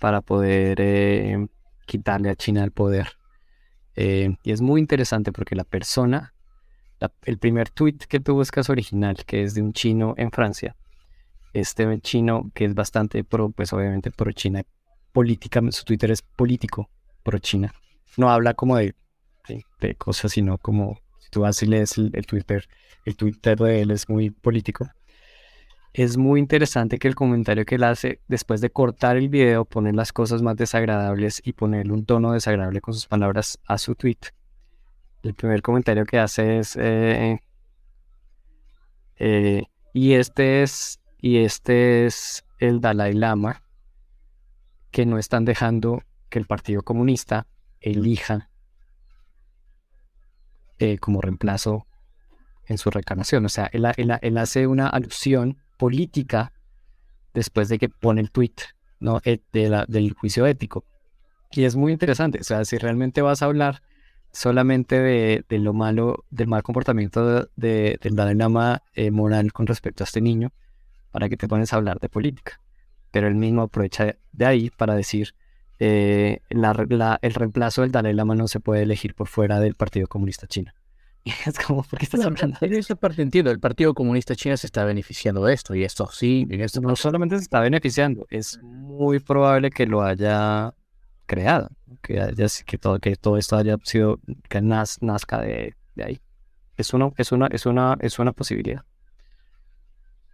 para 0.00 0.20
poder 0.20 0.78
eh, 0.80 1.48
quitarle 1.86 2.30
a 2.30 2.36
China 2.36 2.64
el 2.64 2.70
poder. 2.70 3.08
Eh, 3.96 4.36
y 4.42 4.52
es 4.52 4.60
muy 4.60 4.80
interesante 4.80 5.32
porque 5.32 5.56
la 5.56 5.64
persona, 5.64 6.34
el 7.22 7.38
primer 7.38 7.70
tweet 7.70 7.98
que 8.08 8.20
tuvo 8.20 8.42
es 8.42 8.50
caso 8.50 8.72
original, 8.72 9.16
que 9.26 9.42
es 9.42 9.54
de 9.54 9.62
un 9.62 9.72
chino 9.72 10.14
en 10.16 10.30
Francia. 10.30 10.76
Este 11.52 12.00
chino 12.00 12.50
que 12.54 12.64
es 12.64 12.74
bastante 12.74 13.24
pro, 13.24 13.50
pues 13.50 13.72
obviamente 13.72 14.10
pro 14.10 14.32
China, 14.32 14.62
política, 15.12 15.60
su 15.70 15.84
Twitter 15.84 16.10
es 16.10 16.22
político 16.22 16.90
pro 17.22 17.38
China. 17.38 17.72
No 18.16 18.30
habla 18.30 18.54
como 18.54 18.76
de, 18.76 18.94
de 19.80 19.94
cosas, 19.94 20.32
sino 20.32 20.58
como 20.58 20.98
si 21.18 21.30
tú 21.30 21.40
vas 21.40 21.62
y 21.62 21.66
lees 21.66 21.96
el 21.98 22.26
Twitter 22.26 22.68
el 23.08 23.16
Twitter 23.16 23.58
de 23.58 23.80
él 23.80 23.90
es 23.90 24.08
muy 24.08 24.30
político. 24.30 24.90
Es 25.94 26.16
muy 26.16 26.38
interesante 26.40 26.98
que 26.98 27.08
el 27.08 27.14
comentario 27.14 27.64
que 27.64 27.76
él 27.76 27.84
hace 27.84 28.20
después 28.28 28.60
de 28.60 28.70
cortar 28.70 29.16
el 29.16 29.28
video, 29.28 29.64
poner 29.64 29.94
las 29.94 30.12
cosas 30.12 30.42
más 30.42 30.56
desagradables 30.56 31.40
y 31.42 31.54
ponerle 31.54 31.92
un 31.92 32.04
tono 32.04 32.32
desagradable 32.32 32.80
con 32.80 32.94
sus 32.94 33.06
palabras 33.06 33.58
a 33.66 33.78
su 33.78 33.94
tweet. 33.94 34.18
El 35.22 35.34
primer 35.34 35.62
comentario 35.62 36.04
que 36.04 36.18
hace 36.18 36.58
es 36.58 36.76
eh, 36.76 37.40
eh, 39.16 39.64
y 39.92 40.12
este 40.14 40.62
es 40.62 41.00
y 41.20 41.38
este 41.38 42.06
es 42.06 42.44
el 42.58 42.80
Dalai 42.80 43.14
Lama 43.14 43.62
que 44.90 45.06
no 45.06 45.18
están 45.18 45.44
dejando 45.44 46.02
que 46.28 46.38
el 46.38 46.46
Partido 46.46 46.82
Comunista 46.82 47.46
elija 47.80 48.50
eh, 50.78 50.98
como 50.98 51.20
reemplazo 51.20 51.86
en 52.66 52.78
su 52.78 52.90
reclamación. 52.90 53.44
O 53.44 53.48
sea, 53.48 53.68
él, 53.72 54.38
hace 54.38 54.66
una 54.66 54.88
alusión 54.88 55.58
política 55.76 56.52
después 57.34 57.68
de 57.68 57.78
que 57.78 57.88
pone 57.88 58.20
el 58.20 58.30
tweet 58.30 58.54
¿no? 59.00 59.20
De 59.20 59.40
del 59.88 60.12
juicio 60.12 60.46
ético. 60.46 60.84
Y 61.50 61.64
es 61.64 61.76
muy 61.76 61.92
interesante. 61.92 62.40
O 62.40 62.44
sea, 62.44 62.64
si 62.64 62.78
realmente 62.78 63.22
vas 63.22 63.42
a 63.42 63.46
hablar 63.46 63.82
solamente 64.32 65.00
de, 65.00 65.58
lo 65.58 65.72
malo, 65.72 66.24
del 66.30 66.48
mal 66.48 66.62
comportamiento 66.62 67.48
de, 67.56 67.98
del 68.00 68.16
dilema 68.16 68.82
eh, 68.94 69.10
moral 69.10 69.52
con 69.52 69.66
respecto 69.66 70.02
a 70.02 70.06
este 70.06 70.20
niño, 70.20 70.52
para 71.10 71.28
que 71.28 71.36
te 71.36 71.48
pones 71.48 71.72
a 71.72 71.76
hablar 71.76 71.98
de 72.00 72.08
política. 72.08 72.60
Pero 73.10 73.26
él 73.26 73.34
mismo 73.34 73.62
aprovecha 73.62 74.16
de 74.32 74.46
ahí 74.46 74.70
para 74.70 74.94
decir, 74.94 75.34
eh, 75.78 76.40
el 76.50 77.34
reemplazo 77.34 77.82
del 77.82 77.92
Dalai 77.92 78.12
Lama 78.12 78.34
no 78.34 78.48
se 78.48 78.60
puede 78.60 78.82
elegir 78.82 79.14
por 79.14 79.28
fuera 79.28 79.60
del 79.60 79.74
Partido 79.74 80.06
Comunista 80.06 80.46
Chino. 80.46 80.72
es 81.46 81.58
como, 81.58 81.82
¿por 81.82 81.98
qué 81.98 82.04
estás 82.04 82.24
hablando? 82.24 82.58
En 82.60 82.74
esa 82.74 82.94
parte 82.94 83.22
entiendo, 83.22 83.50
el 83.50 83.60
Partido 83.60 83.94
Comunista 83.94 84.34
Chino 84.34 84.56
se 84.56 84.66
está 84.66 84.84
beneficiando 84.84 85.44
de 85.44 85.54
esto, 85.54 85.74
y 85.74 85.84
esto 85.84 86.08
sí, 86.10 86.46
en 86.48 86.60
esto 86.60 86.80
no 86.80 86.96
solamente 86.96 87.36
se 87.36 87.42
está 87.42 87.60
beneficiando, 87.60 88.26
es 88.30 88.60
muy 88.62 89.20
probable 89.20 89.70
que 89.70 89.86
lo 89.86 90.02
haya 90.02 90.74
creado, 91.28 91.68
que, 92.02 92.20
haya, 92.20 92.46
que, 92.66 92.78
todo, 92.78 92.98
que 92.98 93.14
todo 93.14 93.36
esto 93.36 93.56
haya 93.56 93.76
sido, 93.84 94.18
que 94.48 94.60
nazca 94.60 95.40
de, 95.42 95.76
ahí. 96.02 96.20
Es 96.76 96.92
una, 96.92 97.12
es, 97.16 97.30
una, 97.30 97.46
es, 97.46 97.66
una, 97.66 97.96
es 98.00 98.18
una 98.18 98.32
posibilidad. 98.32 98.82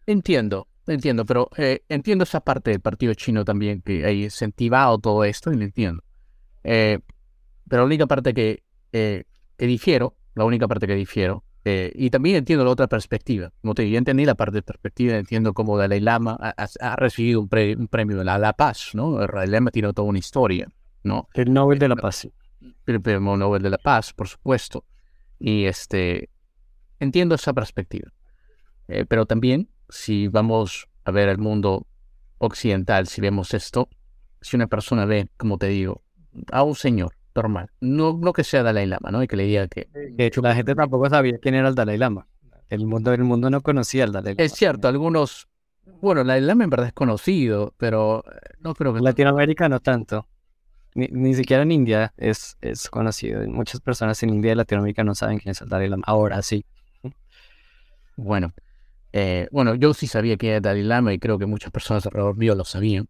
Entiendo, 0.06 0.68
entiendo, 0.86 1.26
pero 1.26 1.50
eh, 1.58 1.82
entiendo 1.90 2.24
esa 2.24 2.40
parte 2.40 2.70
del 2.70 2.80
partido 2.80 3.12
chino 3.14 3.44
también, 3.44 3.82
que 3.82 4.04
ha 4.06 4.10
incentivado 4.12 4.98
todo 4.98 5.24
esto, 5.24 5.52
y 5.52 5.56
lo 5.56 5.64
entiendo. 5.64 6.02
Eh, 6.62 7.00
pero 7.68 7.82
la 7.82 7.86
única 7.86 8.06
parte 8.06 8.32
que, 8.32 8.62
eh, 8.92 9.24
que 9.58 9.66
difiero 9.66 10.16
la 10.34 10.44
única 10.44 10.68
parte 10.68 10.86
que 10.86 10.94
difiero. 10.94 11.44
Eh, 11.64 11.92
y 11.94 12.10
también 12.10 12.36
entiendo 12.36 12.64
la 12.64 12.70
otra 12.70 12.86
perspectiva. 12.88 13.50
Como 13.62 13.74
te 13.74 13.82
digo, 13.82 13.96
entendí 13.96 14.24
la 14.24 14.34
parte 14.34 14.56
de 14.56 14.62
perspectiva, 14.62 15.16
entiendo 15.16 15.54
cómo 15.54 15.78
Dalai 15.78 16.00
Lama 16.00 16.36
ha, 16.38 16.96
recibido 16.96 17.40
un, 17.40 17.48
premio 17.48 18.18
de 18.18 18.24
la, 18.24 18.52
Paz, 18.52 18.90
¿no? 18.92 19.22
El 19.22 19.28
Dalai 19.28 19.48
Lama 19.48 19.70
tiene 19.70 19.92
toda 19.92 20.06
una 20.06 20.18
historia, 20.18 20.68
¿no? 21.04 21.28
El 21.34 21.52
Nobel 21.52 21.78
de 21.78 21.88
la 21.88 21.96
Paz. 21.96 22.28
El 22.86 23.00
premio 23.00 23.36
Nobel 23.36 23.62
de 23.62 23.70
la 23.70 23.78
Paz, 23.78 24.12
por 24.12 24.26
supuesto. 24.26 24.84
Y 25.38 25.66
este, 25.66 26.30
entiendo 26.98 27.36
esa 27.36 27.52
perspectiva. 27.52 28.10
Eh, 28.88 29.04
pero 29.06 29.26
también, 29.26 29.68
si 29.88 30.28
vamos 30.28 30.88
a 31.04 31.10
ver 31.10 31.28
el 31.28 31.38
mundo 31.38 31.86
occidental, 32.38 33.06
si 33.06 33.20
vemos 33.20 33.54
esto, 33.54 33.88
si 34.40 34.56
una 34.56 34.66
persona 34.66 35.04
ve, 35.04 35.28
como 35.36 35.58
te 35.58 35.68
digo, 35.68 36.02
a 36.50 36.62
un 36.62 36.74
señor 36.74 37.14
normal. 37.34 37.70
No, 37.80 38.18
no 38.20 38.32
que 38.32 38.44
sea 38.44 38.62
Dalai 38.62 38.86
Lama, 38.86 39.10
¿no? 39.10 39.22
Y 39.22 39.26
que 39.26 39.36
le 39.36 39.44
diga 39.44 39.68
que... 39.68 39.88
De 39.92 40.26
hecho, 40.26 40.40
la 40.40 40.54
gente 40.54 40.74
tampoco 40.74 41.08
sabía 41.08 41.38
quién 41.38 41.54
era 41.54 41.68
el 41.68 41.74
Dalai 41.74 41.98
Lama. 41.98 42.26
El 42.68 42.86
mundo, 42.86 43.12
el 43.12 43.24
mundo 43.24 43.50
no 43.50 43.60
conocía 43.60 44.04
al 44.04 44.12
Dalai 44.12 44.34
Lama. 44.34 44.44
Es 44.44 44.52
cierto, 44.52 44.88
algunos... 44.88 45.48
Bueno, 46.00 46.22
el 46.22 46.26
Dalai 46.26 46.42
Lama 46.42 46.64
en 46.64 46.70
verdad 46.70 46.86
es 46.88 46.92
conocido, 46.92 47.74
pero 47.76 48.24
eh, 48.30 48.54
no 48.60 48.74
creo 48.74 48.92
que... 48.92 48.98
En 48.98 49.04
Latinoamérica 49.04 49.68
no 49.68 49.80
tanto. 49.80 50.28
Ni, 50.94 51.34
siquiera 51.34 51.64
en 51.64 51.72
India 51.72 52.14
es, 52.16 52.56
es 52.60 52.88
conocido. 52.88 53.46
Muchas 53.48 53.80
personas 53.80 54.22
en 54.22 54.30
India 54.30 54.52
y 54.52 54.54
Latinoamérica 54.54 55.02
no 55.02 55.14
saben 55.14 55.38
quién 55.38 55.50
es 55.50 55.60
el 55.60 55.68
Dalai 55.68 55.88
Lama. 55.88 56.04
Ahora 56.06 56.40
sí. 56.42 56.64
Bueno, 58.16 58.54
eh, 59.12 59.48
bueno, 59.50 59.74
yo 59.74 59.92
sí 59.92 60.06
sabía 60.06 60.36
quién 60.36 60.50
era 60.50 60.56
el 60.58 60.62
Dalai 60.62 60.82
Lama 60.84 61.12
y 61.12 61.18
creo 61.18 61.38
que 61.38 61.46
muchas 61.46 61.72
personas 61.72 62.06
alrededor 62.06 62.36
mío 62.36 62.54
lo 62.54 62.64
sabían. 62.64 63.08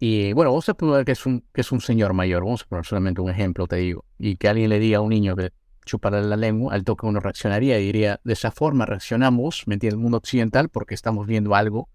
Y 0.00 0.32
bueno, 0.32 0.50
vamos 0.50 0.68
a 0.68 0.74
poner 0.74 1.04
que 1.04 1.12
es 1.12 1.26
un, 1.26 1.44
que 1.52 1.60
es 1.60 1.70
un 1.72 1.80
señor 1.80 2.12
mayor, 2.14 2.42
vamos 2.42 2.62
a 2.62 2.66
poner 2.66 2.86
solamente 2.86 3.20
un 3.20 3.30
ejemplo, 3.30 3.66
te 3.66 3.76
digo, 3.76 4.06
y 4.18 4.36
que 4.36 4.48
alguien 4.48 4.70
le 4.70 4.78
diga 4.78 4.98
a 4.98 5.00
un 5.02 5.10
niño 5.10 5.36
que 5.36 5.52
chupara 5.84 6.22
la 6.22 6.36
lengua, 6.36 6.74
al 6.74 6.84
toque 6.84 7.06
uno 7.06 7.20
reaccionaría 7.20 7.78
y 7.78 7.84
diría, 7.84 8.20
de 8.24 8.32
esa 8.32 8.50
forma 8.50 8.86
reaccionamos, 8.86 9.64
¿me 9.66 9.74
entiendes? 9.74 9.96
El 9.96 10.02
mundo 10.02 10.16
occidental, 10.16 10.70
porque 10.70 10.94
estamos 10.94 11.26
viendo 11.26 11.54
algo 11.54 11.88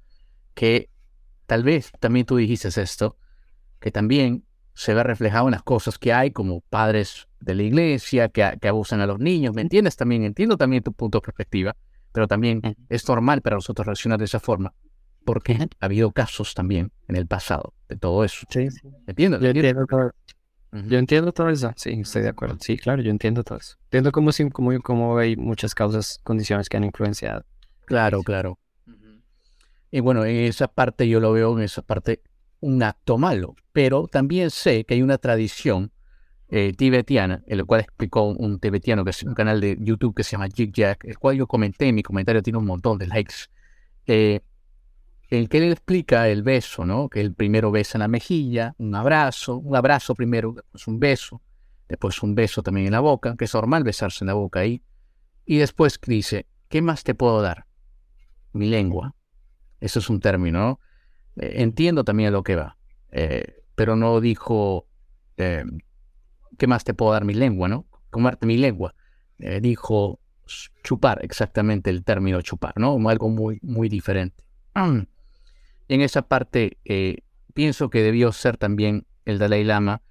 que 0.54 0.90
tal 1.48 1.64
vez 1.64 1.92
también 2.00 2.26
tú 2.26 2.38
dijiste 2.38 2.70
esto, 2.80 3.18
que 3.80 3.92
también 3.92 4.45
se 4.76 4.94
ve 4.94 5.02
reflejado 5.04 5.48
en 5.48 5.54
las 5.54 5.64
cosas 5.64 5.98
que 5.98 6.14
hay 6.14 6.30
como 6.32 6.62
padres 6.62 7.28
de 7.40 7.56
la 7.56 7.64
iglesia 7.64 8.30
que, 8.30 8.58
que 8.62 8.68
abusan 8.68 9.02
a 9.02 9.08
los 9.08 9.20
niños, 9.20 9.56
¿me 9.56 9.62
entiendes? 9.62 9.96
También 9.96 10.24
entiendo 10.24 10.58
también 10.58 10.84
tu 10.84 10.94
punto 10.94 11.18
de 11.18 11.24
perspectiva, 11.24 11.76
pero 12.12 12.28
también 12.28 12.62
es 12.90 13.08
normal 13.10 13.42
para 13.42 13.56
nosotros 13.56 13.88
reaccionar 13.88 14.20
de 14.20 14.26
esa 14.26 14.40
forma 14.40 14.74
porque 15.26 15.58
ha 15.80 15.86
habido 15.86 16.12
casos 16.12 16.54
también 16.54 16.92
en 17.08 17.18
el 17.18 17.28
pasado 17.28 17.74
de 17.90 17.98
todo 17.98 18.24
eso. 18.24 18.46
Sí, 18.50 18.70
sí. 18.72 18.88
¿Entiendes? 19.08 19.42
Yo 19.42 19.48
entiendo 19.48 19.86
todo. 19.86 20.12
Yo 20.72 20.98
entiendo 20.98 21.32
todo 21.32 21.50
eso, 21.50 21.72
sí, 21.78 21.92
estoy 22.02 22.22
de 22.22 22.30
acuerdo. 22.30 22.58
Sí, 22.60 22.78
claro, 22.78 23.02
yo 23.02 23.10
entiendo 23.10 23.46
todo 23.46 23.58
eso. 23.58 23.78
Entiendo 23.86 24.12
cómo, 24.12 24.32
cómo, 24.84 25.18
hay 25.18 25.38
muchas 25.38 25.74
causas, 25.74 26.20
condiciones 26.24 26.68
que 26.68 26.76
han 26.76 26.84
influenciado. 26.84 27.46
Claro, 27.86 28.22
claro. 28.24 28.60
Y 29.90 30.02
bueno, 30.02 30.26
en 30.26 30.36
esa 30.36 30.68
parte 30.68 31.08
yo 31.08 31.22
lo 31.22 31.32
veo 31.32 31.58
en 31.58 31.64
esa 31.64 31.82
parte 31.82 32.22
un 32.60 32.84
acto 32.84 33.18
malo, 33.18 33.56
pero 33.72 34.08
también 34.08 34.50
sé 34.50 34.86
que 34.86 34.96
hay 34.96 35.02
una 35.02 35.18
tradición 35.18 35.92
eh, 36.48 36.74
tibetiana, 36.74 37.44
en 37.48 37.58
la 37.58 37.64
cual 37.64 37.82
explicó 37.82 38.24
un 38.24 38.60
tibetiano 38.60 39.04
que 39.04 39.10
es 39.10 39.24
un 39.24 39.34
canal 39.34 39.60
de 39.60 39.78
YouTube 39.80 40.16
que 40.16 40.24
se 40.24 40.32
llama 40.32 40.48
Jig 40.48 40.72
Jack, 40.72 41.06
el 41.06 41.18
cual 41.18 41.38
yo 41.38 41.48
comenté 41.48 41.88
en 41.88 41.96
mi 41.96 42.04
comentario, 42.04 42.42
tiene 42.44 42.60
un 42.60 42.66
montón 42.66 42.98
de 42.98 43.08
likes. 43.08 43.36
Eh, 44.06 44.42
el 45.30 45.50
que 45.50 45.58
él 45.58 45.72
explica 45.72 46.30
el 46.30 46.44
beso, 46.44 46.86
¿no? 46.86 47.10
Que 47.10 47.22
el 47.22 47.34
primero 47.34 47.72
besa 47.72 47.98
en 47.98 48.02
la 48.02 48.08
mejilla, 48.08 48.76
un 48.78 48.94
abrazo, 48.94 49.58
un 49.58 49.76
abrazo 49.76 50.14
primero, 50.14 50.54
después 50.54 50.88
un 50.88 51.00
beso, 51.00 51.42
después 51.90 52.22
un 52.22 52.36
beso 52.36 52.62
también 52.62 52.88
en 52.88 52.92
la 52.94 53.00
boca, 53.00 53.36
que 53.36 53.46
es 53.46 53.54
normal 53.54 53.84
besarse 53.84 54.24
en 54.24 54.28
la 54.28 54.34
boca 54.34 54.60
ahí, 54.60 54.84
y 55.46 55.58
después 55.58 56.00
dice, 56.06 56.46
¿qué 56.70 56.82
más 56.82 57.04
te 57.04 57.16
puedo 57.16 57.42
dar? 57.42 57.66
Mi 58.54 58.70
lengua. 58.70 59.16
Eso 59.80 60.00
es 60.00 60.10
un 60.10 60.20
término, 60.20 60.60
¿no? 60.60 60.80
Eh, 61.38 61.54
entiendo 61.58 62.04
también 62.04 62.30
a 62.30 62.32
lo 62.32 62.44
que 62.44 62.56
va, 62.56 62.78
pero 63.76 63.96
no 63.96 64.22
dijo, 64.22 64.88
¿qué 65.36 66.68
más 66.68 66.84
te 66.84 66.94
puedo 66.94 67.12
dar 67.12 67.26
mi 67.26 67.34
lengua, 67.34 67.68
no? 67.68 67.86
Comerte 68.10 68.46
mi 68.46 68.58
lengua. 68.58 68.94
Eh, 69.40 69.60
dijo 69.62 70.20
chupar, 70.84 71.24
exactamente 71.24 71.90
el 71.90 72.04
término 72.04 72.42
chupar, 72.42 72.74
¿no? 72.78 72.98
Algo 73.10 73.30
muy, 73.30 73.60
muy 73.62 73.90
diferente. 73.90 74.44
En 75.88 76.02
esa 76.02 76.24
parte, 76.24 76.80
eh, 76.84 77.20
pienso 77.54 77.92
que 77.92 78.02
debió 78.02 78.32
ser 78.32 78.58
también 78.58 79.06
el 79.24 79.38
Dalai 79.38 79.64
Lama. 79.64 80.02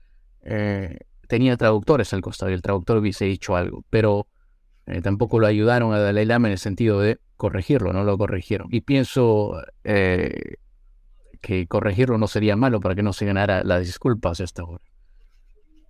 Eh, 0.43 1.01
tenía 1.27 1.57
traductores 1.57 2.12
al 2.12 2.20
costado 2.20 2.53
y 2.53 2.55
el 2.55 2.62
traductor 2.62 2.99
hubiese 2.99 3.25
dicho 3.25 3.57
algo, 3.57 3.85
pero 3.91 4.29
tampoco 5.03 5.41
lo 5.41 5.49
ayudaron 5.49 5.93
al 5.93 6.03
Dalai 6.03 6.27
Lama 6.27 6.47
en 6.47 6.53
el 6.53 6.59
sentido 6.59 7.01
de 7.01 7.18
corregirlo, 7.37 7.93
no 7.93 8.05
lo 8.05 8.16
corrigieron. 8.16 8.68
Y 8.70 8.83
pienso 8.83 9.61
que 11.45 11.67
corregirlo 11.67 12.17
no 12.17 12.27
sería 12.27 12.57
malo 12.57 12.81
para 12.81 12.95
que 12.95 13.03
no 13.03 13.13
se 13.13 13.27
ganara 13.27 13.63
las 13.65 13.87
disculpas 13.87 14.41
a 14.41 14.45
esta 14.45 14.65
hora 14.65 14.83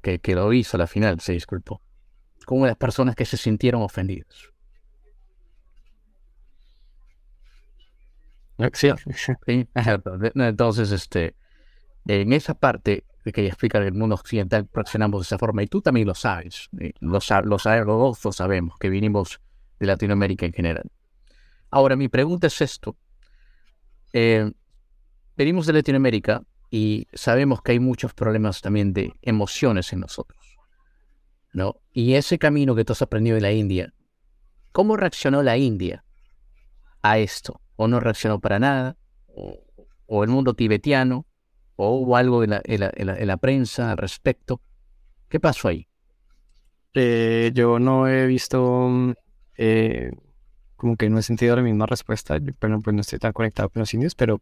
que, 0.04 0.34
lo 0.34 0.52
hizo 0.52 0.76
a 0.76 0.80
la 0.80 0.86
final, 0.86 1.20
se 1.20 1.32
disculpó, 1.32 1.80
con 2.44 2.66
las 2.66 2.76
personas 2.76 3.16
que 3.16 3.24
se 3.24 3.36
sintieron 3.36 3.82
ofendidas. 3.82 4.50
Sí, 8.72 8.88
entonces, 10.34 10.92
este, 10.92 11.34
en 12.06 12.32
esa 12.32 12.54
parte 12.54 13.04
que 13.24 13.46
explica 13.46 13.80
que 13.80 13.86
el 13.86 13.94
mundo 13.94 14.14
occidental 14.14 14.68
reaccionamos 14.72 15.22
de 15.22 15.24
esa 15.24 15.38
forma, 15.38 15.62
y 15.62 15.66
tú 15.66 15.80
también 15.80 16.06
lo 16.06 16.14
sabes, 16.14 16.68
los, 17.00 17.30
los, 17.44 17.64
los 18.24 18.36
sabemos 18.36 18.78
que 18.78 18.90
vinimos 18.90 19.40
de 19.80 19.86
Latinoamérica 19.86 20.46
en 20.46 20.52
general. 20.52 20.90
Ahora, 21.70 21.96
mi 21.96 22.08
pregunta 22.08 22.46
es 22.46 22.60
esto. 22.60 22.96
Eh, 24.12 24.52
venimos 25.36 25.66
de 25.66 25.72
Latinoamérica 25.72 26.42
y 26.70 27.06
sabemos 27.12 27.62
que 27.62 27.72
hay 27.72 27.80
muchos 27.80 28.14
problemas 28.14 28.60
también 28.60 28.92
de 28.92 29.12
emociones 29.22 29.92
en 29.92 30.00
nosotros. 30.00 30.44
¿no? 31.54 31.80
Y 31.92 32.14
ese 32.14 32.38
camino 32.38 32.74
que 32.74 32.84
tú 32.84 32.92
has 32.92 33.02
aprendido 33.02 33.36
en 33.36 33.42
la 33.42 33.52
India, 33.52 33.94
¿cómo 34.72 34.96
reaccionó 34.96 35.42
la 35.42 35.56
India 35.56 36.04
a 37.00 37.18
esto? 37.18 37.60
¿O 37.76 37.88
no 37.88 38.00
reaccionó 38.00 38.40
para 38.40 38.58
nada? 38.58 38.96
¿O, 40.06 40.22
el 40.22 40.30
mundo 40.30 40.54
tibetiano? 40.54 41.26
¿O 41.76 41.96
hubo 41.98 42.16
algo 42.16 42.42
en 42.44 42.50
la, 42.50 43.36
prensa 43.36 43.92
al 43.92 43.98
respecto? 43.98 44.60
¿Qué 45.28 45.40
pasó 45.40 45.68
ahí? 45.68 45.88
Eh, 46.92 47.50
yo 47.54 47.78
no 47.78 48.08
he 48.08 48.26
visto, 48.26 49.14
eh, 49.56 50.10
como 50.76 50.96
que 50.96 51.08
no 51.08 51.18
he 51.18 51.22
sentido 51.22 51.56
la 51.56 51.62
misma 51.62 51.86
respuesta, 51.86 52.38
pero 52.58 52.80
pues 52.80 52.94
no 52.94 53.00
estoy 53.00 53.18
tan 53.18 53.32
conectado 53.32 53.70
con 53.70 53.80
los 53.80 53.94
indios, 53.94 54.14
pero 54.14 54.40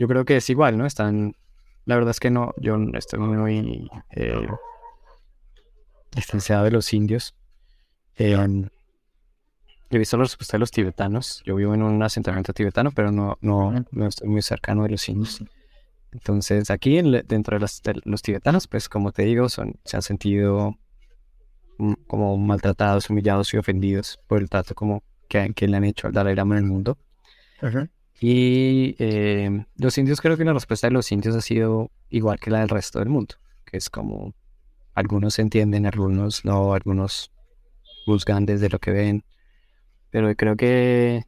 yo 0.00 0.08
creo 0.08 0.24
que 0.24 0.38
es 0.38 0.48
igual, 0.48 0.78
¿no? 0.78 0.86
Están, 0.86 1.36
la 1.84 1.94
verdad 1.94 2.12
es 2.12 2.20
que 2.20 2.30
no, 2.30 2.54
yo 2.56 2.78
estoy 2.94 3.20
muy 3.20 3.90
eh, 4.08 4.48
distanciado 6.10 6.64
de 6.64 6.70
los 6.70 6.90
indios. 6.94 7.34
Eh, 8.16 8.34
he 9.90 9.98
visto 9.98 10.16
la 10.16 10.22
respuesta 10.22 10.56
de 10.56 10.60
los 10.60 10.70
tibetanos. 10.70 11.42
Yo 11.44 11.54
vivo 11.54 11.74
en 11.74 11.82
un 11.82 12.02
asentamiento 12.02 12.54
tibetano, 12.54 12.92
pero 12.92 13.12
no, 13.12 13.36
no, 13.42 13.84
no 13.90 14.06
estoy 14.06 14.30
muy 14.30 14.40
cercano 14.40 14.84
de 14.84 14.88
los 14.88 15.06
indios. 15.06 15.44
Entonces, 16.12 16.70
aquí 16.70 17.02
dentro 17.02 17.58
de 17.58 18.00
los, 18.06 18.22
tibetanos, 18.22 18.68
pues 18.68 18.88
como 18.88 19.12
te 19.12 19.24
digo, 19.24 19.50
son, 19.50 19.74
se 19.84 19.96
han 19.96 20.02
sentido 20.02 20.78
mm, 21.76 21.92
como 22.06 22.38
maltratados, 22.38 23.10
humillados 23.10 23.52
y 23.52 23.58
ofendidos 23.58 24.18
por 24.26 24.40
el 24.40 24.48
trato 24.48 24.74
como 24.74 25.02
que, 25.28 25.52
que 25.52 25.68
le 25.68 25.76
han 25.76 25.84
hecho 25.84 26.06
al 26.06 26.14
Dalai 26.14 26.34
Lama 26.34 26.56
en 26.56 26.64
el 26.64 26.70
mundo. 26.70 26.96
Y 28.22 28.96
eh, 28.98 29.64
los 29.76 29.96
indios, 29.96 30.20
creo 30.20 30.36
que 30.36 30.44
la 30.44 30.52
respuesta 30.52 30.86
de 30.86 30.92
los 30.92 31.10
indios 31.10 31.34
ha 31.34 31.40
sido 31.40 31.90
igual 32.10 32.38
que 32.38 32.50
la 32.50 32.60
del 32.60 32.68
resto 32.68 32.98
del 32.98 33.08
mundo, 33.08 33.36
que 33.64 33.78
es 33.78 33.88
como 33.88 34.34
algunos 34.92 35.38
entienden, 35.38 35.86
algunos 35.86 36.44
no, 36.44 36.74
algunos 36.74 37.32
juzgan 38.04 38.44
desde 38.44 38.68
lo 38.68 38.78
que 38.78 38.90
ven, 38.90 39.24
pero 40.10 40.34
creo 40.36 40.54
que 40.56 41.24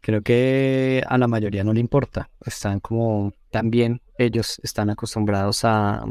creo 0.00 0.22
que 0.22 1.02
a 1.08 1.18
la 1.18 1.26
mayoría 1.26 1.64
no 1.64 1.72
le 1.72 1.80
importa, 1.80 2.30
están 2.46 2.78
como 2.78 3.32
también 3.50 4.00
ellos 4.18 4.60
están 4.62 4.90
acostumbrados 4.90 5.64
a, 5.64 6.04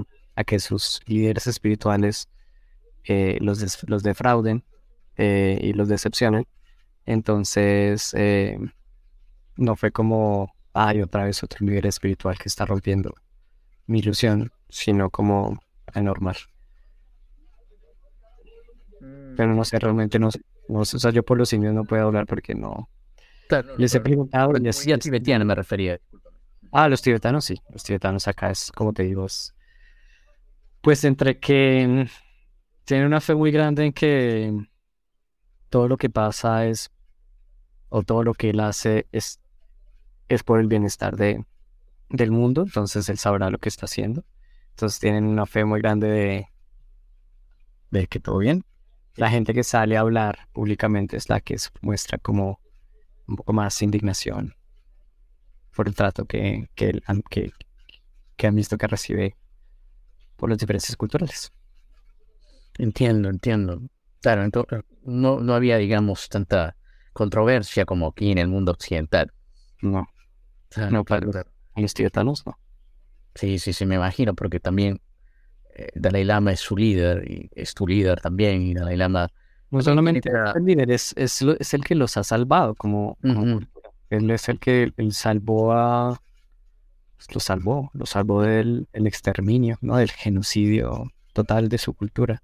que 0.46 0.60
sus 0.60 1.00
líderes 1.06 1.48
espirituales 1.48 2.28
eh, 3.06 3.38
los, 3.40 3.84
los 3.88 4.04
defrauden 4.04 4.66
eh, 5.16 5.60
y 5.62 5.72
los 5.72 5.88
decepcionen, 5.88 6.46
entonces 7.06 8.14
no 9.58 9.76
fue 9.76 9.92
como, 9.92 10.54
hay 10.74 11.02
otra 11.02 11.26
vez 11.26 11.44
otro 11.44 11.66
líder 11.66 11.88
espiritual 11.88 12.38
que 12.38 12.50
está 12.50 12.66
rompiendo 12.66 13.14
mi 13.88 14.00
ilusión, 14.00 14.52
sino 14.70 15.10
como 15.10 15.62
anormal. 15.94 16.38
Pero 19.36 19.54
no 19.54 19.64
sé, 19.64 19.80
realmente 19.80 20.20
no, 20.20 20.30
no 20.68 20.80
o 20.80 20.86
sea, 20.86 21.12
yo 21.12 21.24
por 21.24 21.38
los 21.38 21.54
indios 21.54 21.74
no 21.74 21.84
puedo 21.84 22.04
hablar 22.08 22.26
porque 22.26 22.56
no. 22.56 22.90
les 23.78 23.94
he 23.96 24.00
preguntado. 24.00 24.54
Les, 24.54 24.76
sí, 24.76 24.92
a 24.92 24.98
tibetano 24.98 25.46
me 25.46 25.56
refería. 25.56 26.00
Ah, 26.72 26.90
los 26.90 27.02
tibetanos 27.02 27.46
sí. 27.46 27.62
Los 27.70 27.84
tibetanos 27.84 28.28
acá 28.28 28.50
es, 28.50 28.72
como 28.72 28.94
te 28.94 29.04
digo, 29.04 29.28
pues 30.82 31.04
entre 31.04 31.40
que 31.40 32.08
tienen 32.84 33.06
una 33.06 33.22
fe 33.22 33.36
muy 33.36 33.52
grande 33.52 33.86
en 33.86 33.94
que 33.94 34.54
todo 35.70 35.88
lo 35.88 35.98
que 35.98 36.10
pasa 36.10 36.66
es, 36.66 36.92
o 37.90 38.04
todo 38.04 38.24
lo 38.24 38.34
que 38.34 38.50
él 38.50 38.60
hace 38.60 39.08
es 39.12 39.40
es 40.30 40.44
por 40.44 40.60
el 40.60 40.68
bienestar 40.68 41.16
de, 41.16 41.46
del 42.10 42.32
mundo, 42.32 42.64
entonces 42.64 43.10
él 43.10 43.18
sabrá 43.18 43.50
lo 43.50 43.58
que 43.60 43.70
está 43.70 43.86
haciendo. 43.86 44.26
Entonces 44.72 45.00
tienen 45.00 45.26
una 45.26 45.46
fe 45.46 45.66
muy 45.66 45.82
grande 45.82 46.08
de, 46.08 46.48
de 47.92 48.08
que 48.08 48.20
todo 48.20 48.38
bien. 48.40 48.64
La 49.16 49.30
gente 49.30 49.54
que 49.54 49.64
sale 49.64 49.98
a 49.98 50.02
hablar 50.02 50.48
públicamente 50.54 51.18
es 51.18 51.30
la 51.30 51.40
que 51.42 51.56
muestra 51.82 52.18
como 52.18 52.60
un 53.28 53.36
poco 53.36 53.54
más 53.54 53.82
indignación 53.82 54.56
por 55.76 55.88
el 55.88 55.96
trato 55.96 56.26
que, 56.26 56.70
que, 56.76 57.02
que, 57.30 57.52
que 58.36 58.48
han 58.48 58.56
visto 58.56 58.78
que 58.78 58.88
recibe 58.88 59.36
por 60.36 60.50
las 60.50 60.60
diferencias 60.60 60.96
culturales. 60.96 61.52
Entiendo, 62.78 63.30
entiendo. 63.30 63.82
Claro, 64.22 64.44
entonces 64.44 64.84
no, 65.04 65.40
no 65.40 65.54
había, 65.54 65.78
digamos, 65.78 66.30
tanta 66.30 66.78
controversia 67.14 67.86
como 67.86 68.08
aquí 68.08 68.32
en 68.32 68.38
el 68.38 68.48
mundo 68.48 68.72
occidental. 68.72 69.34
No. 69.82 70.08
No, 70.92 71.04
claro, 71.04 71.32
los 71.76 71.94
tibetanos 71.94 72.46
no. 72.46 72.58
Sí, 73.36 73.60
sí, 73.60 73.74
sí, 73.74 73.86
me 73.86 73.96
imagino, 73.96 74.34
porque 74.34 74.60
también 74.60 75.00
eh, 75.76 75.90
Dalai 75.96 76.24
Lama 76.24 76.52
es 76.52 76.60
su 76.60 76.76
líder, 76.76 77.30
y 77.30 77.50
es 77.54 77.74
tu 77.74 77.88
líder 77.88 78.20
también, 78.20 78.62
y 78.64 78.74
Dalai 78.74 78.98
Lama... 78.98 79.30
No 79.70 79.82
solamente 79.82 80.30
el 80.56 80.66
líder, 80.66 80.92
es, 80.92 81.14
es, 81.18 81.42
es, 81.42 81.74
el 81.74 81.84
que 81.84 81.94
los 81.94 82.16
ha 82.18 82.24
salvado, 82.24 82.74
como, 82.74 83.18
él 84.10 84.32
es 84.32 84.50
el 84.50 84.60
que 84.60 84.94
él 84.96 85.14
salvó 85.14 85.74
a... 85.74 86.22
Pues, 87.18 87.34
lo 87.34 87.40
salvó, 87.40 87.92
lo 87.94 88.06
salvó 88.06 88.44
del 88.44 88.88
el 88.94 89.08
exterminio, 89.08 89.78
¿no? 89.82 89.98
Del 89.98 90.12
genocidio 90.12 91.12
total 91.34 91.68
de 91.68 91.78
su 91.78 91.94
cultura. 91.94 92.44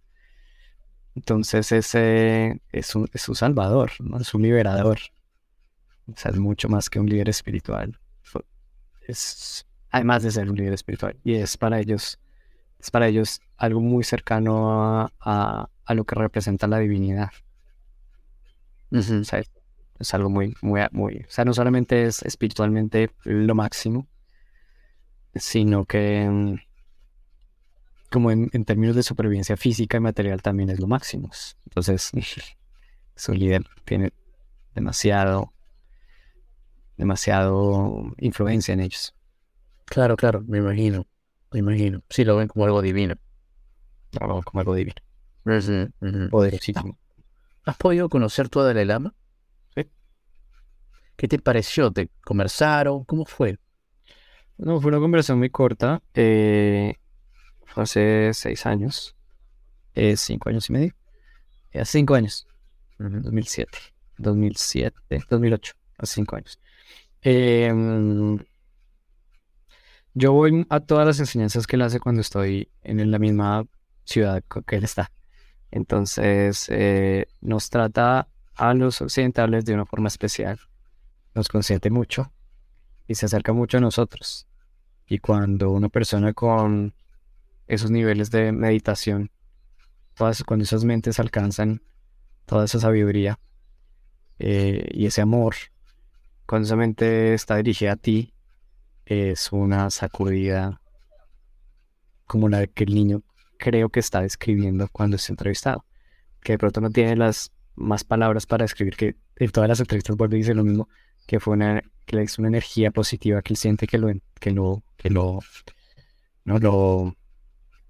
Entonces 1.16 1.72
ese 1.72 2.60
es, 2.72 2.96
un, 2.96 3.08
es 3.14 3.22
su 3.22 3.36
salvador, 3.36 3.92
¿no? 4.00 4.18
Es 4.18 4.34
un 4.34 4.42
liberador. 4.42 5.00
O 6.12 6.18
sea, 6.18 6.32
es 6.32 6.38
mucho 6.38 6.70
más 6.70 6.90
que 6.90 7.00
un 7.00 7.08
líder 7.08 7.30
espiritual 7.30 8.00
es 9.08 9.66
además 9.90 10.24
de 10.24 10.32
ser 10.32 10.50
un 10.50 10.56
líder 10.56 10.74
espiritual 10.74 11.18
y 11.24 11.36
es 11.36 11.58
para 11.58 11.80
ellos 11.80 12.20
es 12.80 12.92
para 12.92 13.08
ellos 13.08 13.42
algo 13.58 13.80
muy 13.80 14.04
cercano 14.04 15.10
a, 15.20 15.70
lo 15.90 16.04
que 16.06 16.16
representa 16.16 16.68
la 16.68 16.80
divinidad. 16.80 17.30
Es 18.92 20.14
algo 20.14 20.30
muy 20.30 20.56
muy 20.62 20.82
muy 20.92 21.26
o 21.28 21.30
sea 21.30 21.46
no 21.46 21.54
solamente 21.54 22.06
es 22.06 22.22
espiritualmente 22.24 23.12
lo 23.24 23.56
máximo 23.56 24.08
sino 25.36 25.86
que 25.86 26.28
mm, 26.30 26.56
como 28.12 28.30
en, 28.32 28.50
términos 28.66 28.96
de 28.96 29.04
supervivencia 29.04 29.58
física 29.58 29.98
y 29.98 30.00
material 30.00 30.42
también 30.42 30.70
es 30.70 30.80
lo 30.80 30.88
máximo. 30.88 31.32
Entonces 31.66 32.12
su 33.16 33.34
líder 33.34 33.66
tiene 33.86 34.14
demasiado 34.76 35.53
demasiado 36.98 38.14
influencia 38.18 38.74
en 38.74 38.82
ellos. 38.82 39.14
Claro, 39.86 40.16
claro, 40.16 40.42
me 40.48 40.58
imagino, 40.60 41.06
me 41.52 41.60
imagino. 41.60 42.02
Sí, 42.10 42.24
lo 42.26 42.38
ven 42.38 42.48
como 42.48 42.66
algo 42.66 42.82
divino. 42.82 43.16
Como, 44.18 44.42
como 44.44 44.60
algo 44.62 44.76
divino. 44.76 44.96
Poderosísimo. 46.30 46.98
¿Has 47.66 47.78
podido 47.78 48.10
conocer 48.10 48.50
tú 48.50 48.60
a 48.60 48.66
Dalai 48.66 48.86
Lama? 48.86 49.14
Sí. 49.76 49.88
¿Qué 51.16 51.28
te 51.28 51.40
pareció? 51.40 51.92
¿Te 51.92 52.10
conversaron? 52.24 53.04
¿Cómo 53.06 53.26
fue? 53.26 53.58
No, 54.58 54.80
fue 54.80 54.90
una 54.90 55.00
conversación 55.00 55.40
muy 55.40 55.50
corta. 55.50 56.02
eh, 56.14 56.96
fue 57.66 57.84
hace 57.84 58.32
seis 58.34 58.66
años. 58.66 59.16
eh, 59.96 60.16
cinco 60.18 60.50
años 60.50 60.70
y 60.70 60.74
medio. 60.74 60.94
eh, 61.72 61.82
hace 61.82 61.94
cinco 62.00 62.16
años. 62.16 62.48
2007. 63.00 63.78
2007. 64.18 64.96
2008. 65.30 65.74
Hace 65.98 66.14
cinco 66.16 66.36
años. 66.36 66.60
Mm, 67.26 68.38
yo 70.14 70.34
voy 70.34 70.66
a 70.70 70.80
todas 70.82 71.08
las 71.08 71.20
enseñanzas 71.20 71.66
que 71.66 71.76
él 71.76 71.82
hace 71.82 72.00
cuando 72.00 72.22
estoy 72.22 72.70
en 72.84 73.10
la 73.10 73.20
misma 73.20 73.66
ciudad 74.06 74.44
que 74.68 74.76
él 74.76 74.84
está. 74.84 75.12
Entonces, 75.72 76.68
eh, 76.70 77.26
nos 77.42 77.70
trata 77.70 78.28
a 78.56 78.74
los 78.74 79.02
occidentales 79.02 79.66
de 79.66 79.74
una 79.74 79.86
forma 79.86 80.08
especial. 80.08 80.60
Nos 81.34 81.50
consiente 81.50 81.90
mucho 81.90 82.32
y 83.08 83.16
se 83.16 83.26
acerca 83.26 83.54
mucho 83.54 83.78
a 83.78 83.82
nosotros. 83.82 84.48
Y 85.08 85.18
cuando 85.20 85.72
una 85.72 85.90
persona 85.90 86.34
con 86.34 86.94
esos 87.68 87.90
niveles 87.90 88.30
de 88.30 88.52
meditación, 88.52 89.32
todas, 90.14 90.44
cuando 90.44 90.64
esas 90.64 90.84
mentes 90.84 91.20
alcanzan 91.20 91.82
toda 92.46 92.66
esa 92.66 92.80
sabiduría 92.80 93.40
eh, 94.38 94.88
y 94.92 95.08
ese 95.08 95.22
amor, 95.22 95.56
cuando 96.46 96.66
esa 96.66 96.76
mente 96.76 97.34
está 97.34 97.58
dirigida 97.58 97.94
a 97.94 97.96
ti, 97.96 98.34
es 99.06 99.52
una 99.52 99.90
sacudida 99.90 100.82
como 102.26 102.50
la 102.50 102.66
que 102.68 102.86
el 102.86 102.94
niño 102.94 103.24
creo 103.58 103.90
que 103.90 104.00
está 104.00 104.22
describiendo 104.22 104.88
cuando 104.92 105.16
es 105.18 105.30
entrevistado, 105.30 105.86
que 106.42 106.54
de 106.54 106.58
pronto 106.58 106.82
no 106.82 106.90
tiene 106.90 107.16
las 107.16 107.52
más 107.76 108.04
palabras 108.04 108.46
para 108.46 108.64
describir, 108.64 108.96
que 108.96 109.16
en 109.36 109.52
todas 109.52 109.70
las 109.70 109.80
entrevistas 109.80 110.16
vuelve 110.16 110.38
y 110.38 110.40
dice 110.40 110.54
lo 110.54 110.64
mismo, 110.64 110.90
que 111.28 111.40
fue 111.40 111.54
una, 111.54 111.82
que 112.06 112.22
es 112.22 112.38
una 112.40 112.50
energía 112.50 112.92
positiva 112.92 113.42
que 113.42 113.54
él 113.54 113.58
siente 113.58 113.88
que 113.88 113.98
lo, 113.98 114.12
que 114.40 114.52
lo, 114.52 114.84
que 114.98 115.10
lo, 115.10 115.40
no, 116.44 116.60
lo, 116.60 117.16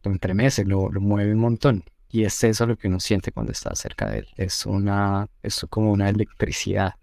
lo 0.03 0.11
entremece, 0.11 0.65
lo, 0.65 0.89
lo 0.89 1.01
mueve 1.01 1.31
un 1.33 1.39
montón. 1.39 1.83
Y 2.09 2.25
es 2.25 2.43
eso 2.43 2.67
lo 2.67 2.77
que 2.77 2.87
uno 2.87 2.99
siente 2.99 3.31
cuando 3.31 3.51
está 3.51 3.75
cerca 3.75 4.07
de 4.07 4.19
él. 4.19 4.27
Es 4.37 4.67
una, 4.67 5.27
es 5.41 5.65
como 5.69 5.91
una 5.91 6.09
electricidad. 6.09 6.93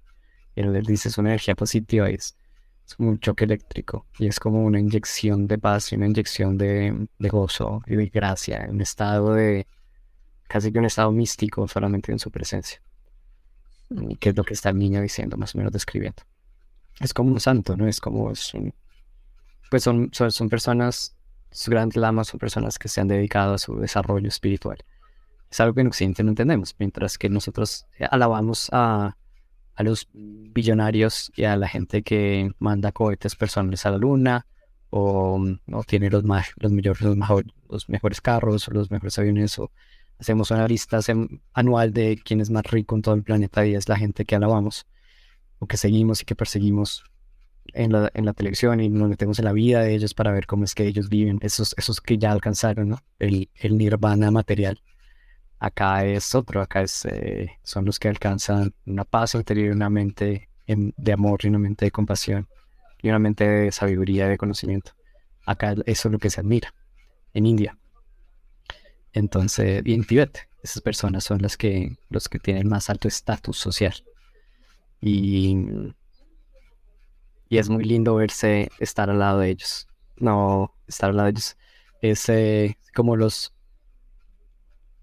Y 0.54 0.60
él, 0.62 0.82
dice, 0.84 1.08
es 1.08 1.18
una 1.18 1.30
energía 1.30 1.54
positiva 1.54 2.08
es, 2.10 2.36
es 2.86 2.94
como 2.94 3.10
un 3.10 3.20
choque 3.20 3.44
eléctrico. 3.44 4.06
Y 4.18 4.26
es 4.26 4.40
como 4.40 4.64
una 4.64 4.80
inyección 4.80 5.46
de 5.46 5.58
paz 5.58 5.92
y 5.92 5.96
una 5.96 6.06
inyección 6.06 6.58
de, 6.58 7.06
de 7.18 7.28
gozo 7.28 7.82
y 7.86 7.96
de 7.96 8.06
gracia. 8.06 8.66
Un 8.68 8.80
estado 8.80 9.34
de, 9.34 9.66
casi 10.48 10.72
que 10.72 10.78
un 10.78 10.86
estado 10.86 11.12
místico 11.12 11.68
solamente 11.68 12.12
en 12.12 12.18
su 12.18 12.30
presencia. 12.30 12.80
Y 13.90 14.16
que 14.16 14.30
es 14.30 14.36
lo 14.36 14.44
que 14.44 14.54
está 14.54 14.70
el 14.70 14.78
niño 14.78 15.00
diciendo, 15.00 15.36
más 15.36 15.54
o 15.54 15.58
menos 15.58 15.72
describiendo. 15.72 16.22
Es 17.00 17.14
como 17.14 17.32
un 17.32 17.40
santo, 17.40 17.76
¿no? 17.76 17.88
Es 17.88 18.00
como, 18.00 18.30
es 18.30 18.54
un- 18.54 18.74
pues 19.70 19.82
son, 19.82 20.10
son, 20.12 20.30
son 20.32 20.48
personas, 20.48 21.16
sus 21.50 21.68
grandes 21.68 21.96
lamas 21.96 22.28
son 22.28 22.38
personas 22.40 22.78
que 22.78 22.88
se 22.88 23.00
han 23.00 23.08
dedicado 23.08 23.54
a 23.54 23.58
su 23.58 23.76
desarrollo 23.76 24.28
espiritual. 24.28 24.78
Es 25.50 25.60
algo 25.60 25.74
que 25.74 25.80
en 25.82 25.88
Occidente 25.88 26.22
no 26.22 26.30
entendemos, 26.30 26.74
mientras 26.78 27.18
que 27.18 27.28
nosotros 27.28 27.86
alabamos 28.10 28.68
a, 28.72 29.16
a 29.80 29.82
los 29.82 30.08
billonarios 30.12 31.32
y 31.34 31.44
a 31.44 31.56
la 31.56 31.66
gente 31.66 32.02
que 32.02 32.50
manda 32.58 32.92
cohetes 32.92 33.34
personales 33.34 33.86
a 33.86 33.90
la 33.90 33.96
luna 33.96 34.46
o 34.90 35.40
tiene 35.86 36.10
los, 36.10 36.22
ma- 36.24 36.44
los, 36.56 36.70
mejores, 36.72 37.00
los, 37.68 37.88
mejores 37.88 38.20
carros 38.20 38.68
o 38.68 38.72
los 38.72 38.90
mejores 38.90 39.18
aviones 39.18 39.58
o 39.58 39.70
hacemos 40.18 40.50
una 40.50 40.68
lista 40.68 40.98
anual 41.54 41.92
de 41.92 42.20
quién 42.22 42.40
es 42.40 42.50
más 42.50 42.64
rico 42.64 42.94
en 42.94 43.02
todo 43.02 43.14
el 43.14 43.22
planeta 43.22 43.64
y 43.64 43.74
es 43.74 43.88
la 43.88 43.96
gente 43.96 44.24
que 44.26 44.34
alabamos 44.36 44.86
o 45.60 45.66
que 45.66 45.76
seguimos 45.78 46.20
y 46.20 46.24
que 46.26 46.34
perseguimos 46.34 47.04
en 47.72 47.92
la, 47.92 48.10
en 48.12 48.26
la 48.26 48.34
televisión 48.34 48.80
y 48.80 48.88
nos 48.90 49.08
metemos 49.08 49.38
en 49.38 49.46
la 49.46 49.52
vida 49.52 49.80
de 49.80 49.94
ellos 49.94 50.12
para 50.12 50.32
ver 50.32 50.46
cómo 50.46 50.64
es 50.64 50.74
que 50.74 50.86
ellos 50.86 51.08
viven, 51.08 51.38
esos, 51.40 51.74
esos 51.78 52.00
que 52.00 52.18
ya 52.18 52.32
alcanzaron. 52.32 52.96
El, 53.18 53.48
el 53.54 53.78
nirvana 53.78 54.30
material. 54.30 54.80
Acá 55.60 56.04
es 56.06 56.34
otro, 56.34 56.62
acá 56.62 56.82
es, 56.82 57.04
eh, 57.06 57.58
son 57.62 57.84
los 57.84 57.98
que 58.00 58.08
alcanzan 58.08 58.74
una 58.86 59.04
paz 59.04 59.34
interior 59.36 59.74
una 59.76 59.90
mente 59.90 60.48
en- 60.66 60.94
de 60.96 61.12
amor 61.12 61.40
y 61.44 61.48
una 61.48 61.58
mente 61.58 61.84
de 61.86 61.90
compasión 61.92 62.48
y 63.02 63.08
una 63.10 63.18
mente 63.20 63.46
de 63.46 63.72
sabiduría 63.72 64.26
y 64.26 64.30
de 64.30 64.38
conocimiento. 64.38 64.92
Acá 65.46 65.74
eso 65.86 66.08
es 66.08 66.12
lo 66.12 66.18
que 66.18 66.30
se 66.30 66.40
admira 66.40 66.74
en 67.34 67.46
India. 67.46 67.78
Entonces, 69.12 69.82
y 69.84 69.94
en 69.94 70.04
Tíbet, 70.04 70.48
esas 70.62 70.82
personas 70.82 71.24
son 71.24 71.42
las 71.42 71.56
que, 71.56 71.96
los 72.08 72.28
que 72.28 72.38
tienen 72.38 72.68
más 72.68 72.90
alto 72.90 73.08
estatus 73.08 73.56
social. 73.58 73.94
Y, 75.00 75.56
y 77.48 77.58
es 77.58 77.68
muy 77.68 77.84
lindo 77.84 78.14
verse 78.16 78.70
estar 78.78 79.10
al 79.10 79.18
lado 79.18 79.40
de 79.40 79.50
ellos. 79.50 79.88
No, 80.16 80.74
estar 80.86 81.10
al 81.10 81.16
lado 81.16 81.26
de 81.26 81.30
ellos. 81.32 81.56
Es 82.00 82.28
eh, 82.28 82.78
como 82.94 83.16
los. 83.16 83.52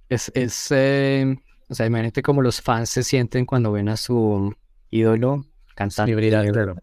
Es, 0.10 0.32
es 0.36 0.68
eh, 0.72 1.36
o 1.70 1.76
sea, 1.76 1.86
imagínate 1.86 2.22
como 2.22 2.42
los 2.42 2.62
fans 2.62 2.90
se 2.90 3.04
sienten 3.04 3.46
cuando 3.46 3.72
ven 3.72 3.90
a 3.90 3.98
su 3.98 4.56
ídolo 4.90 5.46
cantando. 5.76 6.06
Claro. 6.52 6.76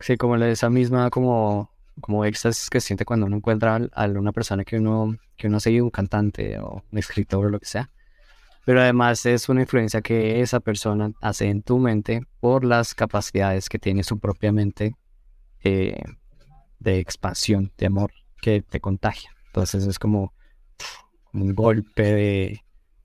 Sí, 0.00 0.16
como 0.16 0.36
esa 0.36 0.70
misma 0.70 1.10
como, 1.10 1.72
como 2.00 2.24
éxtasis 2.24 2.70
que 2.70 2.80
siente 2.80 3.04
cuando 3.04 3.26
uno 3.26 3.36
encuentra 3.36 3.80
a 3.92 4.06
una 4.06 4.32
persona 4.32 4.64
que 4.64 4.76
uno, 4.76 5.16
que 5.36 5.48
uno 5.48 5.56
ha 5.56 5.60
seguido, 5.60 5.84
un 5.84 5.90
cantante 5.90 6.58
o 6.60 6.84
un 6.90 6.98
escritor 6.98 7.46
o 7.46 7.50
lo 7.50 7.58
que 7.58 7.66
sea. 7.66 7.90
Pero 8.64 8.80
además 8.80 9.26
es 9.26 9.48
una 9.48 9.62
influencia 9.62 10.02
que 10.02 10.40
esa 10.40 10.60
persona 10.60 11.10
hace 11.20 11.48
en 11.48 11.62
tu 11.62 11.78
mente 11.78 12.22
por 12.38 12.64
las 12.64 12.94
capacidades 12.94 13.68
que 13.68 13.78
tiene 13.78 14.04
su 14.04 14.18
propia 14.18 14.52
mente 14.52 14.94
eh, 15.64 16.00
de 16.78 16.98
expansión, 17.00 17.72
de 17.76 17.86
amor, 17.86 18.12
que 18.40 18.62
te 18.62 18.78
contagia. 18.78 19.30
Entonces 19.46 19.84
es 19.86 19.98
como 19.98 20.32
un 21.42 21.54
golpe 21.54 22.02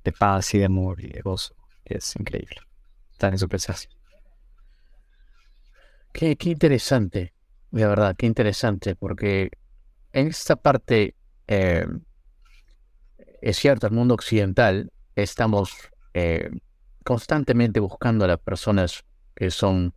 de, 0.03 0.11
paz 0.17 0.53
y 0.53 0.59
de 0.59 0.65
amor 0.65 1.01
y 1.01 1.09
de 1.09 1.21
gozo. 1.21 1.55
Es 1.85 2.15
increíble. 2.15 2.57
Estar 3.11 3.31
en 3.31 3.39
su 3.39 3.47
presencia. 3.47 3.89
Qué, 6.11 6.35
qué 6.35 6.49
interesante, 6.51 7.33
de 7.71 7.87
verdad, 7.87 8.15
qué 8.15 8.27
interesante, 8.27 8.95
porque 8.95 9.49
en 10.11 10.27
esta 10.27 10.55
parte, 10.55 11.15
eh, 11.47 11.87
es 13.41 13.57
cierto, 13.57 13.87
el 13.87 13.93
mundo 13.93 14.13
occidental, 14.13 14.91
estamos 15.15 15.73
eh, 16.13 16.49
constantemente 17.03 17.79
buscando 17.79 18.25
a 18.25 18.27
las 18.27 18.39
personas 18.39 19.03
que 19.35 19.49
son 19.49 19.95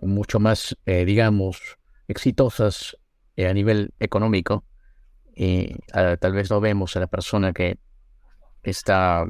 mucho 0.00 0.38
más, 0.38 0.76
eh, 0.86 1.04
digamos, 1.04 1.60
exitosas 2.06 2.96
a 3.36 3.52
nivel 3.52 3.92
económico, 3.98 4.64
y 5.34 5.76
ah, 5.92 6.16
tal 6.18 6.32
vez 6.32 6.50
no 6.50 6.60
vemos 6.60 6.96
a 6.96 7.00
la 7.00 7.06
persona 7.06 7.52
que 7.52 7.78
está 8.62 9.26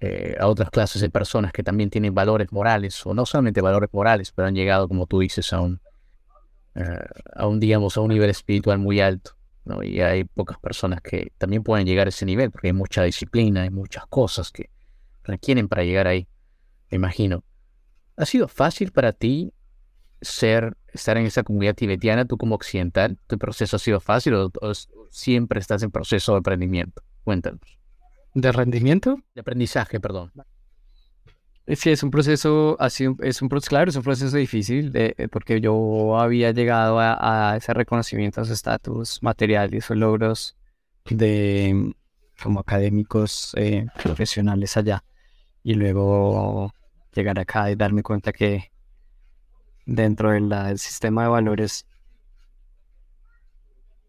eh, 0.00 0.36
a 0.38 0.46
otras 0.46 0.70
clases 0.70 1.02
de 1.02 1.10
personas 1.10 1.52
que 1.52 1.64
también 1.64 1.90
tienen 1.90 2.14
valores 2.14 2.52
morales, 2.52 3.04
o 3.04 3.14
no 3.14 3.26
solamente 3.26 3.60
valores 3.60 3.90
morales, 3.92 4.30
pero 4.32 4.46
han 4.46 4.54
llegado, 4.54 4.86
como 4.86 5.06
tú 5.06 5.18
dices, 5.20 5.52
a 5.52 5.60
un, 5.60 5.80
eh, 6.76 7.04
a 7.34 7.46
un 7.46 7.58
digamos, 7.58 7.96
a 7.96 8.00
un 8.00 8.10
nivel 8.10 8.30
espiritual 8.30 8.78
muy 8.78 9.00
alto. 9.00 9.32
¿no? 9.64 9.82
Y 9.82 10.00
hay 10.00 10.24
pocas 10.24 10.58
personas 10.58 11.00
que 11.02 11.32
también 11.36 11.62
pueden 11.64 11.86
llegar 11.86 12.06
a 12.06 12.10
ese 12.10 12.24
nivel, 12.24 12.50
porque 12.50 12.68
hay 12.68 12.72
mucha 12.72 13.02
disciplina, 13.02 13.62
hay 13.62 13.70
muchas 13.70 14.06
cosas 14.06 14.52
que 14.52 14.70
requieren 15.24 15.68
para 15.68 15.82
llegar 15.82 16.06
ahí, 16.06 16.28
me 16.90 16.96
imagino. 16.96 17.42
¿Ha 18.16 18.24
sido 18.24 18.46
fácil 18.46 18.92
para 18.92 19.12
ti 19.12 19.52
ser, 20.20 20.76
estar 20.92 21.16
en 21.16 21.26
esa 21.26 21.42
comunidad 21.42 21.74
tibetiana, 21.74 22.24
tú 22.24 22.36
como 22.36 22.54
occidental? 22.54 23.18
¿Tu 23.26 23.38
proceso 23.38 23.76
ha 23.76 23.78
sido 23.78 24.00
fácil 24.00 24.34
o, 24.34 24.50
o 24.60 24.72
siempre 25.10 25.60
estás 25.60 25.82
en 25.82 25.90
proceso 25.90 26.32
de 26.32 26.38
aprendimiento? 26.38 27.02
Cuéntanos. 27.24 27.60
¿De 28.34 28.52
rendimiento? 28.52 29.20
De 29.34 29.40
aprendizaje, 29.40 30.00
perdón. 30.00 30.32
Eh, 31.66 31.76
Sí, 31.76 31.90
es 31.90 32.02
un 32.02 32.10
proceso, 32.10 32.78
es 32.80 33.42
un 33.42 33.48
proceso, 33.48 33.68
claro, 33.68 33.90
es 33.90 33.96
un 33.96 34.02
proceso 34.02 34.36
difícil 34.36 34.90
de- 34.92 35.14
eh, 35.18 35.28
porque 35.28 35.60
yo 35.60 36.18
había 36.18 36.50
llegado 36.52 36.98
a, 36.98 37.52
a 37.52 37.56
ese 37.56 37.74
reconocimiento, 37.74 38.40
a 38.40 38.44
ese 38.44 38.54
estatus 38.54 39.22
material 39.22 39.74
y 39.74 39.78
esos 39.78 39.96
logros 39.96 40.56
de 41.10 41.94
como 42.42 42.60
académicos 42.60 43.52
eh, 43.56 43.86
profesionales 44.02 44.76
allá 44.76 45.04
y 45.64 45.74
luego 45.74 46.72
llegar 47.14 47.38
acá 47.38 47.70
y 47.70 47.74
darme 47.76 48.02
cuenta 48.02 48.32
que 48.32 48.70
dentro 49.88 50.30
del 50.30 50.78
sistema 50.78 51.22
de 51.24 51.28
valores 51.28 51.86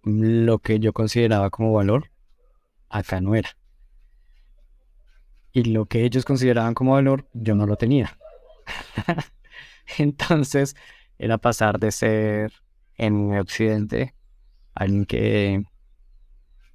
lo 0.04 0.60
que 0.60 0.80
yo 0.80 0.94
consideraba 0.94 1.50
como 1.50 1.74
valor 1.74 2.12
acá 2.90 3.22
no 3.22 3.34
era 3.36 3.50
y 5.52 5.64
lo 5.64 5.86
que 5.86 6.04
ellos 6.04 6.26
consideraban 6.26 6.74
como 6.74 6.94
valor, 6.94 7.28
yo 7.34 7.56
no 7.56 7.66
lo 7.66 7.76
tenía. 7.76 8.18
Entonces, 9.98 10.76
era 11.18 11.38
pasar 11.38 11.80
de 11.80 11.92
ser 11.92 12.54
en 12.96 13.38
Occidente 13.38 14.16
alguien 14.76 15.06
que, 15.06 15.64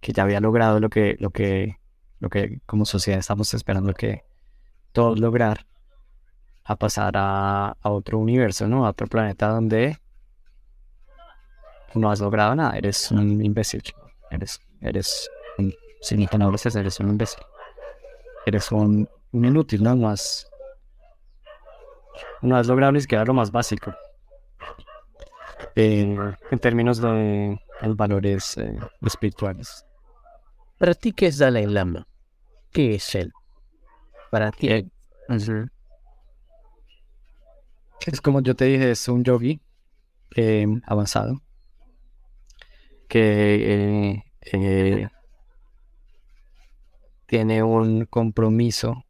que 0.00 0.12
ya 0.12 0.24
había 0.24 0.40
logrado 0.40 0.80
lo 0.80 0.90
que, 0.90 1.16
lo 1.20 1.30
que, 1.30 1.78
lo 2.18 2.28
que 2.28 2.60
como 2.66 2.84
sociedad 2.84 3.20
estamos 3.20 3.54
esperando 3.54 3.94
que 3.94 4.24
todos 4.92 5.18
lograr, 5.18 5.66
a 6.64 6.76
pasar 6.76 7.14
a, 7.16 7.76
a 7.80 7.90
otro 7.90 8.18
universo, 8.18 8.66
¿no? 8.66 8.86
A 8.86 8.90
otro 8.90 9.06
planeta 9.06 9.48
donde 9.48 9.98
no 11.94 12.10
has 12.10 12.20
logrado 12.20 12.54
nada, 12.54 12.76
eres 12.76 13.10
un 13.10 13.44
imbécil, 13.44 13.82
eres, 14.30 14.60
eres 14.80 15.30
un, 15.58 15.74
sin 16.00 16.26
no 16.38 16.50
eres 16.50 17.00
un 17.00 17.10
imbécil, 17.10 17.42
eres 18.46 18.72
un, 18.72 19.08
un 19.32 19.44
inútil, 19.44 19.82
¿no? 19.82 19.94
No 19.94 20.08
has, 20.08 20.50
no 22.42 22.56
has 22.56 22.66
logrado 22.66 22.92
ni 22.92 23.00
siquiera 23.00 23.24
lo 23.24 23.34
más 23.34 23.50
básico. 23.50 23.94
En, 25.76 26.36
en 26.50 26.58
términos 26.60 27.00
de 27.00 27.58
los 27.82 27.96
valores 27.96 28.56
eh, 28.58 28.78
espirituales. 29.02 29.84
Para 30.78 30.94
ti, 30.94 31.12
¿qué 31.12 31.26
es 31.26 31.38
Dalai 31.38 31.66
Lama? 31.66 32.06
¿Qué 32.72 32.94
es 32.94 33.14
él? 33.14 33.32
Para 34.30 34.52
ti. 34.52 34.68
Eh, 34.68 34.88
Es 38.06 38.20
como 38.20 38.42
yo 38.42 38.54
te 38.54 38.66
dije, 38.66 38.90
es 38.90 39.08
un 39.08 39.24
yogi 39.24 39.60
eh, 40.36 40.66
avanzado 40.84 41.40
que 43.08 44.12
eh, 44.12 44.24
eh, 44.52 45.08
tiene 47.26 47.62
un 47.62 48.04
compromiso 48.06 49.04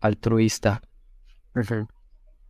altruista 0.00 0.82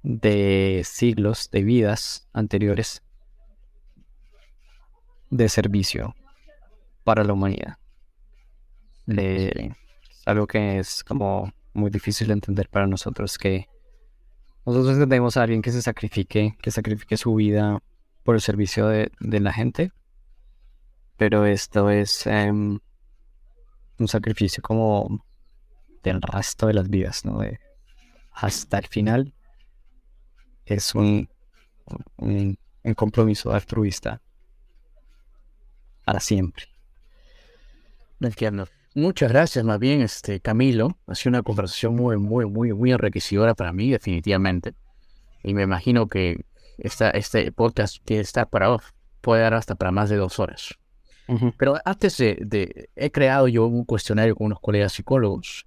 de 0.02 0.82
siglos, 0.84 1.50
de 1.50 1.62
vidas 1.62 2.28
anteriores 2.32 3.02
de 5.30 5.48
servicio 5.48 6.14
para 7.04 7.24
la 7.24 7.32
humanidad. 7.32 7.78
Eh, 9.06 9.70
es 10.10 10.26
algo 10.26 10.46
que 10.46 10.78
es 10.78 11.04
como 11.04 11.52
muy 11.76 11.90
difícil 11.90 12.28
de 12.28 12.34
entender 12.34 12.68
para 12.68 12.86
nosotros, 12.86 13.38
que 13.38 13.68
nosotros 14.64 14.94
entendemos 14.94 15.36
a 15.36 15.42
alguien 15.42 15.62
que 15.62 15.72
se 15.72 15.82
sacrifique, 15.82 16.56
que 16.60 16.70
sacrifique 16.70 17.16
su 17.16 17.34
vida 17.34 17.82
por 18.24 18.34
el 18.34 18.40
servicio 18.40 18.88
de, 18.88 19.12
de 19.20 19.40
la 19.40 19.52
gente, 19.52 19.92
pero 21.16 21.46
esto 21.46 21.90
es 21.90 22.26
em, 22.26 22.78
un 23.98 24.08
sacrificio 24.08 24.62
como 24.62 25.24
del 26.02 26.20
resto 26.20 26.66
de 26.66 26.74
las 26.74 26.88
vidas, 26.88 27.24
¿no? 27.24 27.38
De, 27.38 27.58
hasta 28.32 28.78
el 28.78 28.86
final 28.86 29.34
es 30.64 30.94
un, 30.94 31.28
un, 32.16 32.58
un 32.82 32.94
compromiso 32.94 33.52
altruista 33.52 34.20
para 36.04 36.20
siempre. 36.20 36.66
Entiendo. 38.20 38.68
Muchas 38.96 39.30
gracias, 39.30 39.62
más 39.62 39.78
bien, 39.78 40.00
este 40.00 40.40
Camilo. 40.40 40.96
Ha 41.06 41.14
sido 41.14 41.28
una 41.28 41.42
conversación 41.42 41.94
muy, 41.94 42.16
muy, 42.16 42.46
muy, 42.46 42.72
muy 42.72 42.92
enriquecedora 42.92 43.54
para 43.54 43.70
mí, 43.70 43.90
definitivamente. 43.90 44.72
Y 45.44 45.52
me 45.52 45.64
imagino 45.64 46.08
que 46.08 46.46
esta, 46.78 47.10
este 47.10 47.52
podcast 47.52 47.98
que 48.06 48.20
estar 48.20 48.48
para, 48.48 48.74
puede 49.20 49.42
dar 49.42 49.52
hasta 49.52 49.74
para 49.74 49.92
más 49.92 50.08
de 50.08 50.16
dos 50.16 50.38
horas. 50.38 50.78
Pero 51.58 51.76
antes 51.84 52.16
de, 52.16 52.38
de, 52.40 52.88
he 52.96 53.10
creado 53.10 53.48
yo 53.48 53.66
un 53.66 53.84
cuestionario 53.84 54.34
con 54.34 54.46
unos 54.46 54.60
colegas 54.60 54.94
psicólogos, 54.94 55.66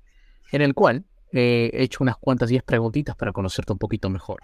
en 0.52 0.64
el 0.64 0.74
cual 0.74 1.06
eh, 1.32 1.70
he 1.72 1.84
hecho 1.84 2.04
unas 2.04 2.18
cuantas 2.18 2.50
diez 2.50 2.64
preguntitas 2.64 3.16
para 3.16 3.32
conocerte 3.32 3.72
un 3.72 3.78
poquito 3.78 4.10
mejor. 4.10 4.40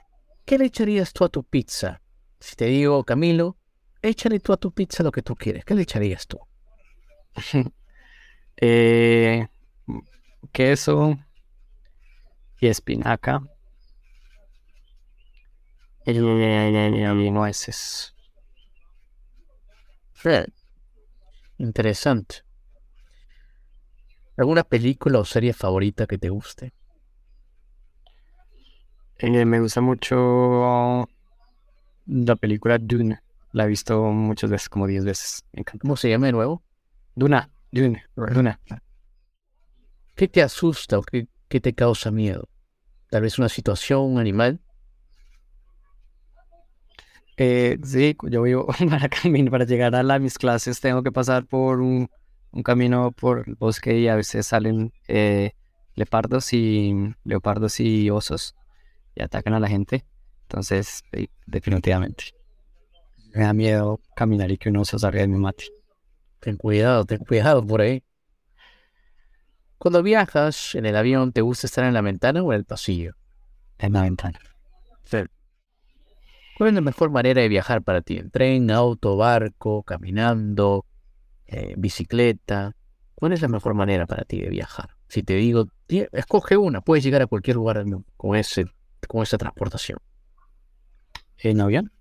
¿Qué 0.45 0.59
le 0.59 0.65
echarías 0.65 1.11
tú 1.11 1.23
a 1.23 1.29
tu 1.29 1.41
pizza? 1.43 2.03
Si 2.39 2.55
te 2.55 2.65
digo, 2.65 3.03
Camilo, 3.03 3.57
échale 4.03 4.39
tú 4.39 4.53
a 4.53 4.57
tu 4.57 4.71
pizza 4.71 5.01
lo 5.01 5.11
que 5.11 5.23
tú 5.23 5.35
quieres. 5.35 5.65
¿Qué 5.65 5.73
le 5.73 5.81
echarías 5.81 6.27
tú? 6.27 6.37
eh, 8.57 9.47
queso 10.51 11.17
y 12.59 12.67
espinaca 12.67 13.41
y 16.05 17.31
nueces. 17.31 18.15
Interesante. 21.57 22.43
¿Alguna 24.37 24.63
película 24.63 25.19
o 25.19 25.25
serie 25.25 25.53
favorita 25.53 26.05
que 26.07 26.17
te 26.17 26.29
guste? 26.29 26.73
Eh, 29.17 29.45
me 29.45 29.59
gusta 29.61 29.81
mucho 29.81 31.07
la 32.05 32.35
película 32.35 32.77
Dune. 32.77 33.19
La 33.53 33.63
he 33.63 33.67
visto 33.67 34.01
muchas 34.11 34.49
veces, 34.49 34.67
como 34.67 34.87
10 34.87 35.05
veces. 35.05 35.45
Me 35.53 35.61
encanta. 35.61 35.81
¿Cómo 35.81 35.95
se 35.95 36.09
llama 36.09 36.25
de 36.25 36.33
nuevo? 36.33 36.63
Duna. 37.15 37.49
Duna. 37.81 38.59
¿Qué 40.15 40.27
te 40.29 40.41
asusta 40.41 40.97
o 40.97 41.01
qué, 41.01 41.27
qué 41.49 41.59
te 41.59 41.73
causa 41.73 42.09
miedo? 42.09 42.47
Tal 43.09 43.21
vez 43.21 43.37
una 43.37 43.49
situación, 43.49 44.01
un 44.01 44.17
animal. 44.17 44.61
Eh, 47.37 47.77
sí, 47.83 48.15
yo 48.29 48.43
vivo 48.43 48.67
para 48.89 49.09
camino, 49.09 49.51
para 49.51 49.65
llegar 49.65 49.93
a 49.93 50.03
la, 50.03 50.19
mis 50.19 50.37
clases 50.37 50.79
tengo 50.79 51.03
que 51.03 51.11
pasar 51.11 51.45
por 51.45 51.81
un, 51.81 52.07
un, 52.51 52.63
camino 52.63 53.11
por 53.11 53.43
el 53.45 53.55
bosque 53.55 53.99
y 53.99 54.07
a 54.07 54.15
veces 54.15 54.47
salen 54.47 54.93
eh, 55.09 55.51
leopardos 55.95 56.53
y 56.53 56.93
leopardos 57.25 57.81
y 57.81 58.09
osos 58.09 58.55
y 59.15 59.21
atacan 59.21 59.53
a 59.53 59.59
la 59.59 59.67
gente. 59.67 60.05
Entonces, 60.43 61.03
definitivamente. 61.45 62.35
Me 63.33 63.43
da 63.43 63.51
miedo 63.51 63.99
caminar 64.15 64.49
y 64.49 64.57
que 64.57 64.69
un 64.69 64.77
oso 64.77 64.97
salga 64.97 65.19
de 65.19 65.27
mi 65.27 65.37
mate. 65.37 65.65
Ten 66.45 66.57
cuidado, 66.57 67.05
ten 67.05 67.17
cuidado 67.17 67.65
por 67.65 67.81
ahí. 67.81 68.03
Cuando 69.79 70.03
viajas 70.03 70.75
en 70.75 70.85
el 70.85 70.95
avión, 70.95 71.31
¿te 71.31 71.41
gusta 71.41 71.65
estar 71.65 71.83
en 71.85 71.95
la 71.95 72.01
ventana 72.01 72.43
o 72.43 72.53
en 72.53 72.59
el 72.59 72.65
pasillo? 72.65 73.15
En 73.79 73.93
la 73.93 74.03
ventana. 74.03 74.37
Sí. 75.05 75.17
¿Cuál 76.55 76.69
es 76.69 76.75
la 76.75 76.81
mejor 76.81 77.09
manera 77.09 77.41
de 77.41 77.47
viajar 77.49 77.81
para 77.81 78.01
ti? 78.01 78.17
¿En 78.17 78.29
tren, 78.29 78.69
auto, 78.69 79.17
barco, 79.17 79.81
caminando, 79.81 80.85
eh, 81.47 81.73
bicicleta? 81.77 82.75
¿Cuál 83.15 83.33
es 83.33 83.41
la 83.41 83.47
mejor 83.47 83.73
manera 83.73 84.05
para 84.05 84.23
ti 84.23 84.39
de 84.39 84.49
viajar? 84.49 84.91
Si 85.07 85.23
te 85.23 85.33
digo, 85.33 85.65
escoge 85.87 86.57
una, 86.57 86.81
puedes 86.81 87.03
llegar 87.03 87.23
a 87.23 87.25
cualquier 87.25 87.55
lugar 87.55 87.83
con, 88.17 88.35
ese, 88.35 88.67
con 89.07 89.23
esa 89.23 89.39
transportación. 89.39 89.97
¿En 91.39 91.59
avión? 91.59 91.91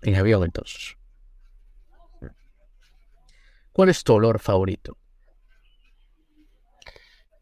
En 0.00 0.14
avión, 0.14 0.44
entonces. 0.44 0.97
¿Cuál 3.78 3.90
es 3.90 4.02
tu 4.02 4.12
olor 4.12 4.40
favorito? 4.40 4.96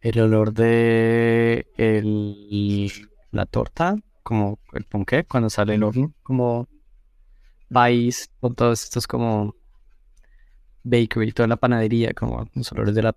El 0.02 0.20
olor 0.20 0.52
de 0.52 1.66
el, 1.78 2.92
la 3.30 3.46
torta 3.46 3.96
como 4.22 4.58
el 4.74 4.84
ponqué 4.84 5.24
cuando 5.24 5.48
sale 5.48 5.76
el 5.76 5.82
horno, 5.82 6.12
como 6.22 6.68
país, 7.72 8.28
con 8.38 8.54
todos 8.54 8.84
estos 8.84 9.06
como 9.06 9.54
bakery, 10.84 11.32
toda 11.32 11.48
la 11.48 11.56
panadería, 11.56 12.12
como 12.12 12.46
los 12.52 12.70
olores 12.70 12.94
de 12.94 13.02
la... 13.02 13.16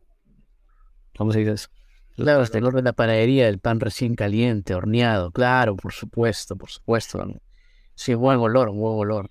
¿Cómo 1.18 1.34
se 1.34 1.40
dice 1.40 1.52
eso? 1.52 1.68
Claro, 2.16 2.46
el 2.46 2.64
olor 2.64 2.76
de 2.76 2.84
la 2.84 2.94
panadería, 2.94 3.50
el 3.50 3.60
pan 3.60 3.82
recién 3.82 4.16
caliente, 4.16 4.76
horneado, 4.76 5.32
claro, 5.34 5.76
por 5.76 5.92
supuesto, 5.92 6.56
por 6.56 6.70
supuesto. 6.70 7.22
Sí, 7.96 8.14
buen 8.14 8.40
olor, 8.40 8.72
buen 8.72 8.98
olor. 8.98 9.30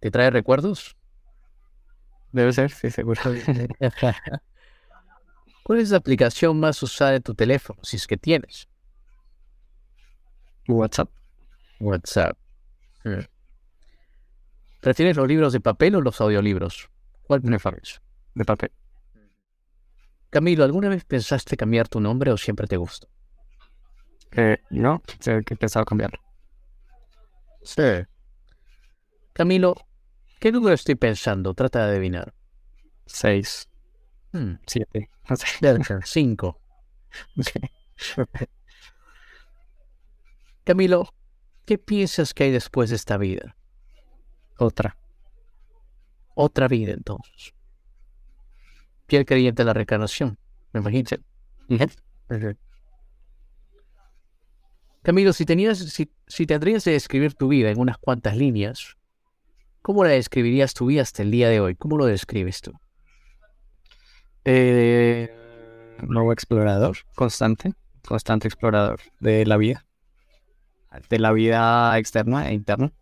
¿Te 0.00 0.10
trae 0.10 0.30
recuerdos? 0.30 0.97
Debe 2.32 2.52
ser, 2.52 2.70
sí, 2.70 2.90
seguro. 2.90 3.20
¿Cuál 5.62 5.80
es 5.80 5.90
la 5.90 5.98
aplicación 5.98 6.58
más 6.58 6.82
usada 6.82 7.12
de 7.12 7.20
tu 7.20 7.34
teléfono, 7.34 7.78
si 7.82 7.96
es 7.96 8.06
que 8.06 8.16
tienes? 8.16 8.68
WhatsApp. 10.66 11.10
WhatsApp. 11.80 12.38
Hmm. 13.04 13.20
¿Prefieres 14.80 15.16
los 15.16 15.26
libros 15.26 15.52
de 15.52 15.60
papel 15.60 15.96
o 15.96 16.00
los 16.00 16.20
audiolibros? 16.20 16.88
¿Cuál 17.22 17.42
prefieres? 17.42 18.00
De 18.34 18.44
papel. 18.44 18.70
Camilo, 20.30 20.64
¿alguna 20.64 20.88
vez 20.88 21.04
pensaste 21.04 21.56
cambiar 21.56 21.88
tu 21.88 22.00
nombre 22.00 22.30
o 22.30 22.36
siempre 22.36 22.66
te 22.66 22.76
gustó? 22.76 23.08
Eh, 24.32 24.58
no, 24.70 25.02
sé 25.20 25.42
que 25.44 25.54
he 25.54 25.56
pensado 25.56 25.84
cambiarlo. 25.84 26.20
Sí. 27.62 28.04
Camilo, 29.32 29.74
¿qué 30.38 30.52
número 30.52 30.74
estoy 30.74 30.94
pensando? 30.94 31.54
Trata 31.54 31.86
de 31.86 31.92
adivinar. 31.92 32.34
Seis. 33.06 33.68
Hmm. 34.32 34.54
Siete. 34.66 35.10
No 35.28 35.36
sé. 35.36 35.46
Cinco. 36.04 36.60
Camilo, 40.64 41.14
¿qué 41.64 41.78
piensas 41.78 42.34
que 42.34 42.44
hay 42.44 42.50
después 42.50 42.90
de 42.90 42.96
esta 42.96 43.16
vida? 43.16 43.56
Otra. 44.58 44.98
Otra 46.34 46.68
vida, 46.68 46.92
entonces. 46.92 47.54
Piel 49.06 49.24
creyente 49.24 49.62
de 49.62 49.66
la 49.66 49.72
reencarnación, 49.72 50.38
me 50.72 50.80
imagino. 50.80 51.08
Camilo, 55.02 55.32
si 55.32 55.46
tenías, 55.46 55.78
si, 55.78 56.12
si 56.26 56.46
tendrías 56.46 56.84
de 56.84 56.92
describir 56.92 57.32
tu 57.32 57.48
vida 57.48 57.70
en 57.70 57.80
unas 57.80 57.96
cuantas 57.96 58.36
líneas, 58.36 58.97
¿cómo 59.88 60.04
la 60.04 60.10
describirías 60.10 60.74
tu 60.74 60.84
vida 60.84 61.00
hasta 61.00 61.22
el 61.22 61.30
día 61.30 61.48
de 61.48 61.60
hoy? 61.60 61.74
¿Cómo 61.74 61.96
lo 61.96 62.04
describes 62.04 62.60
tú? 62.60 62.72
Eh, 64.44 65.34
nuevo 66.02 66.30
explorador, 66.30 66.98
constante, 67.14 67.72
constante 68.06 68.48
explorador 68.48 69.00
de 69.18 69.46
la 69.46 69.56
vida, 69.56 69.86
de 71.08 71.18
la 71.18 71.32
vida 71.32 71.96
externa 71.96 72.50
e 72.50 72.52
interna. 72.52 72.92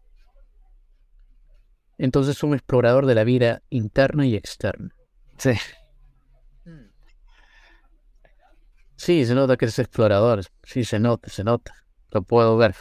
Entonces, 1.99 2.41
un 2.45 2.55
explorador 2.55 3.07
de 3.07 3.17
la 3.17 3.25
vida 3.25 3.63
interna 3.69 4.25
y 4.25 4.37
externa. 4.37 4.95
Sí. 5.39 5.55
Sí, 8.95 9.27
se 9.27 9.35
nota 9.35 9.57
que 9.57 9.65
es 9.65 9.79
explorador. 9.81 10.45
Sí, 10.63 10.85
se 10.85 11.01
nota, 11.01 11.31
se 11.31 11.43
nota. 11.43 11.75
Lo 12.13 12.23
puedo 12.23 12.57
ver. 12.57 12.77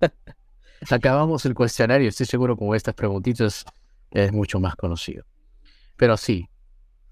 Acabamos 0.90 1.46
el 1.46 1.54
cuestionario. 1.54 2.08
Estoy 2.08 2.26
seguro 2.26 2.56
con 2.56 2.74
estas 2.74 2.94
preguntitas 2.94 3.64
es 4.10 4.32
mucho 4.32 4.60
más 4.60 4.74
conocido. 4.76 5.24
Pero 5.96 6.16
sí, 6.16 6.48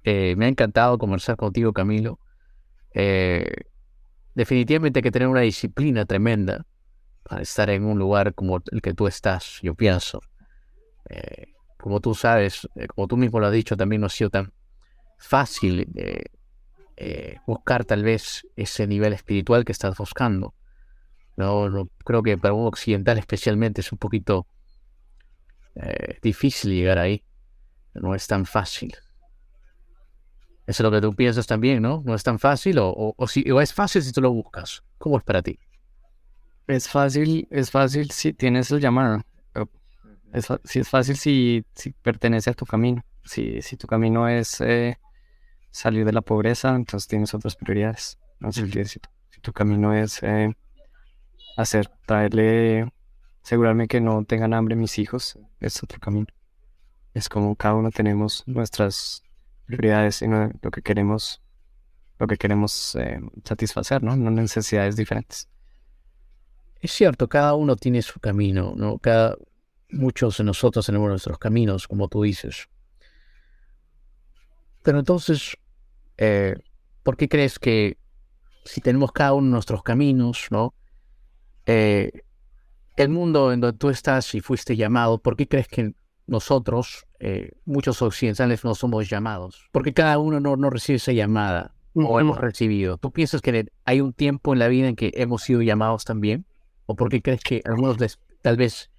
eh, 0.02 0.34
me 0.36 0.46
ha 0.46 0.48
encantado 0.48 0.98
conversar 0.98 1.36
contigo, 1.36 1.72
Camilo. 1.72 2.18
Eh, 2.92 3.48
definitivamente 4.34 4.98
hay 4.98 5.02
que 5.02 5.10
tener 5.10 5.28
una 5.28 5.40
disciplina 5.40 6.04
tremenda 6.04 6.66
para 7.22 7.42
estar 7.42 7.70
en 7.70 7.84
un 7.84 7.98
lugar 7.98 8.34
como 8.34 8.60
el 8.70 8.82
que 8.82 8.94
tú 8.94 9.06
estás, 9.06 9.60
yo 9.62 9.74
pienso. 9.74 10.20
Eh, 11.08 11.52
como 11.78 12.00
tú 12.00 12.14
sabes, 12.14 12.68
como 12.94 13.06
tú 13.06 13.16
mismo 13.16 13.40
lo 13.40 13.46
has 13.46 13.52
dicho, 13.52 13.76
también 13.76 14.00
no 14.00 14.06
ha 14.06 14.10
sido 14.10 14.30
tan 14.30 14.52
fácil 15.18 15.90
buscar 17.46 17.86
tal 17.86 18.02
vez 18.02 18.46
ese 18.56 18.86
nivel 18.86 19.14
espiritual 19.14 19.64
que 19.64 19.72
estás 19.72 19.96
buscando. 19.96 20.54
No, 21.41 21.88
creo 22.05 22.22
que 22.22 22.38
para 22.38 22.55
un 22.55 22.66
occidental 22.66 23.18
especialmente 23.18 23.80
es 23.80 23.93
un 23.93 23.99
poquito 23.99 24.47
difícil 26.22 26.72
llegar 26.72 26.99
ahí. 26.99 27.24
No 27.95 28.14
es 28.14 28.26
tan 28.26 28.45
fácil. 28.45 28.95
Eso 30.66 30.82
es 30.82 30.84
lo 30.84 30.91
que 30.93 31.01
tú 31.01 31.14
piensas 31.16 31.47
también, 31.49 31.82
¿no? 31.82 32.03
No 32.05 32.14
es 32.14 32.22
tan 32.22 32.38
fácil 32.38 32.78
o, 32.78 33.14
o, 33.16 33.26
si, 33.26 33.51
o 33.51 33.61
es 33.61 33.74
fácil 33.74 34.03
si 34.03 34.12
tú 34.12 34.20
lo 34.20 34.30
buscas. 34.30 34.84
¿Cómo 34.99 35.18
es 35.18 35.24
para 35.24 35.43
ti? 35.43 35.59
Es 36.68 36.88
fácil, 36.88 37.49
es 37.51 37.72
fácil 37.72 38.11
si 38.12 38.32
tienes 38.32 38.70
el 38.70 38.80
llamado. 38.80 39.22
Es, 40.32 40.47
si 40.62 40.78
es 40.78 40.88
fácil 40.88 41.16
si, 41.16 41.64
si 41.74 41.91
pertenece 41.91 42.51
a 42.51 42.55
tu 42.55 42.66
camino. 42.66 43.03
Si, 43.24 43.61
si 43.62 43.76
tu 43.76 43.88
camino 43.88 44.28
es 44.28 44.61
eh, 44.61 44.97
salir 45.72 46.05
de 46.05 46.12
la 46.12 46.20
pobreza, 46.20 46.76
entonces 46.76 47.09
tienes 47.09 47.34
otras 47.34 47.57
prioridades. 47.57 48.18
¿no? 48.38 48.53
Si, 48.53 48.70
si, 48.84 49.01
tu, 49.43 49.53
camino 49.53 49.93
es 49.93 50.22
eh, 50.22 50.55
hacer, 51.57 51.88
traerle, 52.07 52.92
asegurarme 53.42 53.88
que 53.88 54.01
no 54.01 54.24
tengan 54.24 54.55
hambre 54.55 54.76
mis 54.76 54.98
hijos, 54.98 55.38
es 55.61 55.82
otro 55.82 55.98
camino. 56.01 56.26
Es 57.14 57.28
como 57.28 57.57
cada 57.57 57.74
uno 57.74 57.90
tenemos 57.90 58.44
nuestras 58.46 59.22
prioridades 59.66 60.22
y 60.22 60.26
lo 60.26 60.70
que 60.70 60.82
queremos, 60.82 61.42
lo 62.18 62.26
que 62.26 62.36
queremos 62.36 62.94
eh, 62.96 63.20
satisfacer, 63.44 64.03
¿no? 64.03 64.16
No 64.16 64.30
necesidades 64.30 64.96
diferentes. 64.96 65.48
Es 66.80 66.92
cierto, 66.92 67.28
cada 67.28 67.55
uno 67.55 67.76
tiene 67.76 68.01
su 68.03 68.20
camino, 68.20 68.72
¿no? 68.76 68.98
Cada, 68.98 69.36
muchos 69.90 70.38
de 70.38 70.44
nosotros 70.44 70.86
tenemos 70.86 71.09
nuestros 71.09 71.38
caminos, 71.38 71.86
como 71.88 72.09
tú 72.09 72.22
dices. 72.22 72.68
Pero 74.82 74.98
entonces, 74.98 75.57
eh, 76.16 76.57
¿por 77.03 77.16
qué 77.16 77.28
crees 77.28 77.59
que 77.59 77.98
si 78.64 78.80
tenemos 78.80 79.12
cada 79.12 79.34
uno 79.34 79.48
nuestros 79.48 79.82
caminos, 79.82 80.46
¿no? 80.51 80.74
Eh, 81.72 82.22
el 82.96 83.10
mundo 83.10 83.52
en 83.52 83.60
donde 83.60 83.78
tú 83.78 83.90
estás 83.90 84.34
y 84.34 84.40
fuiste 84.40 84.74
llamado, 84.74 85.18
¿por 85.18 85.36
qué 85.36 85.46
crees 85.46 85.68
que 85.68 85.94
nosotros, 86.26 87.06
eh, 87.20 87.52
muchos 87.64 88.02
occidentales, 88.02 88.64
no 88.64 88.74
somos 88.74 89.08
llamados, 89.08 89.68
porque 89.70 89.92
cada 89.92 90.18
uno 90.18 90.40
no, 90.40 90.56
no 90.56 90.68
recibe 90.68 90.96
esa 90.96 91.12
llamada 91.12 91.74
o 91.94 92.20
hemos 92.20 92.38
recibido. 92.38 92.98
¿Tú 92.98 93.10
piensas 93.10 93.40
que 93.40 93.66
hay 93.84 94.00
un 94.00 94.12
tiempo 94.12 94.52
en 94.52 94.58
la 94.58 94.68
vida 94.68 94.88
en 94.88 94.96
que 94.96 95.12
hemos 95.14 95.42
sido 95.42 95.62
llamados 95.62 96.04
también? 96.04 96.44
¿O 96.86 96.94
por 96.94 97.08
qué 97.08 97.20
crees 97.20 97.42
que 97.42 97.62
algunos 97.64 97.96
tal 98.42 98.56
vez 98.56 98.90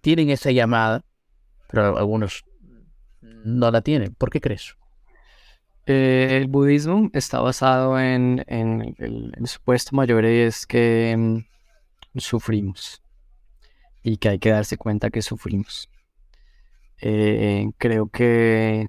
tienen 0.00 0.30
esa 0.30 0.50
llamada, 0.50 1.04
pero 1.70 1.98
algunos 1.98 2.44
no 3.20 3.70
la 3.70 3.80
tienen? 3.80 4.14
¿Por 4.14 4.30
qué 4.30 4.40
crees? 4.40 4.76
Eh, 5.86 6.38
el 6.40 6.48
budismo 6.48 7.10
está 7.12 7.40
basado 7.40 7.98
en, 7.98 8.44
el, 8.48 9.34
supuesto 9.46 9.94
mayor 9.94 10.24
es 10.24 10.66
que 10.66 11.14
mm, 11.16 11.52
sufrimos 12.16 13.02
y 14.02 14.16
que 14.16 14.28
hay 14.28 14.38
que 14.38 14.50
darse 14.50 14.76
cuenta 14.76 15.10
que 15.10 15.22
sufrimos. 15.22 15.88
Eh, 17.00 17.70
creo 17.78 18.08
que 18.08 18.88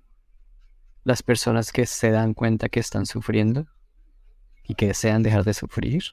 las 1.03 1.23
personas 1.23 1.71
que 1.71 1.85
se 1.85 2.11
dan 2.11 2.33
cuenta 2.33 2.69
que 2.69 2.79
están 2.79 3.05
sufriendo 3.05 3.67
y 4.63 4.75
que 4.75 4.87
desean 4.87 5.23
dejar 5.23 5.43
de 5.43 5.53
sufrir 5.53 6.03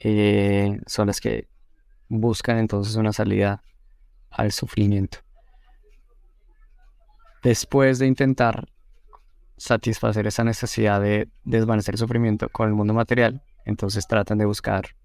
eh, 0.00 0.80
son 0.86 1.06
las 1.06 1.20
que 1.20 1.48
buscan 2.08 2.58
entonces 2.58 2.96
una 2.96 3.12
salida 3.12 3.62
al 4.30 4.50
sufrimiento. 4.52 5.18
Después 7.42 7.98
de 7.98 8.06
intentar 8.06 8.68
satisfacer 9.56 10.26
esa 10.26 10.42
necesidad 10.42 11.00
de 11.00 11.28
desvanecer 11.44 11.94
el 11.94 11.98
sufrimiento 11.98 12.48
con 12.48 12.68
el 12.68 12.74
mundo 12.74 12.94
material, 12.94 13.42
entonces 13.64 14.06
tratan 14.08 14.38
de 14.38 14.44
buscar 14.44 14.96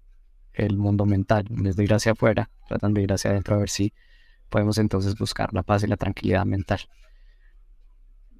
el 0.58 0.76
mundo 0.76 1.06
mental, 1.06 1.46
en 1.50 1.62
vez 1.62 1.76
de 1.76 1.84
ir 1.84 1.94
hacia 1.94 2.12
afuera, 2.12 2.50
tratan 2.68 2.92
de 2.92 3.02
ir 3.02 3.12
hacia 3.12 3.30
adentro 3.30 3.54
a 3.56 3.58
ver 3.58 3.70
si 3.70 3.94
podemos 4.48 4.78
entonces 4.78 5.16
buscar 5.16 5.52
la 5.54 5.62
paz 5.62 5.84
y 5.84 5.86
la 5.86 5.96
tranquilidad 5.96 6.44
mental. 6.44 6.80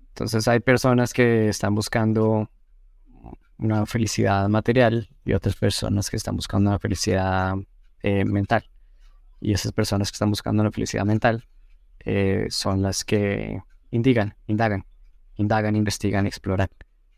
Entonces 0.08 0.48
hay 0.48 0.60
personas 0.60 1.12
que 1.12 1.48
están 1.48 1.74
buscando 1.74 2.50
una 3.58 3.86
felicidad 3.86 4.48
material 4.48 5.08
y 5.24 5.32
otras 5.32 5.56
personas 5.56 6.10
que 6.10 6.16
están 6.16 6.36
buscando 6.36 6.70
una 6.70 6.78
felicidad 6.78 7.54
eh, 8.02 8.24
mental. 8.24 8.68
Y 9.40 9.52
esas 9.52 9.72
personas 9.72 10.10
que 10.10 10.16
están 10.16 10.30
buscando 10.30 10.62
una 10.62 10.72
felicidad 10.72 11.04
mental 11.04 11.44
eh, 12.00 12.46
son 12.50 12.82
las 12.82 13.04
que 13.04 13.60
indigan, 13.90 14.34
indagan, 14.46 14.84
indagan, 15.36 15.76
investigan, 15.76 16.26
exploran 16.26 16.68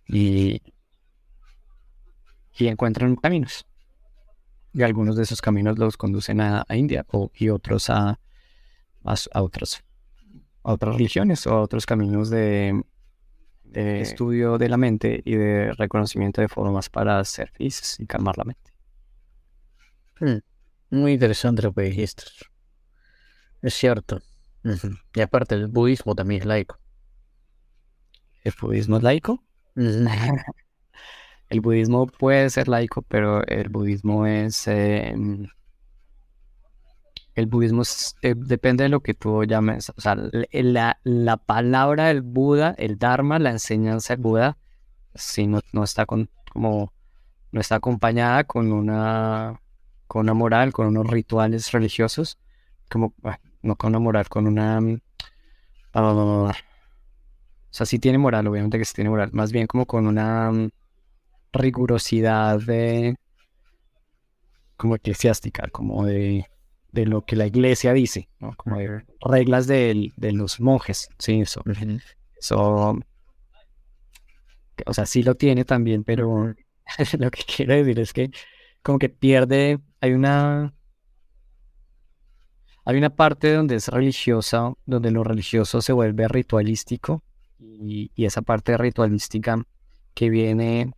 y, 0.06 0.60
y 2.58 2.66
encuentran 2.68 3.16
caminos. 3.16 3.66
Y 4.72 4.82
algunos 4.82 5.16
de 5.16 5.24
esos 5.24 5.40
caminos 5.40 5.78
los 5.78 5.96
conducen 5.96 6.40
a, 6.40 6.64
India 6.70 7.04
o, 7.08 7.30
y 7.34 7.48
otros 7.48 7.90
a, 7.90 8.20
a, 9.04 9.42
otras, 9.42 9.82
otras 10.62 10.94
religiones 10.94 11.46
o 11.46 11.54
a 11.54 11.60
otros 11.60 11.86
caminos 11.86 12.30
de, 12.30 12.82
estudio 13.72 14.58
de 14.58 14.68
la 14.68 14.76
mente 14.76 15.22
y 15.24 15.34
de 15.34 15.72
reconocimiento 15.72 16.40
de 16.40 16.48
formas 16.48 16.88
para 16.88 17.24
ser 17.24 17.50
felices 17.50 17.98
y 17.98 18.06
calmar 18.06 18.38
la 18.38 18.44
mente. 18.44 18.72
Hmm, 20.20 20.38
muy 20.90 21.12
interesante 21.12 21.62
lo 21.62 21.72
que 21.72 21.82
dijiste. 21.82 22.24
Es 23.62 23.74
cierto. 23.74 24.20
Y 25.14 25.20
aparte, 25.20 25.54
el 25.54 25.68
budismo 25.68 26.14
también 26.14 26.42
es 26.42 26.46
laico. 26.46 26.78
¿El 28.44 28.54
budismo 28.60 28.98
es 28.98 29.02
laico? 29.02 29.42
el 31.50 31.60
budismo 31.60 32.06
puede 32.06 32.48
ser 32.50 32.68
laico, 32.68 33.02
pero 33.02 33.44
el 33.46 33.68
budismo 33.68 34.24
es 34.26 34.66
em, 34.68 35.48
el 37.34 37.46
budismo 37.46 37.82
eh, 38.22 38.34
depende 38.36 38.84
de 38.84 38.88
lo 38.88 39.00
que 39.00 39.14
tú 39.14 39.44
llames, 39.44 39.90
o 39.90 40.00
sea, 40.00 40.16
la, 40.16 40.98
la, 41.04 41.36
palabra 41.36 42.06
del 42.06 42.22
Buda, 42.22 42.74
el 42.78 42.98
Dharma, 42.98 43.38
la 43.38 43.50
enseñanza 43.50 44.14
del 44.14 44.22
Buda, 44.22 44.58
si 45.14 45.46
no, 45.46 45.60
no 45.72 45.84
está 45.84 46.06
con, 46.06 46.30
como, 46.52 46.92
no 47.52 47.60
está 47.60 47.76
acompañada 47.76 48.44
con 48.44 48.72
una, 48.72 49.60
con 50.06 50.22
una 50.22 50.34
moral, 50.34 50.72
con 50.72 50.86
unos 50.88 51.06
rituales 51.08 51.72
religiosos, 51.72 52.38
como, 52.90 53.14
no 53.62 53.76
con 53.76 53.90
una 53.90 53.98
moral, 54.00 54.28
con 54.28 54.46
una, 54.46 54.80
mm, 54.80 55.00
o 55.94 56.52
sea, 57.70 57.86
sí 57.86 57.98
tiene 57.98 58.18
moral, 58.18 58.46
obviamente 58.46 58.78
que 58.78 58.84
sí 58.84 58.94
tiene 58.94 59.10
moral, 59.10 59.30
más 59.32 59.52
bien 59.52 59.66
como 59.66 59.86
con 59.86 60.06
una 60.06 60.50
mm, 60.50 60.70
rigurosidad 61.52 62.60
de, 62.60 63.16
como 64.76 64.96
eclesiástica, 64.96 65.68
como 65.70 66.04
de 66.04 66.46
de 66.92 67.06
lo 67.06 67.24
que 67.24 67.36
la 67.36 67.46
iglesia 67.46 67.92
dice, 67.92 68.28
¿no? 68.38 68.54
Como 68.56 68.78
de 68.78 69.04
reglas 69.20 69.66
de, 69.66 70.12
los 70.16 70.60
monjes, 70.60 71.08
sí, 71.18 71.40
eso. 71.40 71.62
Eso, 72.38 72.98
o 74.86 74.94
sea, 74.94 75.06
sí 75.06 75.22
lo 75.22 75.34
tiene 75.34 75.64
también, 75.64 76.04
pero 76.04 76.54
lo 77.18 77.30
que 77.30 77.42
quiero 77.44 77.74
decir 77.74 78.00
es 78.00 78.12
que 78.12 78.30
como 78.82 78.98
que 78.98 79.08
pierde, 79.08 79.78
hay 80.00 80.12
una, 80.12 80.74
hay 82.84 82.96
una 82.96 83.10
parte 83.10 83.52
donde 83.52 83.76
es 83.76 83.88
religiosa, 83.88 84.72
donde 84.86 85.10
lo 85.10 85.22
religioso 85.22 85.82
se 85.82 85.92
vuelve 85.92 86.28
ritualístico 86.28 87.22
y, 87.58 88.10
esa 88.16 88.42
parte 88.42 88.76
ritualística 88.76 89.62
que 90.14 90.30
viene 90.30 90.92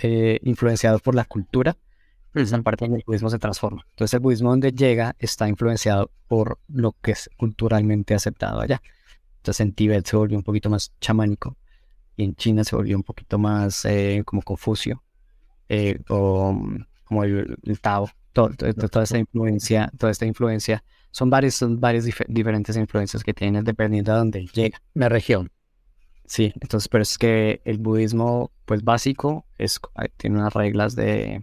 eh, 0.00 0.38
influenciada 0.42 0.98
por 0.98 1.14
la 1.14 1.24
cultura, 1.24 1.76
esa 2.34 2.62
parte 2.62 2.84
donde 2.84 2.98
el 2.98 3.04
budismo 3.04 3.30
se 3.30 3.38
transforma. 3.38 3.84
Entonces 3.90 4.14
el 4.14 4.20
budismo 4.20 4.50
donde 4.50 4.72
llega 4.72 5.16
está 5.18 5.48
influenciado 5.48 6.10
por 6.28 6.58
lo 6.68 6.92
que 7.02 7.12
es 7.12 7.28
culturalmente 7.36 8.14
aceptado 8.14 8.60
allá. 8.60 8.80
Entonces 9.38 9.60
en 9.60 9.72
Tíbet 9.72 10.06
se 10.06 10.16
volvió 10.16 10.36
un 10.36 10.44
poquito 10.44 10.70
más 10.70 10.92
chamánico 11.00 11.56
y 12.16 12.24
en 12.24 12.34
China 12.36 12.64
se 12.64 12.76
volvió 12.76 12.96
un 12.96 13.02
poquito 13.02 13.38
más 13.38 13.84
eh, 13.86 14.22
como 14.24 14.42
Confucio 14.42 15.02
eh, 15.68 15.98
o 16.08 16.56
como 17.04 17.24
el, 17.24 17.58
Tao. 17.80 18.08
toda 18.32 19.02
esta 19.02 19.18
influencia, 19.18 19.90
toda 19.98 20.12
esta 20.12 20.26
influencia 20.26 20.84
son 21.10 21.30
varias, 21.30 21.54
son 21.54 21.80
varias 21.80 22.08
diferentes 22.28 22.76
influencias 22.76 23.24
que 23.24 23.34
tienen 23.34 23.64
dependiendo 23.64 24.12
de 24.12 24.18
dónde 24.18 24.46
llega. 24.46 24.80
La 24.94 25.08
región. 25.08 25.50
Sí, 26.28 26.52
entonces, 26.60 26.88
pero 26.88 27.02
es 27.02 27.16
que 27.16 27.62
el 27.64 27.78
budismo, 27.78 28.52
pues 28.66 28.84
básico, 28.84 29.46
es, 29.56 29.80
tiene 30.18 30.38
unas 30.38 30.52
reglas 30.52 30.94
de, 30.94 31.42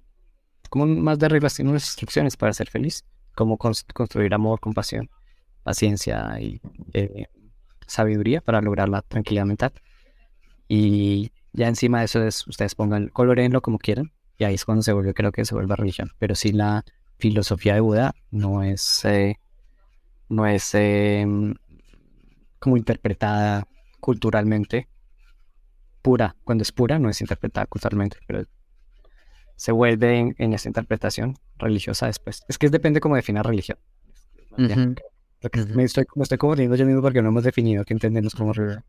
como 0.69 0.85
más 0.85 1.17
de 1.17 1.27
reglas, 1.27 1.55
tiene 1.55 1.71
unas 1.71 1.87
instrucciones 1.87 2.37
para 2.37 2.53
ser 2.53 2.69
feliz, 2.69 3.03
como 3.33 3.57
construir 3.57 4.31
amor, 4.35 4.59
compasión, 4.59 5.09
paciencia 5.63 6.39
y 6.39 6.61
eh, 6.93 7.25
sabiduría 7.87 8.41
para 8.41 8.61
lograr 8.61 8.87
la 8.87 9.01
tranquilidad 9.01 9.45
mental. 9.45 9.73
Y 10.67 11.31
ya 11.51 11.67
encima 11.67 11.99
de 11.99 12.05
eso 12.05 12.23
es, 12.23 12.45
ustedes 12.47 12.75
pongan, 12.75 13.07
coloreenlo 13.07 13.63
como 13.63 13.79
quieran, 13.79 14.11
y 14.37 14.43
ahí 14.43 14.53
es 14.53 14.65
cuando 14.65 14.83
se 14.83 14.93
vuelve, 14.93 15.15
creo 15.15 15.31
que 15.31 15.45
se 15.45 15.55
vuelve 15.55 15.75
religión. 15.75 16.11
Pero 16.19 16.35
sí 16.35 16.51
la 16.51 16.85
filosofía 17.17 17.73
de 17.73 17.79
Buda 17.79 18.13
no 18.29 18.61
es, 18.61 19.03
eh, 19.05 19.39
no 20.29 20.45
es 20.45 20.75
em, 20.75 21.55
como 22.59 22.77
interpretada 22.77 23.67
culturalmente 24.05 24.87
pura. 26.03 26.35
Cuando 26.43 26.61
es 26.61 26.71
pura, 26.71 26.99
no 26.99 27.09
es 27.09 27.21
interpretada 27.21 27.65
culturalmente, 27.65 28.17
pero 28.27 28.45
se 29.55 29.71
vuelve 29.71 30.35
en, 30.37 30.53
esa 30.53 30.69
interpretación 30.69 31.33
religiosa 31.57 32.05
después. 32.05 32.43
Es 32.47 32.59
que 32.59 32.69
depende 32.69 32.99
cómo 32.99 33.15
defina 33.15 33.41
religión. 33.41 33.79
me, 34.57 34.93
estoy, 35.83 36.05
me 36.15 36.21
estoy 36.21 36.37
confundiendo 36.37 36.75
yo 36.75 36.85
mismo 36.85 37.01
porque 37.01 37.23
no 37.23 37.29
hemos 37.29 37.43
definido 37.43 37.83
qué 37.83 37.95
entendemos 37.95 38.35
como 38.35 38.53
religión. 38.53 38.85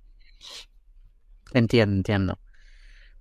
Entiendo, 1.55 1.97
entiendo. 1.97 2.39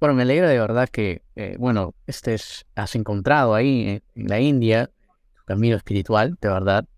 Bueno, 0.01 0.15
me 0.15 0.23
alegra 0.23 0.49
de 0.49 0.59
verdad 0.59 0.89
que, 0.89 1.23
eh, 1.37 1.55
bueno, 1.57 1.95
estés, 2.07 2.65
has 2.75 2.93
encontrado 2.95 3.55
ahí 3.55 4.01
en, 4.15 4.27
la 4.27 4.41
India 4.41 4.91
camino 5.45 5.77
espiritual, 5.77 6.37
de 6.41 6.49
verdad. 6.49 6.89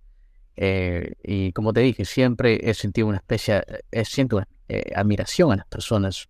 Eh, 0.55 1.13
y 1.21 1.51
como 1.51 1.71
te 1.71 1.81
dije, 1.81 2.03
siempre 2.03 2.67
he 2.67 2.73
sentido 2.73 3.05
una 3.05 3.17
especie, 3.17 3.61
he 3.91 4.03
siento 4.03 4.41
eh, 4.69 4.91
admiración 4.95 5.51
a 5.51 5.55
las 5.57 5.67
personas 5.67 6.29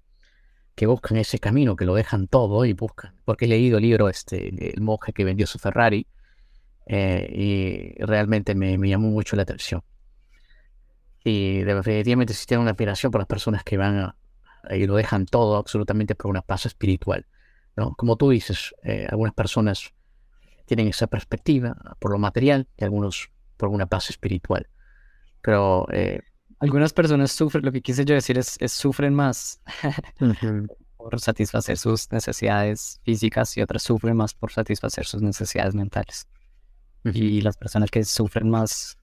que 0.76 0.86
buscan 0.86 1.18
ese 1.18 1.40
camino, 1.40 1.76
que 1.76 1.86
lo 1.86 1.96
dejan 1.96 2.28
todo 2.28 2.64
y 2.64 2.74
buscan. 2.74 3.16
Porque 3.26 3.46
he 3.46 3.48
leído 3.48 3.78
el 3.78 3.84
libro, 3.84 4.10
este, 4.10 4.74
El 4.74 4.82
monje 4.82 5.12
que 5.12 5.24
vendió 5.24 5.48
su 5.48 5.58
Ferrari, 5.58 6.06
eh, 6.86 7.96
y 7.98 8.04
realmente 8.04 8.54
me, 8.54 8.78
llamó 8.78 9.10
mucho 9.10 9.36
la 9.36 9.42
atención. 9.42 9.84
Y 11.24 11.64
definitivamente 11.64 12.34
existe 12.34 12.58
una 12.58 12.72
admiración 12.72 13.12
por 13.12 13.20
las 13.20 13.28
personas 13.28 13.64
que 13.64 13.76
van 13.76 14.14
y 14.70 14.86
lo 14.86 14.96
dejan 14.96 15.26
todo 15.26 15.58
absolutamente 15.58 16.16
por 16.16 16.30
una 16.30 16.42
paz 16.42 16.66
espiritual. 16.68 17.26
¿no? 17.76 17.96
Como 17.96 18.16
tú 18.16 18.30
dices, 18.30 18.74
eh, 18.84 19.08
algunas 19.10 19.34
personas 19.34 19.94
tienen 20.66 20.88
esa 20.88 21.08
perspectiva 21.08 21.76
por 22.00 22.12
lo 22.12 22.20
material 22.20 22.68
y 22.78 22.84
algunos 22.84 23.32
por 23.58 23.70
una 23.70 23.88
paz 23.88 24.10
espiritual. 24.10 24.70
Pero 25.42 25.88
algunas 26.60 26.94
personas 26.94 27.32
sufren, 27.32 27.64
lo 27.64 27.72
que 27.72 27.82
quise 27.82 28.04
yo 28.06 28.16
decir 28.16 28.38
es, 28.38 28.58
sufren 28.72 29.14
más 29.14 29.62
por 30.98 31.20
satisfacer 31.20 31.78
sus 31.78 32.12
necesidades 32.12 33.00
físicas 33.04 33.56
y 33.58 33.62
otras 33.62 33.84
sufren 33.84 34.16
más 34.18 34.34
por 34.34 34.52
satisfacer 34.52 35.06
sus 35.06 35.22
necesidades 35.22 35.76
mentales. 35.76 36.28
Y 37.04 37.42
las 37.42 37.56
personas 37.56 37.90
que 37.90 38.04
sufren 38.04 38.50
más 38.50 38.98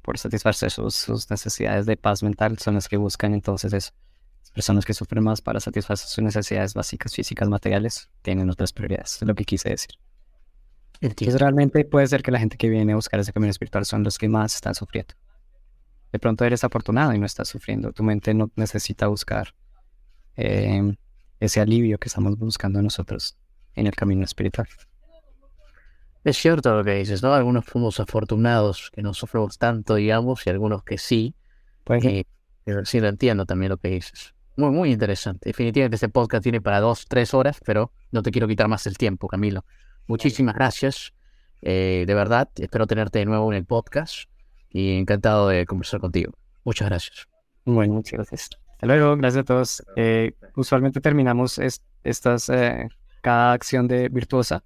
por 0.00 0.18
satisfacer 0.18 0.70
sus, 0.70 1.30
necesidades 1.30 1.84
de 1.84 1.96
paz 1.96 2.22
mental 2.22 2.58
son 2.58 2.74
las 2.74 2.88
que 2.88 2.96
buscan 2.96 3.34
entonces 3.34 3.72
eso. 3.72 3.92
Las 4.40 4.50
personas 4.50 4.84
que 4.84 4.94
sufren 4.94 5.22
más 5.22 5.42
para 5.42 5.60
satisfacer 5.60 6.08
sus 6.08 6.24
necesidades 6.24 6.74
básicas, 6.74 7.14
físicas, 7.14 7.48
materiales, 7.48 8.08
tienen 8.22 8.48
otras 8.48 8.72
prioridades. 8.72 9.16
Es 9.20 9.28
lo 9.28 9.34
que 9.34 9.44
quise 9.44 9.68
decir. 9.68 9.90
Entonces 11.00 11.38
realmente 11.38 11.84
puede 11.84 12.06
ser 12.06 12.22
que 12.22 12.30
la 12.30 12.38
gente 12.38 12.56
que 12.56 12.68
viene 12.68 12.92
a 12.92 12.96
buscar 12.96 13.20
ese 13.20 13.32
camino 13.32 13.50
espiritual 13.50 13.84
son 13.84 14.04
los 14.04 14.16
que 14.16 14.28
más 14.28 14.54
están 14.54 14.74
sufriendo 14.74 15.14
de 16.12 16.18
pronto 16.18 16.44
eres 16.44 16.62
afortunado 16.62 17.14
y 17.14 17.18
no 17.18 17.26
estás 17.26 17.48
sufriendo. 17.48 17.92
Tu 17.92 18.02
mente 18.02 18.34
no 18.34 18.50
necesita 18.54 19.06
buscar 19.06 19.54
em, 20.36 20.94
ese 21.40 21.60
alivio 21.60 21.98
que 21.98 22.08
estamos 22.08 22.38
buscando 22.38 22.80
nosotros 22.82 23.38
en 23.74 23.86
el 23.86 23.94
camino 23.94 24.24
espiritual. 24.24 24.68
Es 26.24 26.36
cierto 26.36 26.76
lo 26.76 26.84
que 26.84 26.94
dices, 26.94 27.22
¿no? 27.22 27.34
Algunos 27.34 27.64
fuimos 27.64 27.98
afortunados 27.98 28.90
que 28.92 29.02
no 29.02 29.14
sufrimos 29.14 29.58
tanto, 29.58 29.96
digamos, 29.96 30.46
y 30.46 30.50
algunos 30.50 30.84
que 30.84 30.98
sí. 30.98 31.34
Pues 31.82 32.04
sí, 32.84 33.00
lo 33.00 33.08
entiendo 33.08 33.44
también 33.44 33.70
lo 33.70 33.78
que 33.78 33.88
dices. 33.88 34.34
Muy, 34.56 34.70
muy 34.70 34.92
interesante. 34.92 35.48
Definitivamente 35.48 35.96
este 35.96 36.10
podcast 36.10 36.42
tiene 36.42 36.60
para 36.60 36.78
dos, 36.78 37.06
tres 37.08 37.32
horas, 37.34 37.58
pero 37.64 37.90
no 38.12 38.22
te 38.22 38.30
quiero 38.30 38.46
quitar 38.46 38.68
más 38.68 38.86
el 38.86 38.98
tiempo, 38.98 39.26
Camilo. 39.26 39.64
Muchísimas 40.06 40.54
gracias. 40.54 41.14
Eh, 41.62 42.04
de 42.06 42.14
verdad, 42.14 42.50
espero 42.56 42.86
tenerte 42.86 43.20
de 43.20 43.24
nuevo 43.24 43.50
en 43.50 43.56
el 43.56 43.64
podcast 43.64 44.28
y 44.72 44.96
encantado 44.96 45.48
de 45.48 45.66
conversar 45.66 46.00
contigo. 46.00 46.32
Muchas 46.64 46.88
gracias. 46.88 47.28
Bueno, 47.64 47.94
muchas 47.94 48.12
gracias. 48.12 48.50
Hasta 48.72 48.86
luego, 48.86 49.16
gracias 49.16 49.42
a 49.42 49.44
todos. 49.44 49.82
Eh, 49.96 50.32
usualmente 50.56 51.00
terminamos 51.00 51.58
estas, 51.58 52.48
eh, 52.48 52.88
cada 53.20 53.52
acción 53.52 53.86
de 53.86 54.08
virtuosa 54.08 54.64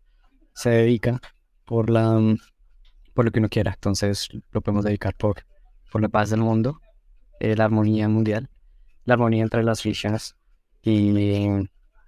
se 0.55 0.71
dedica 0.71 1.21
por 1.65 1.91
la 1.91 2.19
por 3.13 3.25
lo 3.25 3.31
que 3.31 3.41
uno 3.41 3.49
quiera. 3.49 3.73
Entonces 3.73 4.29
lo 4.53 4.61
podemos 4.61 4.85
dedicar 4.85 5.15
por, 5.15 5.45
por 5.91 6.03
la 6.03 6.09
paz 6.09 6.31
del 6.31 6.41
mundo, 6.41 6.81
eh, 7.41 7.57
la 7.57 7.65
armonía 7.65 8.09
mundial, 8.09 8.51
la 9.05 9.15
armonía 9.15 9.43
entre 9.43 9.63
las 9.63 9.83
religiones 9.83 10.37
y, 10.83 11.19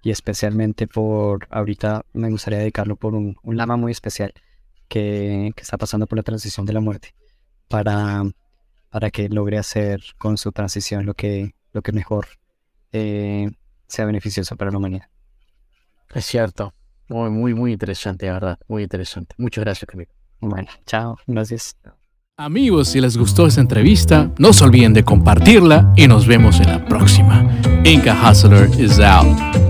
y, 0.02 0.10
especialmente 0.10 0.86
por, 0.86 1.48
ahorita 1.50 2.04
me 2.12 2.30
gustaría 2.30 2.58
dedicarlo 2.60 2.96
por 2.96 3.14
un, 3.14 3.36
un 3.42 3.56
lama 3.56 3.76
muy 3.76 3.92
especial 3.92 4.32
que, 4.88 5.52
que 5.56 5.62
está 5.62 5.78
pasando 5.78 6.06
por 6.06 6.18
la 6.18 6.22
transición 6.22 6.66
de 6.66 6.74
la 6.74 6.80
muerte 6.80 7.14
para, 7.68 8.22
para 8.90 9.10
que 9.10 9.28
logre 9.28 9.58
hacer 9.58 10.02
con 10.18 10.36
su 10.36 10.52
transición 10.52 11.06
lo 11.06 11.14
que, 11.14 11.54
lo 11.72 11.82
que 11.82 11.92
mejor 11.92 12.26
eh, 12.92 13.50
sea 13.86 14.04
beneficioso 14.04 14.56
para 14.56 14.70
la 14.70 14.78
humanidad. 14.78 15.08
Es 16.14 16.24
cierto. 16.24 16.74
Muy, 17.08 17.30
muy, 17.30 17.54
muy 17.54 17.72
interesante, 17.72 18.26
la 18.26 18.34
verdad. 18.34 18.58
Muy 18.68 18.82
interesante. 18.82 19.34
Muchas 19.38 19.64
gracias, 19.64 19.88
Camilo. 19.88 20.10
Bueno, 20.40 20.68
chao. 20.86 21.16
Gracias. 21.26 21.76
Amigos, 22.36 22.88
si 22.88 23.00
les 23.00 23.16
gustó 23.16 23.46
esta 23.46 23.60
entrevista, 23.60 24.30
no 24.38 24.52
se 24.52 24.62
olviden 24.62 24.92
de 24.92 25.04
compartirla 25.04 25.92
y 25.96 26.06
nos 26.06 26.26
vemos 26.26 26.60
en 26.60 26.68
la 26.68 26.84
próxima. 26.84 27.44
Inca 27.84 28.14
Hustler 28.14 28.68
is 28.80 29.00
out. 29.00 29.67